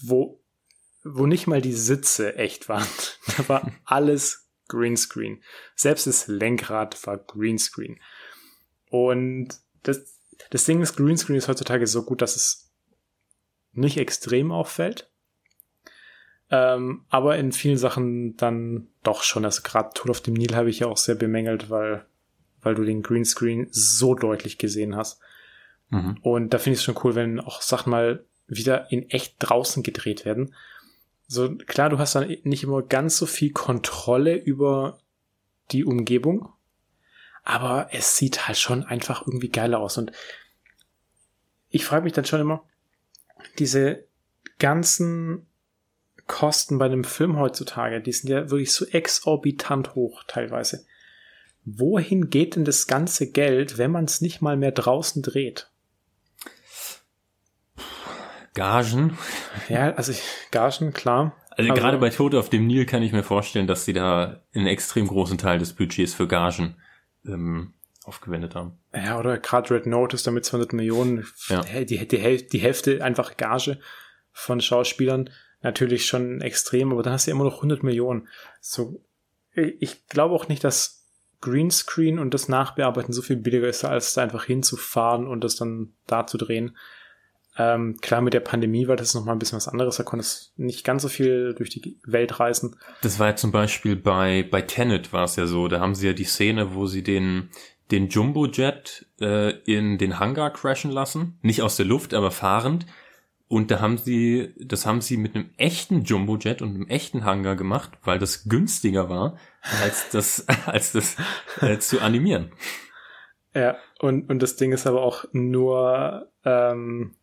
wo, 0.00 0.40
wo 1.02 1.26
nicht 1.26 1.46
mal 1.46 1.60
die 1.60 1.72
Sitze 1.72 2.36
echt 2.36 2.68
waren. 2.68 2.86
Da 3.36 3.48
war 3.48 3.72
alles 3.84 4.48
Greenscreen. 4.68 5.42
Selbst 5.74 6.06
das 6.06 6.28
Lenkrad 6.28 7.06
war 7.06 7.18
Greenscreen. 7.18 8.00
Und 8.90 9.48
das, 9.82 10.18
das 10.50 10.64
Ding 10.64 10.80
ist, 10.80 10.96
Greenscreen 10.96 11.36
ist 11.36 11.48
heutzutage 11.48 11.86
so 11.86 12.04
gut, 12.04 12.22
dass 12.22 12.36
es 12.36 12.70
nicht 13.72 13.98
extrem 13.98 14.50
auffällt. 14.50 15.10
Ähm, 16.50 17.04
aber 17.10 17.36
in 17.36 17.52
vielen 17.52 17.76
Sachen 17.76 18.36
dann 18.36 18.88
doch 19.02 19.22
schon. 19.22 19.44
Also 19.44 19.62
gerade 19.62 19.90
Tod 19.94 20.10
auf 20.10 20.20
dem 20.20 20.34
Nil 20.34 20.56
habe 20.56 20.70
ich 20.70 20.78
ja 20.80 20.86
auch 20.86 20.96
sehr 20.96 21.14
bemängelt, 21.14 21.68
weil, 21.68 22.06
weil 22.62 22.74
du 22.74 22.84
den 22.84 23.02
Greenscreen 23.02 23.68
so 23.70 24.14
deutlich 24.14 24.58
gesehen 24.58 24.96
hast. 24.96 25.20
Mhm. 25.90 26.18
Und 26.22 26.54
da 26.54 26.58
finde 26.58 26.74
ich 26.74 26.78
es 26.80 26.84
schon 26.84 26.98
cool, 27.04 27.14
wenn 27.14 27.40
auch 27.40 27.60
Sachen 27.60 27.90
mal 27.90 28.24
wieder 28.46 28.90
in 28.90 29.10
echt 29.10 29.36
draußen 29.38 29.82
gedreht 29.82 30.24
werden. 30.24 30.54
So, 31.26 31.54
klar, 31.56 31.90
du 31.90 31.98
hast 31.98 32.14
dann 32.14 32.34
nicht 32.44 32.62
immer 32.62 32.80
ganz 32.82 33.18
so 33.18 33.26
viel 33.26 33.52
Kontrolle 33.52 34.34
über 34.34 34.98
die 35.70 35.84
Umgebung, 35.84 36.48
aber 37.44 37.88
es 37.92 38.16
sieht 38.16 38.48
halt 38.48 38.56
schon 38.56 38.84
einfach 38.84 39.26
irgendwie 39.26 39.50
geiler 39.50 39.80
aus. 39.80 39.98
Und 39.98 40.12
ich 41.68 41.84
frage 41.84 42.04
mich 42.04 42.14
dann 42.14 42.24
schon 42.24 42.40
immer, 42.40 42.64
diese 43.58 44.04
ganzen 44.58 45.46
Kosten 46.28 46.78
bei 46.78 46.84
einem 46.84 47.04
Film 47.04 47.36
heutzutage, 47.38 48.00
die 48.00 48.12
sind 48.12 48.30
ja 48.30 48.50
wirklich 48.50 48.72
so 48.72 48.84
exorbitant 48.84 49.96
hoch 49.96 50.22
teilweise. 50.28 50.86
Wohin 51.64 52.30
geht 52.30 52.54
denn 52.54 52.64
das 52.64 52.86
ganze 52.86 53.30
Geld, 53.32 53.78
wenn 53.78 53.90
man 53.90 54.04
es 54.04 54.20
nicht 54.20 54.40
mal 54.40 54.56
mehr 54.56 54.70
draußen 54.70 55.22
dreht? 55.22 55.70
Gagen. 58.54 59.18
Ja, 59.68 59.92
also 59.94 60.12
Gagen, 60.50 60.92
klar. 60.92 61.36
Also, 61.50 61.70
also 61.70 61.82
gerade 61.82 61.98
bei 61.98 62.10
Tod 62.10 62.34
auf 62.34 62.50
dem 62.50 62.66
Nil 62.66 62.86
kann 62.86 63.02
ich 63.02 63.12
mir 63.12 63.22
vorstellen, 63.22 63.66
dass 63.66 63.84
sie 63.84 63.92
da 63.92 64.42
einen 64.54 64.66
extrem 64.66 65.08
großen 65.08 65.38
Teil 65.38 65.58
des 65.58 65.72
Budgets 65.72 66.14
für 66.14 66.28
Gagen 66.28 66.76
ähm, 67.26 67.74
aufgewendet 68.04 68.54
haben. 68.54 68.78
Ja, 68.94 69.18
oder 69.18 69.38
gerade 69.38 69.74
Red 69.74 69.86
Notice 69.86 70.22
damit 70.22 70.44
200 70.44 70.72
Millionen, 70.72 71.26
ja. 71.48 71.62
die, 71.84 72.06
die, 72.06 72.48
die 72.48 72.58
Hälfte 72.58 73.02
einfach 73.02 73.36
Gage 73.36 73.78
von 74.32 74.60
Schauspielern, 74.60 75.30
natürlich 75.62 76.06
schon 76.06 76.40
extrem, 76.40 76.92
aber 76.92 77.02
dann 77.02 77.12
hast 77.12 77.26
du 77.26 77.30
ja 77.30 77.34
immer 77.34 77.44
noch 77.44 77.56
100 77.56 77.82
Millionen. 77.82 78.28
So, 78.60 79.02
ich 79.54 80.06
glaube 80.06 80.34
auch 80.34 80.48
nicht, 80.48 80.62
dass 80.64 81.06
Greenscreen 81.40 82.18
und 82.18 82.34
das 82.34 82.48
Nachbearbeiten 82.48 83.12
so 83.12 83.22
viel 83.22 83.36
billiger 83.36 83.68
ist, 83.68 83.84
als 83.84 84.14
da 84.14 84.22
einfach 84.22 84.44
hinzufahren 84.44 85.26
und 85.26 85.44
das 85.44 85.56
dann 85.56 85.94
da 86.06 86.26
zu 86.26 86.36
drehen. 86.36 86.76
Ähm, 87.56 87.96
klar, 88.00 88.20
mit 88.20 88.34
der 88.34 88.40
Pandemie 88.40 88.86
war 88.86 88.96
das 88.96 89.14
nochmal 89.14 89.34
ein 89.34 89.38
bisschen 89.38 89.56
was 89.56 89.68
anderes. 89.68 89.96
Da 89.96 90.04
konnte 90.04 90.22
es 90.22 90.52
nicht 90.56 90.84
ganz 90.84 91.02
so 91.02 91.08
viel 91.08 91.54
durch 91.54 91.70
die 91.70 91.98
Welt 92.04 92.38
reisen. 92.38 92.76
Das 93.02 93.18
war 93.18 93.28
ja 93.28 93.36
zum 93.36 93.50
Beispiel 93.50 93.96
bei, 93.96 94.46
bei 94.48 94.62
Tenet 94.62 95.12
war 95.12 95.24
es 95.24 95.34
ja 95.34 95.46
so. 95.46 95.66
Da 95.66 95.80
haben 95.80 95.96
sie 95.96 96.06
ja 96.06 96.12
die 96.12 96.24
Szene, 96.24 96.74
wo 96.74 96.86
sie 96.86 97.02
den, 97.02 97.50
den 97.90 98.08
Jumbo-Jet 98.08 99.06
äh, 99.20 99.58
in 99.62 99.98
den 99.98 100.20
Hangar 100.20 100.52
crashen 100.52 100.92
lassen. 100.92 101.38
Nicht 101.42 101.62
aus 101.62 101.76
der 101.76 101.86
Luft, 101.86 102.14
aber 102.14 102.30
fahrend. 102.30 102.86
Und 103.48 103.70
da 103.70 103.80
haben 103.80 103.96
sie, 103.96 104.54
das 104.58 104.84
haben 104.84 105.00
sie 105.00 105.16
mit 105.16 105.34
einem 105.34 105.50
echten 105.56 106.02
Jumbo-Jet 106.02 106.60
und 106.60 106.74
einem 106.74 106.86
echten 106.86 107.24
Hangar 107.24 107.56
gemacht, 107.56 107.92
weil 108.04 108.18
das 108.18 108.44
günstiger 108.44 109.08
war, 109.08 109.38
als 109.82 110.10
das, 110.10 110.46
als 110.66 110.92
das 110.92 111.16
äh, 111.60 111.78
zu 111.78 112.00
animieren. 112.00 112.52
Ja, 113.54 113.76
und, 114.00 114.28
und 114.28 114.42
das 114.42 114.56
Ding 114.56 114.72
ist 114.72 114.86
aber 114.86 115.02
auch 115.02 115.24
nur 115.32 116.30
ähm, 116.44 117.14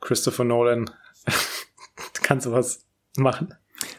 Christopher 0.00 0.44
Nolan 0.44 0.90
kann 2.22 2.40
sowas 2.40 2.86
machen. 3.16 3.54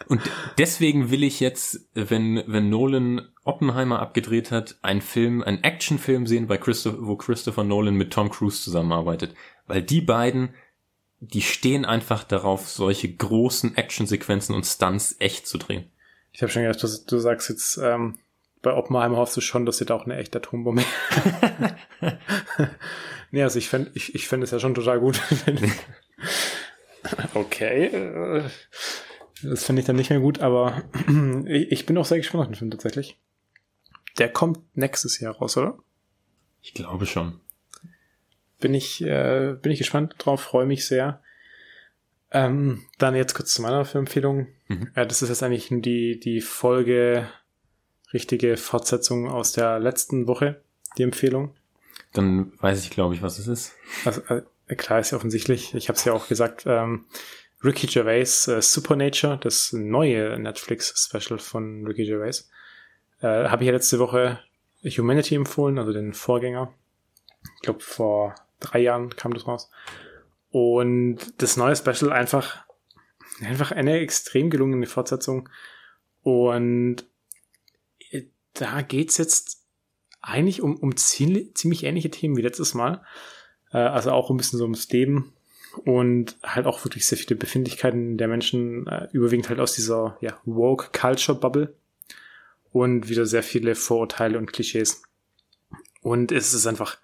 Und 0.08 0.22
deswegen 0.58 1.12
will 1.12 1.24
ich 1.24 1.40
jetzt, 1.40 1.90
wenn, 1.94 2.44
wenn 2.48 2.70
Nolan 2.70 3.30
Oppenheimer 3.44 4.00
abgedreht 4.00 4.52
hat, 4.52 4.78
einen 4.82 5.02
Film, 5.02 5.44
einen 5.44 5.64
Actionfilm 5.64 6.28
sehen, 6.28 6.48
bei 6.48 6.58
Christopher, 6.58 6.98
wo 7.02 7.16
Christopher 7.16 7.64
Nolan 7.64 7.96
mit 7.96 8.12
Tom 8.12 8.30
Cruise 8.30 8.64
zusammenarbeitet. 8.64 9.36
Weil 9.68 9.84
die 9.84 10.02
beiden, 10.02 10.54
die 11.34 11.41
stehen 11.41 11.86
einfach 11.86 12.23
darauf, 12.23 12.69
solche 12.69 13.13
großen 13.13 13.78
Actionsequenzen 13.78 14.55
und 14.55 14.65
Stunts 14.65 15.15
echt 15.19 15.47
zu 15.47 15.57
drehen. 15.57 15.91
Ich 16.32 16.41
habe 16.41 16.51
schon 16.51 16.63
gedacht, 16.63 16.82
du, 16.84 16.88
du 17.07 17.19
sagst 17.19 17.49
jetzt, 17.49 17.78
ähm, 17.78 18.17
bei 18.61 18.73
Oppenheimer 18.73 19.17
hoffst 19.17 19.38
du 19.38 19.41
schon, 19.41 19.65
dass 19.65 19.78
sie 19.78 19.86
da 19.86 19.95
auch 19.95 20.05
eine 20.05 20.17
echte 20.17 20.39
Atombombe. 20.39 20.84
nee, 23.32 23.43
also 23.43 23.59
ich 23.59 23.69
fände 23.69 23.91
ich, 23.93 24.15
ich 24.15 24.28
fänd 24.28 24.43
es 24.43 24.51
ja 24.51 24.59
schon 24.59 24.73
total 24.73 24.99
gut. 24.99 25.21
okay. 27.34 27.86
Äh, 27.86 28.43
das 29.43 29.65
finde 29.65 29.82
ich 29.82 29.86
dann 29.86 29.95
nicht 29.95 30.09
mehr 30.09 30.19
gut, 30.19 30.39
aber 30.39 30.84
ich 31.45 31.86
bin 31.86 31.97
auch 31.97 32.05
sehr 32.05 32.17
gespannt 32.17 32.41
auf 32.41 32.47
den 32.47 32.55
Film 32.55 32.71
tatsächlich. 32.71 33.19
Der 34.17 34.32
kommt 34.32 34.59
nächstes 34.76 35.19
Jahr 35.19 35.36
raus, 35.36 35.57
oder? 35.57 35.78
Ich 36.61 36.73
glaube 36.73 37.05
schon. 37.05 37.41
Bin 38.60 38.74
ich, 38.74 39.01
äh, 39.01 39.56
bin 39.62 39.72
ich 39.72 39.80
gespannt 39.80 40.16
drauf, 40.18 40.41
freue 40.41 40.66
mich 40.66 40.86
sehr. 40.86 41.22
Ähm, 42.32 42.84
dann 42.97 43.16
jetzt 43.16 43.34
kurz 43.34 43.53
zu 43.53 43.62
meiner 43.62 43.86
Filmempfehlung. 43.86 44.47
Mhm. 44.68 44.91
Ja, 44.95 45.06
das 45.06 45.22
ist 45.22 45.30
jetzt 45.30 45.43
eigentlich 45.43 45.68
die, 45.70 46.20
die 46.20 46.41
Folge, 46.41 47.28
richtige 48.14 48.58
Fortsetzung 48.58 49.30
aus 49.30 49.51
der 49.51 49.80
letzten 49.80 50.28
Woche, 50.28 50.62
die 50.97 51.03
Empfehlung. 51.03 51.53
Dann 52.14 52.53
weiß 52.60 52.84
ich, 52.84 52.89
glaube 52.89 53.14
ich, 53.14 53.22
was 53.22 53.39
es 53.39 53.47
ist. 53.47 53.74
Also, 54.06 54.22
äh, 54.28 54.76
klar 54.76 54.99
ist 54.99 55.12
ja 55.12 55.18
offensichtlich. 55.18 55.76
Ich 55.76 55.89
habe 55.89 55.97
es 55.97 56.06
ja 56.06 56.14
auch 56.14 56.28
gesagt. 56.28 56.64
Ähm, 56.66 57.06
Ricky 57.64 57.88
Gervais 57.88 58.47
äh, 58.47 58.62
Supernature, 58.62 59.38
das 59.41 59.74
neue 59.74 60.38
Netflix-Special 60.39 61.39
von 61.39 61.86
Ricky 61.86 62.06
Gervais, 62.06 62.49
äh, 63.22 63.47
habe 63.49 63.64
ich 63.64 63.68
ja 63.68 63.74
letzte 63.74 63.99
Woche 63.99 64.39
Humanity 64.84 65.36
empfohlen, 65.36 65.80
also 65.80 65.91
den 65.91 66.14
Vorgänger. 66.14 66.74
Ich 67.56 67.62
glaube, 67.62 67.80
vor 67.80 68.36
drei 68.66 68.80
Jahren 68.80 69.16
kam 69.16 69.34
das 69.34 69.47
raus. 69.47 69.70
Und 70.51 71.18
das 71.41 71.57
neue 71.57 71.76
Special 71.76 72.11
einfach, 72.11 72.66
einfach 73.41 73.72
eine 73.72 73.99
extrem 73.99 74.49
gelungene 74.49 74.86
Fortsetzung. 74.86 75.49
Und 76.24 77.05
da 78.53 78.82
geht's 78.82 79.18
jetzt 79.18 79.61
eigentlich 80.22 80.61
um, 80.61 80.76
um 80.78 80.95
ziemlich, 80.95 81.55
ziemlich 81.55 81.84
ähnliche 81.84 82.09
Themen 82.09 82.38
wie 82.38 82.41
letztes 82.41 82.74
Mal. 82.74 83.03
Äh, 83.72 83.78
also 83.78 84.11
auch 84.11 84.30
ein 84.30 84.38
bisschen 84.38 84.57
so 84.57 84.66
ums 84.66 84.89
Leben 84.89 85.34
und 85.84 86.38
halt 86.41 86.66
auch 86.66 86.84
wirklich 86.86 87.05
sehr 87.05 87.18
viele 87.18 87.36
Befindlichkeiten 87.36 88.18
der 88.18 88.28
Menschen, 88.28 88.88
äh, 88.88 89.07
überwiegend 89.11 89.49
halt 89.49 89.59
aus 89.59 89.76
dieser 89.76 90.18
ja, 90.22 90.39
woke 90.45 90.89
Culture 90.97 91.38
Bubble 91.38 91.76
und 92.72 93.09
wieder 93.09 93.26
sehr 93.26 93.43
viele 93.43 93.76
Vorurteile 93.76 94.38
und 94.38 94.51
Klischees. 94.51 95.03
Und 96.01 96.32
es 96.32 96.53
ist 96.53 96.68
einfach 96.68 96.97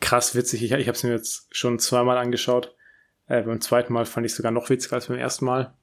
krass 0.00 0.34
witzig. 0.34 0.62
Ich, 0.62 0.72
ich 0.72 0.88
habe 0.88 0.96
es 0.96 1.02
mir 1.02 1.12
jetzt 1.12 1.46
schon 1.50 1.78
zweimal 1.78 2.18
angeschaut. 2.18 2.74
Äh, 3.26 3.42
beim 3.42 3.60
zweiten 3.60 3.92
Mal 3.92 4.06
fand 4.06 4.26
ich 4.26 4.34
sogar 4.34 4.52
noch 4.52 4.68
witziger 4.70 4.94
als 4.96 5.06
beim 5.06 5.18
ersten 5.18 5.44
Mal. 5.44 5.74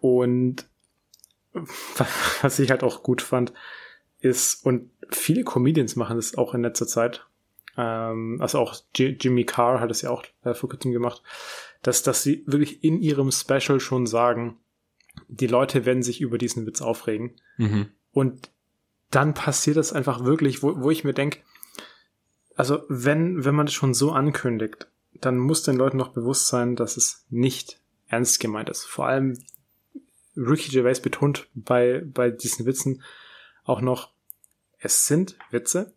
Und 0.00 0.66
was 2.40 2.58
ich 2.58 2.70
halt 2.70 2.82
auch 2.82 3.02
gut 3.02 3.22
fand, 3.22 3.52
ist, 4.20 4.64
und 4.64 4.90
viele 5.10 5.44
Comedians 5.44 5.96
machen 5.96 6.16
das 6.16 6.36
auch 6.36 6.54
in 6.54 6.62
letzter 6.62 6.86
Zeit, 6.86 7.26
ähm, 7.76 8.38
also 8.40 8.58
auch 8.58 8.76
G 8.92 9.16
Jimmy 9.18 9.44
Carr 9.44 9.80
hat 9.80 9.90
es 9.90 10.02
ja 10.02 10.10
auch 10.10 10.24
äh, 10.44 10.54
vor 10.54 10.68
kurzem 10.68 10.92
gemacht, 10.92 11.22
dass, 11.82 12.02
dass 12.02 12.22
sie 12.22 12.44
wirklich 12.46 12.84
in 12.84 13.00
ihrem 13.00 13.32
Special 13.32 13.80
schon 13.80 14.06
sagen, 14.06 14.58
die 15.28 15.46
Leute 15.46 15.84
werden 15.84 16.02
sich 16.02 16.20
über 16.20 16.38
diesen 16.38 16.66
Witz 16.66 16.80
aufregen. 16.80 17.40
Mhm. 17.56 17.88
Und 18.12 18.50
dann 19.10 19.34
passiert 19.34 19.76
das 19.76 19.92
einfach 19.92 20.24
wirklich, 20.24 20.62
wo, 20.62 20.80
wo 20.80 20.90
ich 20.90 21.04
mir 21.04 21.12
denke, 21.12 21.40
also 22.56 22.82
wenn, 22.88 23.44
wenn 23.44 23.54
man 23.54 23.66
das 23.66 23.74
schon 23.74 23.94
so 23.94 24.12
ankündigt, 24.12 24.88
dann 25.14 25.38
muss 25.38 25.62
den 25.62 25.76
Leuten 25.76 25.96
noch 25.96 26.12
bewusst 26.12 26.48
sein, 26.48 26.76
dass 26.76 26.96
es 26.96 27.24
nicht 27.30 27.80
ernst 28.08 28.40
gemeint 28.40 28.68
ist. 28.68 28.84
Vor 28.84 29.06
allem 29.06 29.38
Ricky 30.36 30.70
Gervais 30.70 31.00
betont 31.00 31.48
bei, 31.54 32.02
bei 32.04 32.30
diesen 32.30 32.66
Witzen 32.66 33.02
auch 33.64 33.80
noch, 33.80 34.12
es 34.78 35.06
sind 35.06 35.36
Witze. 35.50 35.92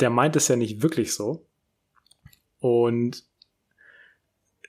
Der 0.00 0.10
meint 0.10 0.36
es 0.36 0.48
ja 0.48 0.56
nicht 0.56 0.82
wirklich 0.82 1.14
so. 1.14 1.46
Und 2.60 3.24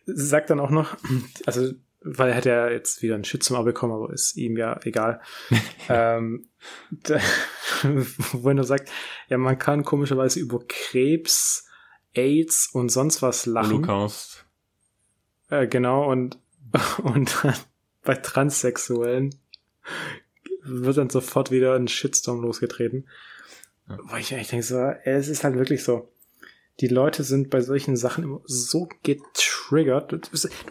sagt 0.05 0.49
dann 0.49 0.59
auch 0.59 0.69
noch, 0.69 0.97
also 1.45 1.73
weil 2.09 2.29
er 2.29 2.35
hat 2.35 2.45
ja 2.45 2.69
jetzt 2.69 3.01
wieder 3.01 3.15
einen 3.15 3.23
Shitstorm 3.23 3.65
bekommen, 3.65 3.93
aber 3.93 4.13
ist 4.13 4.37
ihm 4.37 4.57
ja 4.57 4.79
egal. 4.83 5.21
ähm, 5.89 6.47
wo 8.31 8.49
er 8.49 8.63
sagt, 8.63 8.89
ja, 9.29 9.37
man 9.37 9.59
kann 9.59 9.83
komischerweise 9.83 10.39
über 10.39 10.63
Krebs, 10.67 11.67
AIDS 12.13 12.69
und 12.71 12.89
sonst 12.89 13.21
was 13.21 13.45
lachen. 13.45 13.77
Holocaust. 13.77 14.45
Äh, 15.49 15.67
genau, 15.67 16.09
und, 16.09 16.39
und 17.03 17.35
bei 18.03 18.15
Transsexuellen 18.15 19.35
wird 20.63 20.97
dann 20.97 21.09
sofort 21.09 21.51
wieder 21.51 21.75
ein 21.75 21.87
Shitstorm 21.87 22.41
losgetreten. 22.41 23.07
Ja. 23.87 23.97
Wo 24.03 24.15
ich 24.15 24.33
eigentlich 24.33 24.49
denke, 24.49 24.65
so, 24.65 24.79
es 25.03 25.27
ist 25.27 25.43
halt 25.43 25.55
wirklich 25.55 25.83
so 25.83 26.11
die 26.79 26.87
Leute 26.87 27.23
sind 27.23 27.49
bei 27.49 27.61
solchen 27.61 27.95
Sachen 27.95 28.23
immer 28.23 28.41
so 28.45 28.87
getriggert. 29.01 30.11
Du, 30.11 30.19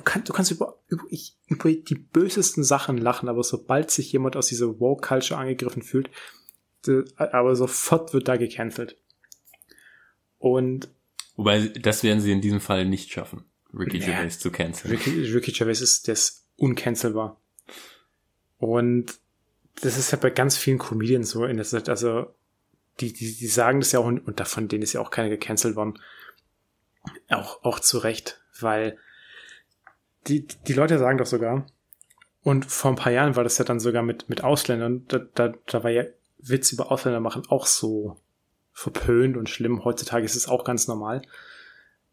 kannst, 0.05 0.29
du 0.29 0.33
kannst 0.33 0.51
über, 0.53 0.79
über, 0.89 1.05
über 1.49 1.73
die 1.73 1.95
bösesten 1.95 2.63
Sachen 2.63 2.97
lachen, 2.99 3.29
aber 3.29 3.43
sobald 3.43 3.91
sich 3.91 4.13
jemand 4.13 4.37
aus 4.37 4.47
dieser 4.47 4.79
Woke-Culture 4.79 5.39
angegriffen 5.39 5.83
fühlt, 5.83 6.11
aber 7.17 7.57
sofort 7.57 8.13
wird 8.13 8.29
da 8.29 8.37
gecancelt. 8.37 8.97
Und 10.39 10.89
Wobei, 11.35 11.69
das 11.69 12.03
werden 12.03 12.21
sie 12.21 12.33
in 12.33 12.41
diesem 12.41 12.61
Fall 12.61 12.87
nicht 12.87 13.11
schaffen, 13.11 13.45
Ricky 13.75 13.99
ja, 13.99 14.07
Gervais 14.07 14.39
zu 14.39 14.51
canceln. 14.51 14.95
Ricky, 14.95 15.11
Ricky 15.33 15.53
Gervais 15.53 15.81
ist, 15.81 16.09
ist 16.09 16.47
uncancelbar. 16.57 17.41
Und 18.59 19.19
das 19.83 19.99
ist 19.99 20.13
ja 20.13 20.19
bei 20.19 20.31
ganz 20.31 20.57
vielen 20.57 20.79
Comedians 20.79 21.31
so 21.31 21.45
in 21.45 21.57
der 21.57 21.67
Zeit, 21.67 21.89
also 21.89 22.27
die, 23.01 23.13
die, 23.13 23.37
die 23.37 23.47
sagen 23.47 23.81
das 23.81 23.93
ja 23.93 24.01
auch, 24.01 24.07
und 24.07 24.41
davon 24.41 24.69
denen 24.69 24.83
ist 24.83 24.93
ja 24.93 25.01
auch 25.01 25.11
keiner 25.11 25.29
gecancelt 25.29 25.77
worden. 25.77 25.99
Auch, 27.29 27.63
auch 27.63 27.79
zu 27.81 27.99
Recht, 27.99 28.41
weil 28.61 28.99
die, 30.27 30.47
die 30.47 30.73
Leute 30.73 30.99
sagen 30.99 31.19
doch 31.19 31.27
sogar, 31.27 31.67
und 32.43 32.65
vor 32.67 32.93
ein 32.93 32.97
paar 32.97 33.13
Jahren 33.13 33.37
war 33.37 33.45
das 33.45 33.59
ja 33.59 33.65
dann 33.65 33.81
sogar 33.81 34.03
mit, 34.03 34.29
mit 34.29 34.45
Ausländern, 34.45 35.05
da, 35.09 35.19
da, 35.19 35.53
da 35.67 35.83
war 35.83 35.91
ja 35.91 36.05
Witz 36.39 36.73
über 36.73 36.93
Ausländer 36.93 37.21
machen 37.21 37.43
auch 37.49 37.67
so 37.67 38.21
verpönt 38.73 39.37
und 39.37 39.49
schlimm. 39.49 39.85
Heutzutage 39.85 40.25
ist 40.25 40.37
es 40.37 40.49
auch 40.49 40.63
ganz 40.63 40.87
normal, 40.87 41.23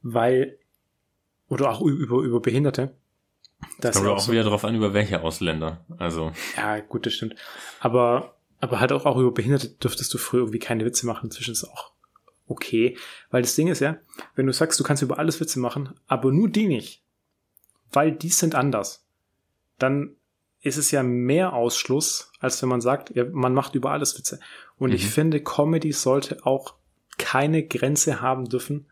weil, 0.01 0.57
oder 1.49 1.69
auch 1.69 1.81
über, 1.81 2.21
über 2.21 2.39
Behinderte. 2.39 2.95
Das 3.79 3.95
kommt 3.95 4.07
auch, 4.07 4.15
auch 4.15 4.19
so, 4.19 4.31
wieder 4.31 4.43
darauf 4.43 4.65
an, 4.65 4.75
über 4.75 4.93
welche 4.93 5.21
Ausländer. 5.21 5.85
Also. 5.97 6.31
Ja, 6.57 6.79
gut, 6.79 7.05
das 7.05 7.13
stimmt. 7.13 7.35
Aber 7.79 8.35
aber 8.63 8.79
halt 8.79 8.93
auch, 8.93 9.05
auch 9.05 9.17
über 9.17 9.33
Behinderte 9.33 9.67
dürftest 9.67 10.13
du 10.13 10.17
früher 10.17 10.39
irgendwie 10.39 10.59
keine 10.59 10.85
Witze 10.85 11.05
machen. 11.05 11.25
Inzwischen 11.25 11.51
ist 11.51 11.63
es 11.63 11.69
auch 11.69 11.91
okay. 12.47 12.97
Weil 13.29 13.41
das 13.41 13.55
Ding 13.55 13.67
ist 13.67 13.81
ja, 13.81 13.97
wenn 14.35 14.47
du 14.47 14.53
sagst, 14.53 14.79
du 14.79 14.85
kannst 14.85 15.03
über 15.03 15.19
alles 15.19 15.41
Witze 15.41 15.59
machen, 15.59 15.99
aber 16.07 16.31
nur 16.31 16.47
die 16.47 16.69
nicht, 16.69 17.03
weil 17.91 18.13
die 18.13 18.29
sind 18.29 18.55
anders, 18.55 19.05
dann 19.79 20.15
ist 20.61 20.77
es 20.77 20.91
ja 20.91 21.03
mehr 21.03 21.51
Ausschluss, 21.51 22.31
als 22.39 22.61
wenn 22.61 22.69
man 22.69 22.79
sagt, 22.79 23.13
ja, 23.13 23.25
man 23.25 23.53
macht 23.53 23.75
über 23.75 23.91
alles 23.91 24.17
Witze. 24.17 24.39
Und 24.77 24.91
mhm. 24.91 24.95
ich 24.95 25.07
finde, 25.07 25.41
Comedy 25.41 25.91
sollte 25.91 26.45
auch 26.45 26.75
keine 27.17 27.67
Grenze 27.67 28.21
haben 28.21 28.47
dürfen, 28.47 28.87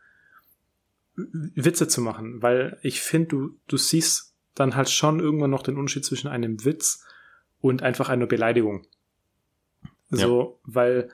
Witze 1.15 1.87
zu 1.87 2.01
machen, 2.01 2.41
weil 2.41 2.77
ich 2.81 2.99
finde, 2.99 3.27
du, 3.29 3.49
du 3.67 3.77
siehst 3.77 4.35
dann 4.53 4.75
halt 4.75 4.89
schon 4.89 5.21
irgendwann 5.21 5.49
noch 5.49 5.63
den 5.63 5.77
Unterschied 5.77 6.03
zwischen 6.03 6.27
einem 6.27 6.65
Witz 6.65 7.05
und 7.61 7.83
einfach 7.83 8.09
einer 8.09 8.27
Beleidigung. 8.27 8.85
So, 10.11 10.59
ja. 10.65 10.73
weil 10.73 11.09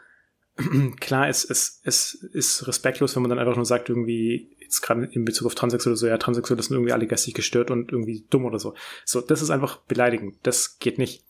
klar, 0.99 1.29
es, 1.29 1.45
es, 1.45 1.81
es 1.83 2.13
ist 2.13 2.67
respektlos, 2.67 3.15
wenn 3.15 3.23
man 3.23 3.29
dann 3.29 3.39
einfach 3.39 3.55
nur 3.55 3.65
sagt, 3.65 3.89
irgendwie, 3.89 4.55
jetzt 4.59 4.81
gerade 4.81 5.05
in 5.05 5.23
Bezug 5.23 5.45
auf 5.45 5.55
Transsexuelle 5.55 5.95
so, 5.95 6.07
ja, 6.07 6.17
Transsexuelle 6.17 6.61
sind 6.61 6.75
irgendwie 6.75 6.93
alle 6.93 7.07
geistig 7.07 7.35
gestört 7.35 7.71
und 7.71 7.91
irgendwie 7.91 8.25
dumm 8.29 8.45
oder 8.45 8.59
so. 8.59 8.73
So, 9.05 9.21
das 9.21 9.41
ist 9.41 9.51
einfach 9.51 9.77
beleidigend. 9.81 10.35
Das 10.43 10.79
geht 10.79 10.97
nicht. 10.97 11.23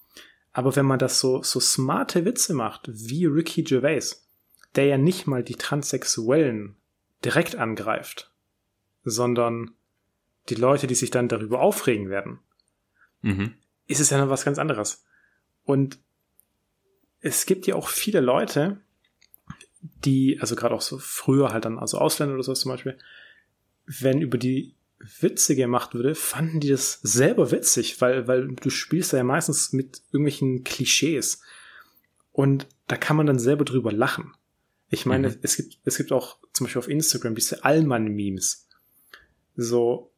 Aber 0.54 0.76
wenn 0.76 0.86
man 0.86 0.98
das 0.98 1.20
so, 1.20 1.44
so 1.44 1.60
smarte 1.60 2.26
Witze 2.26 2.54
macht, 2.54 2.90
wie 2.92 3.26
Ricky 3.26 3.64
Gervais, 3.64 4.26
der 4.76 4.86
ja 4.86 4.98
nicht 4.98 5.28
mal 5.28 5.44
die 5.44 5.56
Transsexuellen 5.56 6.76
direkt 7.24 7.56
angreift, 7.56 8.32
sondern 9.04 9.72
die 10.50 10.56
Leute, 10.56 10.88
die 10.88 10.96
sich 10.96 11.12
dann 11.12 11.28
darüber 11.28 11.60
aufregen 11.60 12.10
werden, 12.10 12.40
mhm. 13.22 13.54
ist 13.88 14.00
es 14.00 14.10
ja 14.10 14.18
noch 14.18 14.30
was 14.30 14.46
ganz 14.46 14.58
anderes. 14.58 15.06
Und 15.64 16.00
es 17.28 17.46
gibt 17.46 17.68
ja 17.68 17.76
auch 17.76 17.90
viele 17.90 18.22
Leute, 18.22 18.78
die, 20.06 20.40
also 20.40 20.56
gerade 20.56 20.74
auch 20.74 20.82
so 20.82 20.98
früher 20.98 21.52
halt 21.52 21.66
dann, 21.66 21.78
also 21.78 21.98
Ausländer 21.98 22.34
oder 22.34 22.44
so 22.44 22.54
zum 22.54 22.72
Beispiel, 22.72 22.98
wenn 23.86 24.22
über 24.22 24.38
die 24.38 24.76
Witze 25.20 25.56
gemacht 25.56 25.94
würde, 25.94 26.16
fanden 26.16 26.60
die 26.60 26.70
das 26.70 27.00
selber 27.04 27.52
witzig, 27.52 28.02
weil, 28.02 28.28
weil 28.28 28.48
du 28.48 28.70
spielst 28.70 29.14
da 29.14 29.18
ja 29.18 29.24
meistens 29.24 29.74
mit 29.74 30.02
irgendwelchen 30.12 30.64
Klischees. 30.64 31.42
Und 32.32 32.68
da 32.88 32.98
kann 32.98 33.18
man 33.18 33.28
dann 33.28 33.40
selber 33.40 33.66
drüber 33.66 33.92
lachen. 33.92 34.34
Ich 34.90 35.06
meine, 35.06 35.30
mhm. 35.30 35.38
es 35.42 35.58
gibt, 35.58 35.78
es 35.84 35.98
gibt 35.98 36.12
auch 36.12 36.38
zum 36.54 36.66
Beispiel 36.66 36.80
auf 36.80 36.88
Instagram 36.88 37.36
diese 37.36 37.64
Allmann-Memes. 37.64 38.68
So, 39.56 40.12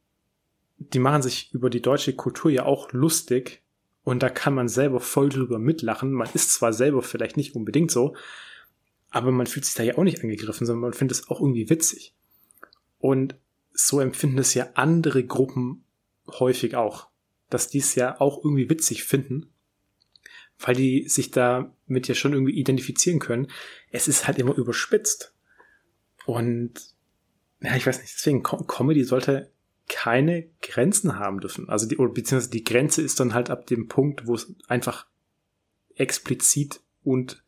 die 0.77 0.99
machen 0.99 1.21
sich 1.21 1.53
über 1.53 1.69
die 1.69 1.81
deutsche 1.81 2.13
Kultur 2.13 2.51
ja 2.51 2.65
auch 2.65 2.91
lustig, 2.93 3.61
und 4.09 4.23
da 4.23 4.29
kann 4.31 4.55
man 4.55 4.67
selber 4.67 4.99
voll 4.99 5.29
drüber 5.29 5.59
mitlachen. 5.59 6.11
Man 6.11 6.27
ist 6.33 6.51
zwar 6.51 6.73
selber 6.73 7.03
vielleicht 7.03 7.37
nicht 7.37 7.55
unbedingt 7.55 7.91
so, 7.91 8.15
aber 9.11 9.31
man 9.31 9.45
fühlt 9.45 9.65
sich 9.65 9.75
da 9.75 9.83
ja 9.83 9.99
auch 9.99 10.03
nicht 10.03 10.23
angegriffen, 10.23 10.65
sondern 10.65 10.81
man 10.81 10.93
findet 10.93 11.19
es 11.19 11.29
auch 11.29 11.39
irgendwie 11.39 11.69
witzig. 11.69 12.15
Und 12.97 13.35
so 13.71 13.99
empfinden 13.99 14.39
es 14.39 14.55
ja 14.55 14.69
andere 14.73 15.23
Gruppen 15.23 15.83
häufig 16.27 16.75
auch, 16.75 17.09
dass 17.51 17.67
die 17.67 17.77
es 17.77 17.93
ja 17.93 18.19
auch 18.19 18.43
irgendwie 18.43 18.67
witzig 18.71 19.03
finden, 19.03 19.53
weil 20.57 20.73
die 20.73 21.07
sich 21.07 21.29
damit 21.29 22.07
ja 22.07 22.15
schon 22.15 22.33
irgendwie 22.33 22.59
identifizieren 22.59 23.19
können. 23.19 23.51
Es 23.91 24.07
ist 24.07 24.25
halt 24.25 24.39
immer 24.39 24.57
überspitzt. 24.57 25.35
Und 26.25 26.73
ja, 27.61 27.75
ich 27.75 27.85
weiß 27.85 28.01
nicht, 28.01 28.15
deswegen 28.15 28.41
Comedy 28.41 29.03
sollte 29.03 29.51
keine 29.89 30.49
Grenzen 30.61 31.19
haben 31.19 31.41
dürfen. 31.41 31.67
Also 31.67 31.87
die, 31.87 31.97
oder 31.97 32.13
beziehungsweise 32.13 32.51
die 32.51 32.63
Grenze 32.63 33.01
ist 33.01 33.19
dann 33.19 33.33
halt 33.33 33.49
ab 33.49 33.65
dem 33.67 33.87
Punkt, 33.87 34.27
wo 34.27 34.35
es 34.35 34.55
einfach 34.69 35.07
explizit 35.95 36.81
und 37.03 37.43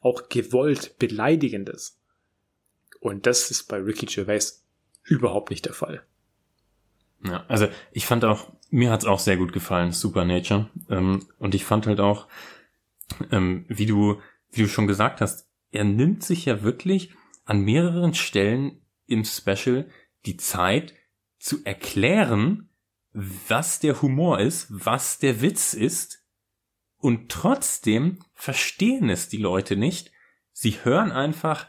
auch 0.00 0.28
gewollt 0.30 0.98
beleidigend 0.98 1.68
ist. 1.68 2.00
Und 3.00 3.26
das 3.26 3.50
ist 3.50 3.64
bei 3.64 3.78
Ricky 3.78 4.06
Gervais 4.06 4.64
überhaupt 5.04 5.50
nicht 5.50 5.66
der 5.66 5.74
Fall. 5.74 6.04
Ja, 7.24 7.44
also 7.48 7.68
ich 7.92 8.06
fand 8.06 8.24
auch, 8.24 8.52
mir 8.70 8.90
hat's 8.90 9.04
auch 9.04 9.18
sehr 9.18 9.36
gut 9.36 9.52
gefallen, 9.52 9.92
Supernature. 9.92 10.70
Ähm, 10.88 11.26
und 11.38 11.54
ich 11.54 11.64
fand 11.64 11.86
halt 11.86 12.00
auch, 12.00 12.28
ähm, 13.30 13.64
wie 13.68 13.86
du, 13.86 14.20
wie 14.50 14.62
du 14.62 14.68
schon 14.68 14.86
gesagt 14.86 15.20
hast, 15.20 15.48
er 15.70 15.84
nimmt 15.84 16.22
sich 16.22 16.44
ja 16.44 16.62
wirklich 16.62 17.14
an 17.44 17.60
mehreren 17.60 18.14
Stellen 18.14 18.80
im 19.06 19.24
Special 19.24 19.88
die 20.26 20.36
Zeit, 20.36 20.94
zu 21.42 21.64
erklären, 21.64 22.68
was 23.12 23.80
der 23.80 24.00
Humor 24.00 24.38
ist, 24.38 24.68
was 24.70 25.18
der 25.18 25.42
Witz 25.42 25.74
ist, 25.74 26.22
und 26.98 27.32
trotzdem 27.32 28.20
verstehen 28.32 29.10
es 29.10 29.28
die 29.28 29.38
Leute 29.38 29.74
nicht. 29.74 30.12
Sie 30.52 30.84
hören 30.84 31.10
einfach, 31.10 31.66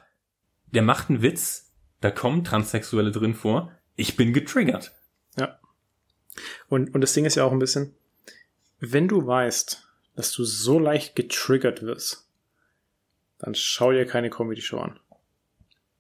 der 0.68 0.84
macht 0.84 1.10
einen 1.10 1.24
Witz, 1.24 1.74
da 2.02 2.12
kommen 2.12 2.44
Transsexuelle 2.44 3.12
drin 3.12 3.34
vor, 3.34 3.72
ich 3.96 4.16
bin 4.16 4.32
getriggert. 4.32 4.94
Ja. 5.40 5.60
Und, 6.68 6.94
und 6.94 7.02
das 7.02 7.14
Ding 7.14 7.26
ist 7.26 7.34
ja 7.34 7.44
auch 7.44 7.52
ein 7.52 7.58
bisschen, 7.58 7.96
wenn 8.80 9.08
du 9.08 9.26
weißt, 9.26 9.88
dass 10.16 10.32
du 10.34 10.44
so 10.44 10.78
leicht 10.78 11.16
getriggert 11.16 11.82
wirst, 11.82 12.30
dann 13.40 13.56
schau 13.56 13.92
dir 13.92 14.06
keine 14.06 14.30
Comedy-Show 14.30 14.78
an. 14.78 15.00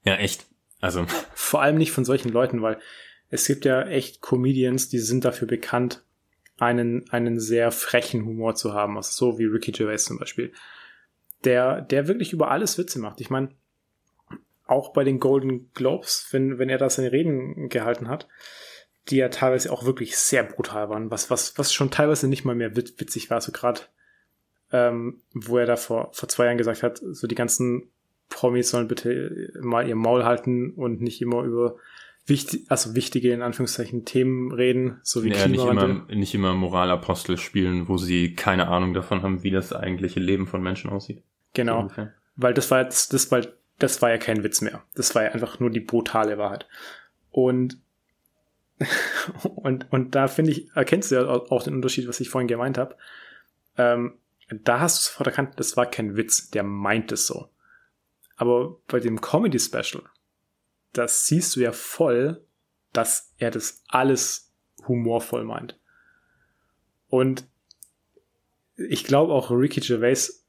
Ja, 0.03 0.15
echt. 0.17 0.45
Also. 0.80 1.07
Vor 1.34 1.63
allem 1.63 1.78
nicht 1.78 1.91
von 1.91 2.05
solchen 2.05 2.30
Leuten, 2.30 2.61
weil 2.61 2.80
es 3.34 3.47
gibt 3.47 3.65
ja 3.65 3.81
echt 3.81 4.21
Comedians, 4.21 4.89
die 4.89 4.99
sind 4.99 5.25
dafür 5.25 5.47
bekannt, 5.47 6.03
einen, 6.59 7.09
einen 7.09 7.39
sehr 7.39 7.71
frechen 7.71 8.25
Humor 8.25 8.53
zu 8.53 8.73
haben, 8.73 8.95
also 8.95 9.11
so 9.11 9.39
wie 9.39 9.45
Ricky 9.45 9.71
Gervais 9.71 10.03
zum 10.03 10.19
Beispiel, 10.19 10.53
der, 11.43 11.81
der 11.81 12.07
wirklich 12.07 12.31
über 12.31 12.51
alles 12.51 12.77
Witze 12.77 12.99
macht. 12.99 13.19
Ich 13.21 13.31
meine, 13.31 13.49
auch 14.67 14.93
bei 14.93 15.03
den 15.03 15.19
Golden 15.19 15.71
Globes, 15.73 16.27
wenn, 16.29 16.59
wenn 16.59 16.69
er 16.69 16.77
da 16.77 16.91
seine 16.91 17.11
Reden 17.11 17.69
gehalten 17.69 18.07
hat, 18.07 18.27
die 19.09 19.17
ja 19.17 19.29
teilweise 19.29 19.71
auch 19.71 19.84
wirklich 19.84 20.15
sehr 20.15 20.43
brutal 20.43 20.89
waren, 20.89 21.09
was, 21.09 21.31
was, 21.31 21.57
was 21.57 21.73
schon 21.73 21.89
teilweise 21.89 22.27
nicht 22.27 22.45
mal 22.45 22.55
mehr 22.55 22.75
witzig 22.75 23.31
war, 23.31 23.41
so 23.41 23.51
gerade 23.51 23.81
ähm, 24.71 25.21
wo 25.34 25.57
er 25.57 25.65
da 25.65 25.75
vor, 25.75 26.13
vor 26.13 26.29
zwei 26.29 26.45
Jahren 26.45 26.59
gesagt 26.59 26.84
hat, 26.84 27.01
so 27.03 27.25
die 27.25 27.36
ganzen 27.36 27.89
Promis 28.29 28.69
sollen 28.69 28.88
bitte 28.88 29.51
mal 29.59 29.88
ihr 29.88 29.95
Maul 29.95 30.23
halten 30.23 30.71
und 30.75 31.01
nicht 31.01 31.19
immer 31.19 31.41
über 31.41 31.77
wichtig, 32.26 32.65
also 32.69 32.95
wichtige 32.95 33.32
in 33.32 33.41
Anführungszeichen 33.41 34.05
Themen 34.05 34.51
reden, 34.51 34.99
so 35.03 35.24
wie 35.24 35.30
ja, 35.30 35.47
nicht 35.47 35.63
immer, 35.63 36.05
nicht 36.09 36.34
immer 36.34 36.53
Moralapostel 36.53 37.38
spielen, 37.38 37.88
wo 37.88 37.97
sie 37.97 38.34
keine 38.34 38.67
Ahnung 38.67 38.93
davon 38.93 39.21
haben, 39.24 39.43
wie 39.43 39.51
das 39.51 39.74
eigentliche 39.74 40.19
Leben 40.19 40.47
von 40.47 40.61
Menschen 40.61 40.89
aussieht. 40.89 41.24
Genau. 41.53 41.89
So 41.95 42.07
weil 42.36 42.53
das 42.53 42.71
war 42.71 42.82
jetzt, 42.82 43.13
das 43.13 43.32
war, 43.32 43.41
das 43.80 44.01
war 44.01 44.09
ja 44.09 44.17
kein 44.17 44.43
Witz 44.43 44.61
mehr. 44.61 44.84
Das 44.95 45.13
war 45.15 45.24
ja 45.24 45.32
einfach 45.32 45.59
nur 45.59 45.69
die 45.69 45.80
brutale 45.80 46.38
Wahrheit. 46.38 46.67
Und 47.32 47.78
und, 49.55 49.91
und 49.91 50.15
da 50.15 50.28
finde 50.28 50.51
ich, 50.51 50.76
erkennst 50.76 51.11
du 51.11 51.15
ja 51.15 51.28
auch 51.28 51.63
den 51.63 51.76
Unterschied, 51.76 52.07
was 52.07 52.19
ich 52.19 52.30
vorhin 52.30 52.47
gemeint 52.47 52.78
habe. 52.78 52.95
Ähm, 53.78 54.17
da 54.49 54.80
hast 54.80 54.97
du 54.97 55.09
sofort 55.09 55.28
erkannt, 55.28 55.53
das 55.57 55.78
war 55.78 55.86
kein 55.86 56.17
Witz, 56.17 56.49
der 56.49 56.63
meint 56.63 57.11
es 57.11 57.28
so. 57.28 57.49
Aber 58.36 58.78
bei 58.88 58.99
dem 58.99 59.21
Comedy 59.21 59.59
Special, 59.59 60.03
das 60.94 61.26
siehst 61.26 61.56
du 61.56 61.62
ja 61.62 61.72
voll, 61.72 62.44
dass 62.94 63.34
er 63.38 63.52
das 63.52 63.84
alles 63.88 64.54
humorvoll 64.88 65.44
meint. 65.44 65.80
Und 67.08 67.46
ich 68.76 69.04
glaube 69.04 69.34
auch 69.34 69.52
Ricky 69.52 69.82
Gervais 69.82 70.44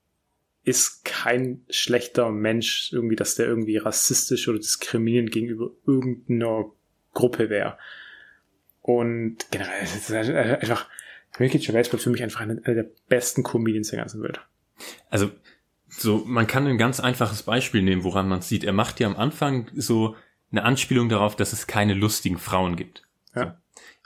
ist 0.62 1.04
kein 1.04 1.62
schlechter 1.68 2.30
Mensch, 2.30 2.90
irgendwie, 2.92 3.16
dass 3.16 3.34
der 3.34 3.46
irgendwie 3.46 3.76
rassistisch 3.76 4.48
oder 4.48 4.58
diskriminierend 4.58 5.30
gegenüber 5.30 5.70
irgendeiner 5.86 6.70
Gruppe 7.12 7.50
wäre. 7.50 7.78
Und 8.80 9.50
generell, 9.50 9.82
es 9.82 9.94
ist 9.94 10.10
einfach, 10.12 10.88
Ricky 11.38 11.58
Gervais 11.58 11.88
bleibt 11.88 12.02
für 12.02 12.10
mich 12.10 12.22
einfach 12.22 12.40
einer 12.40 12.56
der 12.56 12.90
besten 13.08 13.42
Comedians 13.42 13.88
der 13.88 13.98
ganzen 13.98 14.22
Welt. 14.22 14.40
Also, 15.10 15.30
so, 15.88 16.24
man 16.26 16.46
kann 16.46 16.66
ein 16.66 16.78
ganz 16.78 16.98
einfaches 16.98 17.44
Beispiel 17.44 17.82
nehmen, 17.82 18.04
woran 18.04 18.28
man 18.28 18.42
sieht. 18.42 18.64
Er 18.64 18.72
macht 18.72 19.00
ja 19.00 19.06
am 19.06 19.16
Anfang 19.16 19.70
so 19.74 20.16
eine 20.56 20.64
Anspielung 20.64 21.08
darauf, 21.08 21.36
dass 21.36 21.52
es 21.52 21.66
keine 21.66 21.94
lustigen 21.94 22.38
Frauen 22.38 22.76
gibt. 22.76 23.02
Ja. 23.34 23.58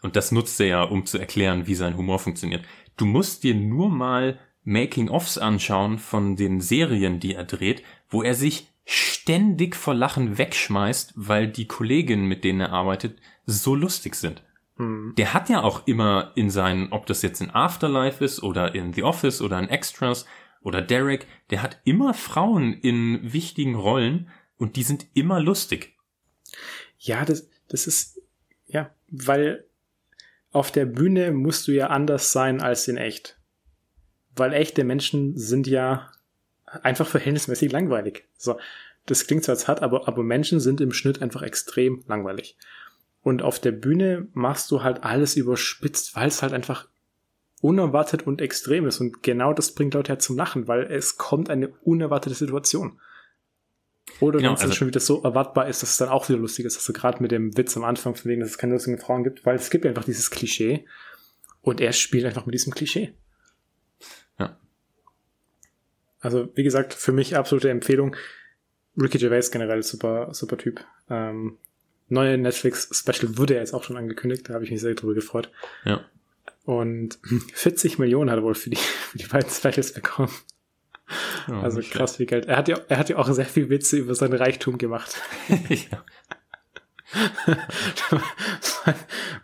Und 0.02 0.16
das 0.16 0.32
nutzt 0.32 0.58
er 0.60 0.66
ja, 0.66 0.82
um 0.82 1.06
zu 1.06 1.18
erklären, 1.18 1.66
wie 1.66 1.74
sein 1.74 1.96
Humor 1.96 2.18
funktioniert. 2.18 2.64
Du 2.96 3.04
musst 3.04 3.42
dir 3.44 3.54
nur 3.54 3.90
mal 3.90 4.38
Making-ofs 4.64 5.38
anschauen 5.38 5.98
von 5.98 6.36
den 6.36 6.60
Serien, 6.60 7.20
die 7.20 7.34
er 7.34 7.44
dreht, 7.44 7.82
wo 8.08 8.22
er 8.22 8.34
sich 8.34 8.68
ständig 8.84 9.76
vor 9.76 9.94
Lachen 9.94 10.38
wegschmeißt, 10.38 11.12
weil 11.16 11.48
die 11.48 11.66
Kolleginnen, 11.66 12.26
mit 12.26 12.44
denen 12.44 12.60
er 12.60 12.72
arbeitet, 12.72 13.18
so 13.44 13.74
lustig 13.74 14.14
sind. 14.14 14.42
Mhm. 14.76 15.14
Der 15.16 15.34
hat 15.34 15.48
ja 15.50 15.62
auch 15.62 15.86
immer 15.86 16.32
in 16.34 16.48
seinen, 16.48 16.92
ob 16.92 17.06
das 17.06 17.22
jetzt 17.22 17.40
in 17.40 17.50
Afterlife 17.50 18.24
ist 18.24 18.42
oder 18.42 18.74
in 18.74 18.92
The 18.94 19.02
Office 19.02 19.42
oder 19.42 19.58
in 19.58 19.68
Extras 19.68 20.24
oder 20.62 20.80
Derek, 20.80 21.26
der 21.50 21.62
hat 21.62 21.80
immer 21.84 22.14
Frauen 22.14 22.72
in 22.72 23.32
wichtigen 23.32 23.74
Rollen 23.74 24.28
und 24.56 24.76
die 24.76 24.82
sind 24.82 25.06
immer 25.14 25.40
lustig. 25.40 25.97
Ja, 26.98 27.24
das, 27.24 27.48
das 27.68 27.86
ist, 27.86 28.20
ja, 28.66 28.94
weil 29.10 29.64
auf 30.50 30.70
der 30.70 30.86
Bühne 30.86 31.32
musst 31.32 31.68
du 31.68 31.72
ja 31.72 31.88
anders 31.88 32.32
sein 32.32 32.60
als 32.60 32.88
in 32.88 32.96
echt. 32.96 33.38
Weil 34.34 34.52
echte 34.52 34.84
Menschen 34.84 35.36
sind 35.36 35.66
ja 35.66 36.10
einfach 36.82 37.06
verhältnismäßig 37.06 37.72
langweilig. 37.72 38.24
So, 38.36 38.58
das 39.06 39.26
klingt 39.26 39.44
zwar 39.44 39.56
hart, 39.56 39.82
aber, 39.82 40.08
aber 40.08 40.22
Menschen 40.22 40.60
sind 40.60 40.80
im 40.80 40.92
Schnitt 40.92 41.22
einfach 41.22 41.42
extrem 41.42 42.04
langweilig. 42.06 42.56
Und 43.22 43.42
auf 43.42 43.58
der 43.58 43.72
Bühne 43.72 44.28
machst 44.32 44.70
du 44.70 44.82
halt 44.82 45.02
alles 45.02 45.36
überspitzt, 45.36 46.14
weil 46.14 46.28
es 46.28 46.42
halt 46.42 46.52
einfach 46.52 46.88
unerwartet 47.60 48.26
und 48.26 48.40
extrem 48.40 48.86
ist. 48.86 49.00
Und 49.00 49.22
genau 49.22 49.52
das 49.52 49.74
bringt 49.74 49.94
Leute 49.94 50.12
ja 50.12 50.18
zum 50.18 50.36
Lachen, 50.36 50.68
weil 50.68 50.84
es 50.84 51.16
kommt 51.16 51.50
eine 51.50 51.68
unerwartete 51.68 52.34
Situation. 52.34 53.00
Oder 54.20 54.38
genau, 54.38 54.50
wenn 54.50 54.56
es 54.56 54.62
also, 54.62 54.74
schon 54.74 54.88
wieder 54.88 55.00
so 55.00 55.22
erwartbar 55.22 55.68
ist, 55.68 55.82
dass 55.82 55.90
es 55.90 55.96
dann 55.96 56.08
auch 56.08 56.28
wieder 56.28 56.38
lustig 56.38 56.66
ist, 56.66 56.76
also 56.76 56.92
gerade 56.92 57.22
mit 57.22 57.30
dem 57.30 57.56
Witz 57.56 57.76
am 57.76 57.84
Anfang 57.84 58.14
von 58.14 58.30
wegen, 58.30 58.40
dass 58.40 58.50
es 58.50 58.58
keine 58.58 58.74
lustigen 58.74 58.98
Frauen 58.98 59.24
gibt, 59.24 59.46
weil 59.46 59.56
es 59.56 59.70
gibt 59.70 59.86
einfach 59.86 60.04
dieses 60.04 60.30
Klischee 60.30 60.84
und 61.62 61.80
er 61.80 61.92
spielt 61.92 62.24
einfach 62.24 62.46
mit 62.46 62.54
diesem 62.54 62.74
Klischee. 62.74 63.12
Ja. 64.38 64.58
Also, 66.20 66.48
wie 66.54 66.62
gesagt, 66.64 66.94
für 66.94 67.12
mich 67.12 67.36
absolute 67.36 67.70
Empfehlung. 67.70 68.16
Ricky 69.00 69.18
Gervais 69.18 69.50
generell 69.52 69.82
super, 69.82 70.34
super 70.34 70.56
Typ. 70.56 70.84
Ähm, 71.08 71.58
neue 72.08 72.36
Netflix-Special 72.38 73.38
wurde 73.38 73.54
ja 73.54 73.60
jetzt 73.60 73.74
auch 73.74 73.84
schon 73.84 73.96
angekündigt, 73.96 74.48
da 74.48 74.54
habe 74.54 74.64
ich 74.64 74.70
mich 74.70 74.80
sehr 74.80 74.94
drüber 74.94 75.14
gefreut. 75.14 75.50
Ja. 75.84 76.04
Und 76.64 77.18
40 77.54 77.98
Millionen 77.98 78.30
hat 78.30 78.38
er 78.38 78.42
wohl 78.42 78.54
für 78.54 78.70
die, 78.70 78.76
für 78.76 79.18
die 79.18 79.26
beiden 79.26 79.50
Specials 79.50 79.92
bekommen. 79.92 80.32
Oh, 81.50 81.54
also 81.54 81.80
krass 81.80 82.16
viel 82.16 82.26
Geld. 82.26 82.46
Er 82.46 82.56
hat, 82.56 82.68
ja, 82.68 82.78
er 82.88 82.98
hat 82.98 83.08
ja 83.08 83.16
auch 83.16 83.28
sehr 83.30 83.46
viel 83.46 83.70
Witze 83.70 83.96
über 83.96 84.14
seinen 84.14 84.34
Reichtum 84.34 84.78
gemacht. 84.78 85.20
ja. 85.68 86.04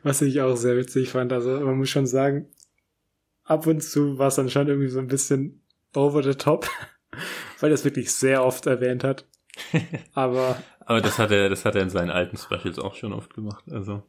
Was 0.03 0.23
ich 0.23 0.41
auch 0.41 0.57
sehr 0.57 0.77
witzig 0.77 1.11
fand. 1.11 1.33
Also 1.33 1.61
man 1.61 1.79
muss 1.79 1.91
schon 1.91 2.07
sagen, 2.07 2.49
ab 3.45 3.67
und 3.67 3.83
zu 3.83 4.19
war 4.19 4.29
es 4.29 4.35
dann 4.35 4.51
schon 4.51 4.69
irgendwie 4.69 4.89
so 4.89 4.99
ein 4.99 5.09
bisschen 5.09 5.63
over 5.95 6.23
the 6.23 6.35
top, 6.35 6.69
weil 7.61 7.71
er 7.71 7.75
es 7.75 7.85
wirklich 7.85 8.13
sehr 8.13 8.45
oft 8.45 8.67
erwähnt 8.67 9.05
hat. 9.05 9.27
Aber 10.15 10.59
aber 10.87 11.01
das 11.01 11.19
hat 11.19 11.31
er, 11.31 11.49
das 11.49 11.65
hat 11.65 11.77
er 11.77 11.83
in 11.83 11.91
seinen 11.91 12.11
alten 12.11 12.37
Specials 12.37 12.79
auch 12.79 12.95
schon 12.95 13.13
oft 13.13 13.35
gemacht. 13.35 13.65
Also 13.71 14.03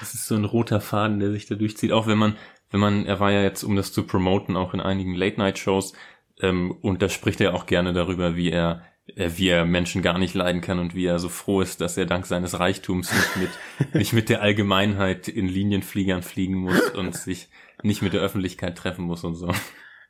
das 0.00 0.14
ist 0.14 0.26
so 0.26 0.34
ein 0.34 0.44
roter 0.44 0.80
Faden, 0.80 1.20
der 1.20 1.30
sich 1.30 1.46
da 1.46 1.54
durchzieht. 1.54 1.92
Auch 1.92 2.06
wenn 2.06 2.18
man, 2.18 2.36
wenn 2.70 2.80
man, 2.80 3.04
er 3.06 3.20
war 3.20 3.30
ja 3.30 3.42
jetzt, 3.42 3.62
um 3.62 3.76
das 3.76 3.92
zu 3.92 4.04
promoten, 4.06 4.56
auch 4.56 4.72
in 4.72 4.80
einigen 4.80 5.14
Late-Night-Shows. 5.14 5.92
Ähm, 6.40 6.72
und 6.82 7.02
da 7.02 7.08
spricht 7.08 7.40
er 7.40 7.54
auch 7.54 7.66
gerne 7.66 7.92
darüber, 7.92 8.36
wie 8.36 8.50
er, 8.50 8.82
äh, 9.06 9.30
wie 9.36 9.48
er 9.48 9.64
Menschen 9.64 10.02
gar 10.02 10.18
nicht 10.18 10.34
leiden 10.34 10.60
kann 10.60 10.78
und 10.78 10.94
wie 10.94 11.06
er 11.06 11.18
so 11.18 11.28
froh 11.28 11.60
ist, 11.60 11.80
dass 11.80 11.96
er 11.96 12.06
dank 12.06 12.26
seines 12.26 12.58
Reichtums 12.58 13.12
nicht 13.12 13.36
mit, 13.36 13.94
nicht 13.94 14.12
mit 14.12 14.28
der 14.28 14.42
Allgemeinheit 14.42 15.28
in 15.28 15.48
Linienfliegern 15.48 16.22
fliegen 16.22 16.56
muss 16.56 16.90
und 16.90 17.14
sich 17.16 17.48
nicht 17.82 18.02
mit 18.02 18.12
der 18.12 18.22
Öffentlichkeit 18.22 18.76
treffen 18.76 19.04
muss 19.04 19.24
und 19.24 19.34
so. 19.34 19.52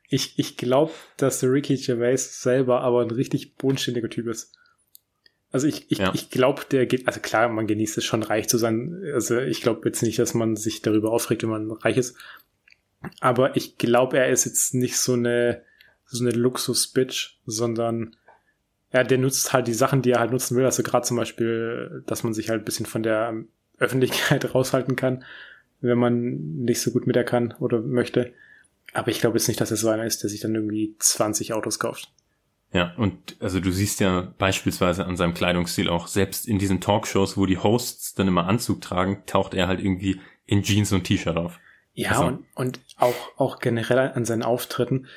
Ich, 0.09 0.37
ich 0.37 0.57
glaube, 0.57 0.93
dass 1.17 1.43
Ricky 1.43 1.77
Gervais 1.77 2.17
selber 2.17 2.81
aber 2.81 3.01
ein 3.01 3.11
richtig 3.11 3.55
bodenständiger 3.55 4.09
Typ 4.09 4.27
ist. 4.27 4.53
Also 5.51 5.67
ich, 5.67 5.89
ich, 5.89 5.99
ja. 5.99 6.11
ich 6.13 6.29
glaube, 6.29 6.63
der 6.69 6.85
geht, 6.85 7.07
also 7.07 7.21
klar, 7.21 7.47
man 7.47 7.65
genießt 7.65 7.97
es 7.97 8.03
schon 8.03 8.23
reich 8.23 8.49
zu 8.49 8.57
sein. 8.57 9.01
Also 9.13 9.39
ich 9.39 9.61
glaube 9.61 9.87
jetzt 9.87 10.03
nicht, 10.03 10.19
dass 10.19 10.33
man 10.33 10.55
sich 10.57 10.81
darüber 10.81 11.11
aufregt, 11.11 11.43
wenn 11.43 11.49
man 11.49 11.71
reich 11.71 11.97
ist. 11.97 12.17
Aber 13.21 13.55
ich 13.55 13.77
glaube, 13.77 14.17
er 14.17 14.29
ist 14.29 14.45
jetzt 14.45 14.73
nicht 14.73 14.97
so 14.97 15.13
eine, 15.13 15.63
so 16.05 16.23
eine 16.23 16.33
Luxus-Bitch, 16.33 17.39
sondern 17.45 18.15
ja, 18.93 19.03
der 19.03 19.17
nutzt 19.17 19.51
halt 19.51 19.67
die 19.67 19.73
Sachen, 19.73 20.01
die 20.01 20.11
er 20.11 20.19
halt 20.19 20.31
nutzen 20.31 20.55
will. 20.55 20.65
Also 20.65 20.83
gerade 20.83 21.05
zum 21.05 21.17
Beispiel, 21.17 22.03
dass 22.05 22.23
man 22.23 22.33
sich 22.33 22.49
halt 22.49 22.61
ein 22.61 22.65
bisschen 22.65 22.85
von 22.85 23.03
der 23.03 23.33
Öffentlichkeit 23.77 24.53
raushalten 24.55 24.95
kann, 24.95 25.23
wenn 25.81 25.97
man 25.97 26.63
nicht 26.63 26.81
so 26.81 26.91
gut 26.91 27.07
mit 27.07 27.15
er 27.15 27.23
kann 27.23 27.53
oder 27.59 27.81
möchte. 27.81 28.33
Aber 28.93 29.09
ich 29.09 29.19
glaube 29.19 29.37
jetzt 29.37 29.47
nicht, 29.47 29.59
dass 29.59 29.71
er 29.71 29.77
so 29.77 29.89
einer 29.89 30.05
ist, 30.05 30.23
der 30.23 30.29
sich 30.29 30.39
dann 30.39 30.55
irgendwie 30.55 30.95
20 30.99 31.53
Autos 31.53 31.79
kauft. 31.79 32.11
Ja, 32.71 32.93
und 32.97 33.37
also 33.39 33.59
du 33.59 33.71
siehst 33.71 33.99
ja 33.99 34.33
beispielsweise 34.37 35.05
an 35.05 35.17
seinem 35.17 35.33
Kleidungsstil 35.33 35.89
auch, 35.89 36.07
selbst 36.07 36.47
in 36.47 36.59
diesen 36.59 36.81
Talkshows, 36.81 37.37
wo 37.37 37.45
die 37.45 37.57
Hosts 37.57 38.15
dann 38.15 38.27
immer 38.27 38.47
Anzug 38.47 38.81
tragen, 38.81 39.23
taucht 39.25 39.53
er 39.53 39.67
halt 39.67 39.79
irgendwie 39.79 40.19
in 40.45 40.61
Jeans 40.61 40.91
und 40.91 41.03
T-Shirt 41.03 41.37
auf. 41.37 41.59
Ja, 41.93 42.11
also, 42.11 42.25
und, 42.25 42.45
und 42.55 42.79
auch, 42.97 43.15
auch 43.37 43.59
generell 43.59 44.11
an 44.13 44.25
seinen 44.25 44.43
Auftritten, 44.43 45.07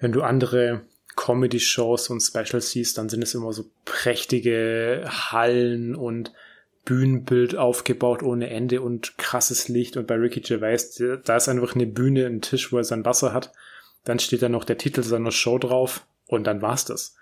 wenn 0.00 0.12
du 0.12 0.22
andere 0.22 0.82
Comedy-Shows 1.16 2.10
und 2.10 2.20
Specials 2.20 2.70
siehst, 2.70 2.98
dann 2.98 3.08
sind 3.08 3.22
es 3.22 3.34
immer 3.34 3.52
so 3.52 3.70
prächtige 3.84 5.04
Hallen 5.06 5.94
und 5.94 6.32
Bühnenbild 6.84 7.56
aufgebaut 7.56 8.22
ohne 8.22 8.48
Ende 8.48 8.80
und 8.80 9.18
krasses 9.18 9.68
Licht. 9.68 9.96
Und 9.96 10.06
bei 10.06 10.14
Ricky 10.14 10.40
Gervais, 10.40 11.00
da 11.24 11.36
ist 11.36 11.48
einfach 11.48 11.74
eine 11.74 11.86
Bühne, 11.86 12.26
ein 12.26 12.40
Tisch, 12.40 12.72
wo 12.72 12.78
er 12.78 12.84
sein 12.84 13.04
Wasser 13.04 13.32
hat. 13.32 13.52
Dann 14.04 14.18
steht 14.18 14.42
da 14.42 14.48
noch 14.48 14.64
der 14.64 14.78
Titel 14.78 15.02
seiner 15.02 15.30
Show 15.30 15.58
drauf 15.58 16.06
und 16.26 16.44
dann 16.44 16.62
war's 16.62 16.86
das. 16.86 17.16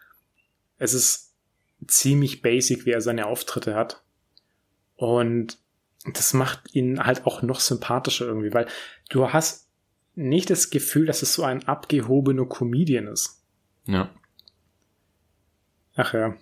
Es 0.78 0.94
ist 0.94 1.32
ziemlich 1.86 2.40
basic, 2.40 2.86
wie 2.86 2.92
er 2.92 3.00
seine 3.00 3.26
Auftritte 3.26 3.74
hat. 3.74 4.02
Und 4.96 5.58
das 6.14 6.34
macht 6.34 6.74
ihn 6.74 7.04
halt 7.04 7.26
auch 7.26 7.42
noch 7.42 7.60
sympathischer 7.60 8.26
irgendwie, 8.26 8.54
weil 8.54 8.66
du 9.10 9.32
hast 9.32 9.67
nicht 10.18 10.50
das 10.50 10.70
Gefühl, 10.70 11.06
dass 11.06 11.22
es 11.22 11.32
so 11.32 11.44
ein 11.44 11.66
abgehobener 11.66 12.44
Comedian 12.44 13.06
ist. 13.06 13.40
Ja. 13.86 14.10
Ach 15.94 16.12
ja. 16.12 16.36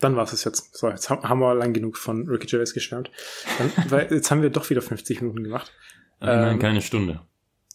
Dann 0.00 0.16
war 0.16 0.24
es 0.24 0.44
jetzt. 0.44 0.76
So, 0.76 0.90
jetzt 0.90 1.08
haben 1.08 1.38
wir 1.38 1.54
lang 1.54 1.72
genug 1.72 1.96
von 1.96 2.28
Ricky 2.28 2.46
Gervais 2.46 2.74
geschwärmt. 2.74 3.10
Dann, 3.58 3.72
weil 3.90 4.12
jetzt 4.12 4.30
haben 4.30 4.42
wir 4.42 4.50
doch 4.50 4.68
wieder 4.70 4.82
50 4.82 5.22
Minuten 5.22 5.44
gemacht. 5.44 5.72
Immerhin 6.20 6.54
ähm, 6.54 6.58
keine 6.58 6.82
Stunde. 6.82 7.20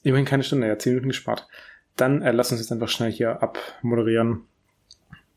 Immerhin 0.04 0.26
keine 0.26 0.44
Stunde, 0.44 0.68
ja, 0.68 0.78
10 0.78 0.94
Minuten 0.94 1.10
gespart. 1.10 1.48
Dann 1.96 2.22
äh, 2.22 2.32
lass 2.32 2.52
uns 2.52 2.62
jetzt 2.62 2.72
einfach 2.72 2.90
schnell 2.90 3.12
hier 3.12 3.42
abmoderieren. 3.42 4.42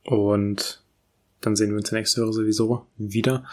Und 0.04 0.82
dann 1.40 1.56
sehen 1.56 1.70
wir 1.70 1.76
uns 1.76 1.92
nächste 1.92 2.22
Woche 2.22 2.32
sowieso 2.32 2.86
wieder. 2.96 3.44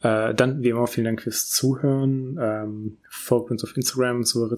Äh, 0.00 0.34
dann, 0.34 0.62
wie 0.62 0.68
immer, 0.70 0.86
vielen 0.86 1.06
Dank 1.06 1.22
fürs 1.22 1.48
Zuhören. 1.48 2.38
Ähm, 2.40 2.98
folgt 3.08 3.50
uns 3.50 3.64
auf 3.64 3.76
Instagram, 3.76 4.24
so 4.24 4.48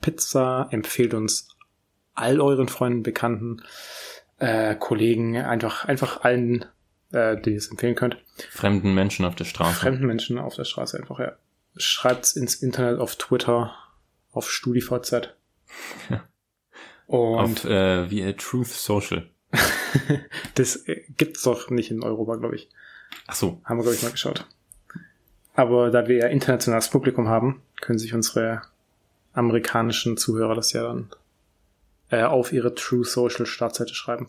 Ritzen-Pizza. 0.00 0.68
Empfehlt 0.70 1.14
uns 1.14 1.48
all 2.14 2.40
euren 2.40 2.68
Freunden, 2.68 3.02
Bekannten, 3.02 3.62
äh, 4.38 4.74
Kollegen, 4.74 5.36
einfach, 5.36 5.84
einfach 5.84 6.22
allen, 6.22 6.64
äh, 7.12 7.40
die 7.40 7.50
ihr 7.52 7.58
es 7.58 7.70
empfehlen 7.70 7.94
könnt. 7.94 8.16
Fremden 8.50 8.94
Menschen 8.94 9.24
auf 9.24 9.34
der 9.34 9.44
Straße. 9.44 9.78
Fremden 9.78 10.06
Menschen 10.06 10.38
auf 10.38 10.54
der 10.54 10.64
Straße 10.64 10.98
einfach, 10.98 11.18
ja. 11.18 11.32
Schreibt's 11.76 12.34
ins 12.34 12.56
Internet, 12.56 12.98
auf 12.98 13.16
Twitter, 13.16 13.74
auf 14.32 14.50
StudiVZ. 14.50 15.34
Und 17.06 17.64
auf 17.64 17.64
äh, 17.64 18.10
wie 18.10 18.22
äh, 18.22 18.34
Truth 18.34 18.68
Social. 18.68 19.28
das 20.54 20.76
äh, 20.86 21.02
gibt's 21.16 21.42
doch 21.42 21.70
nicht 21.70 21.90
in 21.90 22.02
Europa, 22.02 22.36
glaube 22.36 22.56
ich. 22.56 22.68
Ach 23.26 23.34
so. 23.34 23.60
Haben 23.64 23.78
wir, 23.78 23.82
glaube 23.82 23.96
ich, 23.96 24.02
mal 24.02 24.12
geschaut. 24.12 24.46
Aber 25.54 25.90
da 25.90 26.06
wir 26.06 26.16
ja 26.16 26.26
internationales 26.28 26.88
Publikum 26.88 27.28
haben, 27.28 27.62
können 27.80 27.98
sich 27.98 28.14
unsere 28.14 28.62
amerikanischen 29.32 30.16
Zuhörer 30.16 30.54
das 30.54 30.72
ja 30.72 30.82
dann 30.82 31.10
äh, 32.10 32.22
auf 32.22 32.52
ihre 32.52 32.74
True 32.74 33.04
Social 33.04 33.46
Startseite 33.46 33.94
schreiben. 33.94 34.26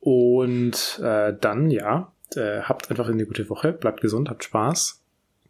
Und 0.00 1.00
äh, 1.02 1.34
dann, 1.40 1.70
ja, 1.70 2.12
äh, 2.34 2.60
habt 2.62 2.90
einfach 2.90 3.08
eine 3.08 3.26
gute 3.26 3.48
Woche, 3.48 3.72
bleibt 3.72 4.00
gesund, 4.00 4.30
habt 4.30 4.44
Spaß, 4.44 5.02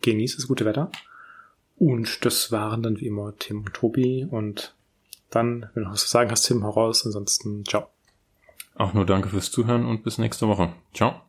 genießt 0.02 0.38
das 0.38 0.48
gute 0.48 0.64
Wetter. 0.64 0.90
Und 1.76 2.24
das 2.24 2.50
waren 2.52 2.82
dann 2.82 3.00
wie 3.00 3.06
immer 3.06 3.34
Tim 3.38 3.64
und 3.64 3.74
Tobi. 3.74 4.26
Und 4.28 4.74
dann, 5.30 5.68
wenn 5.74 5.82
du 5.82 5.88
noch 5.88 5.92
was 5.92 6.02
zu 6.02 6.08
sagen 6.08 6.30
hast, 6.30 6.42
Tim, 6.42 6.64
hau 6.64 6.70
raus. 6.70 7.04
Ansonsten, 7.04 7.64
ciao. 7.64 7.88
Auch 8.74 8.94
nur 8.94 9.06
danke 9.06 9.28
fürs 9.28 9.50
Zuhören 9.50 9.86
und 9.86 10.02
bis 10.02 10.18
nächste 10.18 10.48
Woche. 10.48 10.72
Ciao. 10.94 11.25